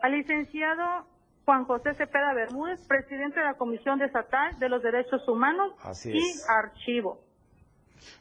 al 0.00 0.12
licenciado 0.12 1.06
Juan 1.46 1.64
José 1.64 1.94
Cepeda 1.94 2.34
Bermúdez, 2.34 2.84
presidente 2.88 3.38
de 3.38 3.46
la 3.46 3.54
Comisión 3.54 4.02
Estatal 4.02 4.58
de 4.58 4.68
los 4.68 4.82
Derechos 4.82 5.26
Humanos 5.28 5.74
Así 5.84 6.10
y 6.10 6.18
es. 6.18 6.44
Archivo. 6.50 7.20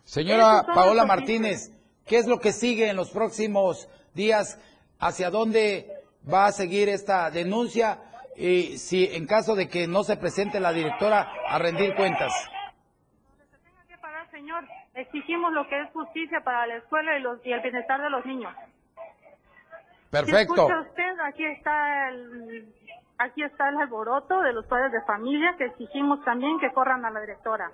Señora 0.04 0.64
Paola 0.64 1.06
Martínez, 1.08 1.72
¿qué 2.06 2.20
es 2.20 2.28
lo 2.28 2.38
que 2.38 2.52
sigue 2.52 2.88
en 2.88 2.96
los 2.96 3.10
próximos 3.10 3.90
días? 4.14 4.60
¿Hacia 5.00 5.32
dónde 5.32 5.90
va 6.32 6.46
a 6.46 6.52
seguir 6.52 6.88
esta 6.88 7.32
denuncia? 7.32 7.98
Y 8.36 8.78
si 8.78 9.06
en 9.16 9.26
caso 9.26 9.56
de 9.56 9.70
que 9.70 9.88
no 9.88 10.04
se 10.04 10.18
presente 10.18 10.60
la 10.60 10.72
directora 10.72 11.28
a 11.50 11.58
rendir 11.58 11.96
cuentas. 11.96 12.32
¿Qué 13.88 13.98
parar, 13.98 14.30
señor? 14.30 14.66
Exigimos 14.94 15.52
lo 15.52 15.68
que 15.68 15.82
es 15.82 15.90
justicia 15.94 16.42
para 16.42 16.68
la 16.68 16.76
escuela 16.76 17.18
y, 17.18 17.24
los, 17.24 17.44
y 17.44 17.52
el 17.52 17.62
bienestar 17.62 18.00
de 18.04 18.10
los 18.12 18.24
niños. 18.24 18.54
Si 18.56 20.12
Perfecto. 20.12 20.54
escucha 20.54 20.80
usted, 20.82 21.20
aquí 21.28 21.44
está 21.44 22.10
el 22.10 22.85
aquí 23.18 23.44
está 23.44 23.70
el 23.70 23.78
alboroto 23.78 24.42
de 24.42 24.54
los 24.54 24.66
padres 24.66 24.92
de 24.92 25.02
familia 25.04 25.56
que 25.58 25.66
exigimos 25.66 26.24
también 26.24 26.60
que 26.60 26.72
corran 26.74 27.06
a 27.06 27.12
la 27.12 27.22
directora. 27.22 27.72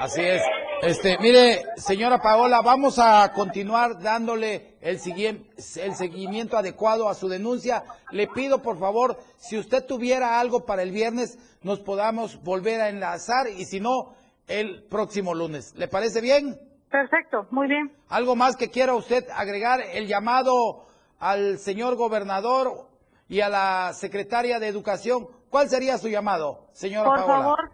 Así 0.00 0.22
es. 0.22 0.42
Este, 0.82 1.16
mire, 1.18 1.62
señora 1.76 2.18
Paola, 2.20 2.60
vamos 2.62 2.98
a 2.98 3.32
continuar 3.32 4.00
dándole 4.00 4.76
el, 4.80 4.96
el 4.96 5.94
seguimiento 5.94 6.56
adecuado 6.56 7.08
a 7.08 7.14
su 7.14 7.28
denuncia. 7.28 7.84
Le 8.10 8.28
pido, 8.28 8.62
por 8.62 8.78
favor, 8.78 9.16
si 9.36 9.58
usted 9.58 9.84
tuviera 9.86 10.40
algo 10.40 10.66
para 10.66 10.82
el 10.82 10.90
viernes, 10.90 11.38
nos 11.62 11.80
podamos 11.80 12.42
volver 12.42 12.80
a 12.80 12.88
enlazar 12.88 13.48
y 13.48 13.64
si 13.64 13.80
no, 13.80 14.14
el 14.48 14.84
próximo 14.84 15.34
lunes. 15.34 15.74
¿Le 15.76 15.88
parece 15.88 16.20
bien? 16.20 16.58
Perfecto, 16.90 17.46
muy 17.50 17.68
bien. 17.68 17.92
¿Algo 18.08 18.36
más 18.36 18.56
que 18.56 18.70
quiera 18.70 18.94
usted 18.94 19.24
agregar? 19.34 19.80
El 19.80 20.06
llamado 20.06 20.86
al 21.18 21.58
señor 21.58 21.96
gobernador 21.96 22.86
y 23.28 23.40
a 23.40 23.48
la 23.48 23.92
secretaria 23.92 24.58
de 24.58 24.68
Educación. 24.68 25.26
¿Cuál 25.50 25.68
sería 25.68 25.98
su 25.98 26.08
llamado, 26.08 26.68
señora 26.72 27.08
Por 27.08 27.18
Paola? 27.18 27.34
favor, 27.34 27.70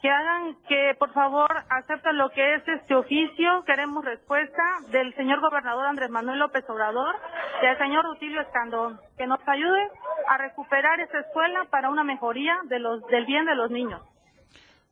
que 0.00 0.10
hagan, 0.10 0.56
que 0.68 0.94
por 0.98 1.12
favor 1.12 1.48
acepten 1.70 2.18
lo 2.18 2.30
que 2.30 2.54
es 2.56 2.66
este 2.66 2.94
oficio. 2.94 3.62
Queremos 3.64 4.04
respuesta 4.04 4.62
del 4.90 5.14
señor 5.14 5.40
gobernador 5.40 5.86
Andrés 5.86 6.10
Manuel 6.10 6.40
López 6.40 6.68
Obrador 6.68 7.14
y 7.62 7.66
al 7.66 7.78
señor 7.78 8.04
Rutilio 8.04 8.40
Escandón, 8.40 9.00
que 9.16 9.26
nos 9.26 9.38
ayude 9.46 9.88
a 10.28 10.38
recuperar 10.38 10.98
esa 11.00 11.20
escuela 11.20 11.66
para 11.70 11.88
una 11.90 12.02
mejoría 12.02 12.54
de 12.64 12.80
los, 12.80 13.06
del 13.06 13.26
bien 13.26 13.44
de 13.46 13.54
los 13.54 13.70
niños. 13.70 14.02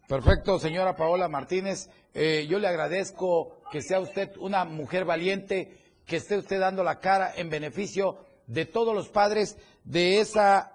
Perfecto, 0.09 0.59
señora 0.59 0.97
Paola 0.97 1.29
Martínez. 1.29 1.89
Eh, 2.15 2.47
yo 2.49 2.59
le 2.59 2.69
agradezco 2.69 3.63
que 3.71 3.83
sea 3.83 4.01
usted 4.01 4.31
una 4.39 4.65
mujer 4.65 5.05
valiente, 5.05 5.77
que 6.07 6.17
esté 6.17 6.37
usted 6.37 6.61
dando 6.61 6.83
la 6.83 6.99
cara 6.99 7.31
en 7.37 7.51
beneficio 7.51 8.19
de 8.49 8.65
todos 8.67 8.95
los 8.95 9.09
padres 9.09 9.57
de 9.85 10.21
esa 10.21 10.73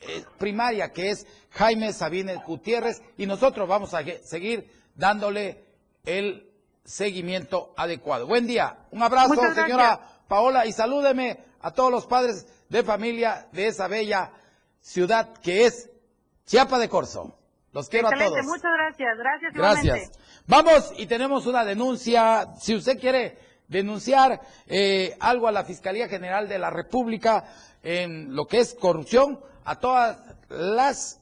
eh, 0.00 0.24
primaria 0.38 0.92
que 0.92 1.10
es 1.10 1.26
Jaime 1.50 1.92
Sabines 1.92 2.38
Gutiérrez 2.44 3.02
y 3.16 3.26
nosotros 3.26 3.68
vamos 3.68 3.94
a 3.94 4.02
seguir 4.24 4.70
dándole 4.94 5.64
el 6.04 6.50
seguimiento 6.84 7.72
adecuado. 7.76 8.26
Buen 8.26 8.46
día, 8.46 8.78
un 8.90 9.02
abrazo, 9.02 9.34
señora 9.54 10.00
Paola, 10.28 10.66
y 10.66 10.72
salúdeme 10.72 11.38
a 11.60 11.70
todos 11.70 11.90
los 11.90 12.06
padres 12.06 12.46
de 12.68 12.82
familia 12.82 13.48
de 13.52 13.68
esa 13.68 13.86
bella 13.86 14.32
ciudad 14.80 15.34
que 15.34 15.66
es 15.66 15.90
Chiapa 16.46 16.78
de 16.78 16.88
Corzo. 16.88 17.38
Los 17.72 17.88
quiero 17.88 18.08
a 18.08 18.10
todos. 18.10 18.44
muchas 18.44 18.70
gracias. 18.76 19.18
Gracias, 19.18 19.54
igualmente. 19.54 19.88
Gracias. 19.88 20.18
Vamos 20.46 20.92
y 20.98 21.06
tenemos 21.06 21.46
una 21.46 21.64
denuncia. 21.64 22.48
Si 22.60 22.74
usted 22.74 22.98
quiere 22.98 23.38
denunciar 23.72 24.40
eh, 24.68 25.16
algo 25.18 25.48
a 25.48 25.52
la 25.52 25.64
Fiscalía 25.64 26.08
General 26.08 26.48
de 26.48 26.58
la 26.58 26.70
República 26.70 27.44
en 27.82 28.36
lo 28.36 28.46
que 28.46 28.60
es 28.60 28.74
corrupción, 28.74 29.40
a 29.64 29.80
todas 29.80 30.18
las 30.48 31.18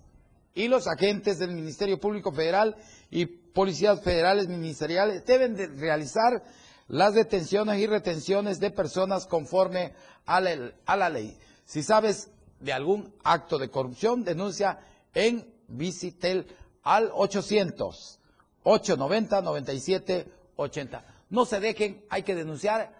y 0.55 0.69
los 0.69 0.87
agentes 0.89 1.39
del 1.39 1.53
Ministerio 1.53 1.99
Público 1.99 2.33
Federal 2.33 2.77
y 3.11 3.27
policías 3.27 4.03
federales 4.03 4.49
ministeriales 4.49 5.25
deben 5.25 5.55
de 5.55 5.69
realizar 5.69 6.43
las 6.89 7.15
detenciones 7.15 7.79
y 7.79 7.87
retenciones 7.87 8.59
de 8.59 8.71
personas 8.71 9.27
conforme 9.27 9.95
a 10.27 10.41
la, 10.41 10.73
a 10.85 10.97
la 10.97 11.09
ley. 11.09 11.39
Si 11.65 11.83
sabes 11.83 12.31
de 12.59 12.73
algún 12.73 13.15
acto 13.23 13.59
de 13.59 13.71
corrupción, 13.71 14.25
denuncia 14.25 14.81
en 15.15 15.47
Visitel 15.69 16.47
al 16.83 17.11
800 17.15 18.19
890 18.63 19.43
9780. 19.43 21.05
No 21.31 21.45
se 21.45 21.61
dejen, 21.61 22.05
hay 22.11 22.23
que 22.23 22.35
denunciar, 22.35 22.93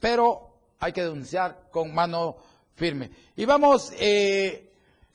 pero 0.00 0.56
hay 0.78 0.92
que 0.92 1.02
denunciar 1.02 1.68
con 1.70 1.94
mano 1.94 2.36
firme. 2.74 3.10
Y 3.36 3.44
vamos, 3.44 3.92
eh, 3.98 4.72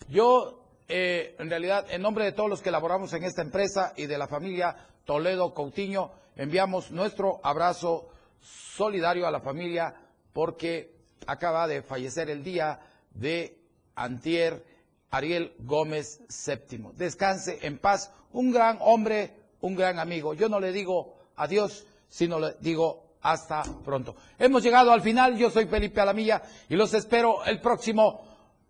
yo 0.09 0.57
eh, 0.89 1.35
en 1.39 1.49
realidad, 1.49 1.85
en 1.89 2.01
nombre 2.01 2.23
de 2.23 2.31
todos 2.31 2.49
los 2.49 2.61
que 2.61 2.71
laboramos 2.71 3.11
en 3.13 3.23
esta 3.23 3.41
empresa 3.41 3.93
y 3.97 4.05
de 4.05 4.17
la 4.17 4.27
familia 4.27 4.75
Toledo 5.03 5.53
Coutinho, 5.53 6.11
enviamos 6.35 6.91
nuestro 6.91 7.41
abrazo 7.43 8.09
solidario 8.39 9.27
a 9.27 9.31
la 9.31 9.41
familia 9.41 9.93
porque 10.31 10.95
acaba 11.25 11.67
de 11.67 11.81
fallecer 11.81 12.29
el 12.29 12.43
día 12.43 12.79
de 13.11 13.59
Antier 13.95 14.63
Ariel 15.09 15.53
Gómez 15.59 16.21
VII. 16.29 16.91
Descanse 16.93 17.59
en 17.63 17.79
paz, 17.79 18.13
un 18.31 18.51
gran 18.51 18.77
hombre, 18.79 19.33
un 19.59 19.75
gran 19.75 19.99
amigo. 19.99 20.33
Yo 20.33 20.47
no 20.47 20.59
le 20.59 20.71
digo 20.71 21.17
adiós, 21.35 21.85
sino 22.09 22.39
le 22.39 22.55
digo 22.59 23.17
hasta 23.21 23.63
pronto. 23.83 24.15
Hemos 24.39 24.63
llegado 24.63 24.91
al 24.91 25.01
final, 25.01 25.37
yo 25.37 25.49
soy 25.49 25.65
Felipe 25.65 26.01
Alamilla 26.01 26.41
y 26.69 26.75
los 26.75 26.93
espero 26.93 27.43
el 27.45 27.59
próximo 27.59 28.21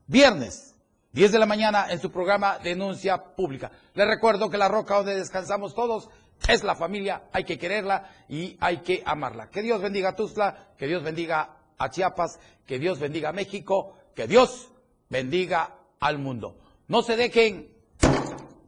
viernes. 0.07 0.75
10 1.13 1.31
de 1.31 1.39
la 1.39 1.45
mañana 1.45 1.87
en 1.89 1.99
su 1.99 2.11
programa 2.11 2.59
Denuncia 2.59 3.17
Pública. 3.35 3.71
Les 3.93 4.07
recuerdo 4.07 4.49
que 4.49 4.57
la 4.57 4.67
roca 4.67 4.95
donde 4.95 5.15
descansamos 5.15 5.73
todos 5.73 6.09
es 6.47 6.63
la 6.63 6.75
familia, 6.75 7.23
hay 7.31 7.43
que 7.43 7.57
quererla 7.57 8.09
y 8.29 8.55
hay 8.59 8.77
que 8.77 9.01
amarla. 9.05 9.49
Que 9.49 9.61
Dios 9.61 9.81
bendiga 9.81 10.09
a 10.09 10.15
Tuzla, 10.15 10.73
que 10.77 10.85
Dios 10.85 11.03
bendiga 11.03 11.57
a 11.77 11.89
Chiapas, 11.89 12.39
que 12.65 12.77
Dios 12.77 12.99
bendiga 12.99 13.29
a 13.29 13.33
México, 13.33 13.95
que 14.15 14.27
Dios 14.27 14.69
bendiga 15.09 15.75
al 15.99 16.19
mundo. 16.19 16.59
No 16.87 17.01
se 17.01 17.15
dejen 17.15 17.69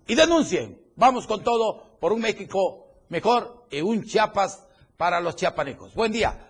y 0.08 0.16
denuncien. 0.16 0.82
Vamos 0.96 1.28
con 1.28 1.44
todo 1.44 1.98
por 2.00 2.12
un 2.12 2.22
México 2.22 2.89
mejor 3.10 3.66
y 3.70 3.82
un 3.82 4.04
Chiapas 4.04 4.64
para 4.98 5.20
los 5.20 5.36
chiapanecos. 5.36 5.94
Buen 5.94 6.12
día. 6.12 6.49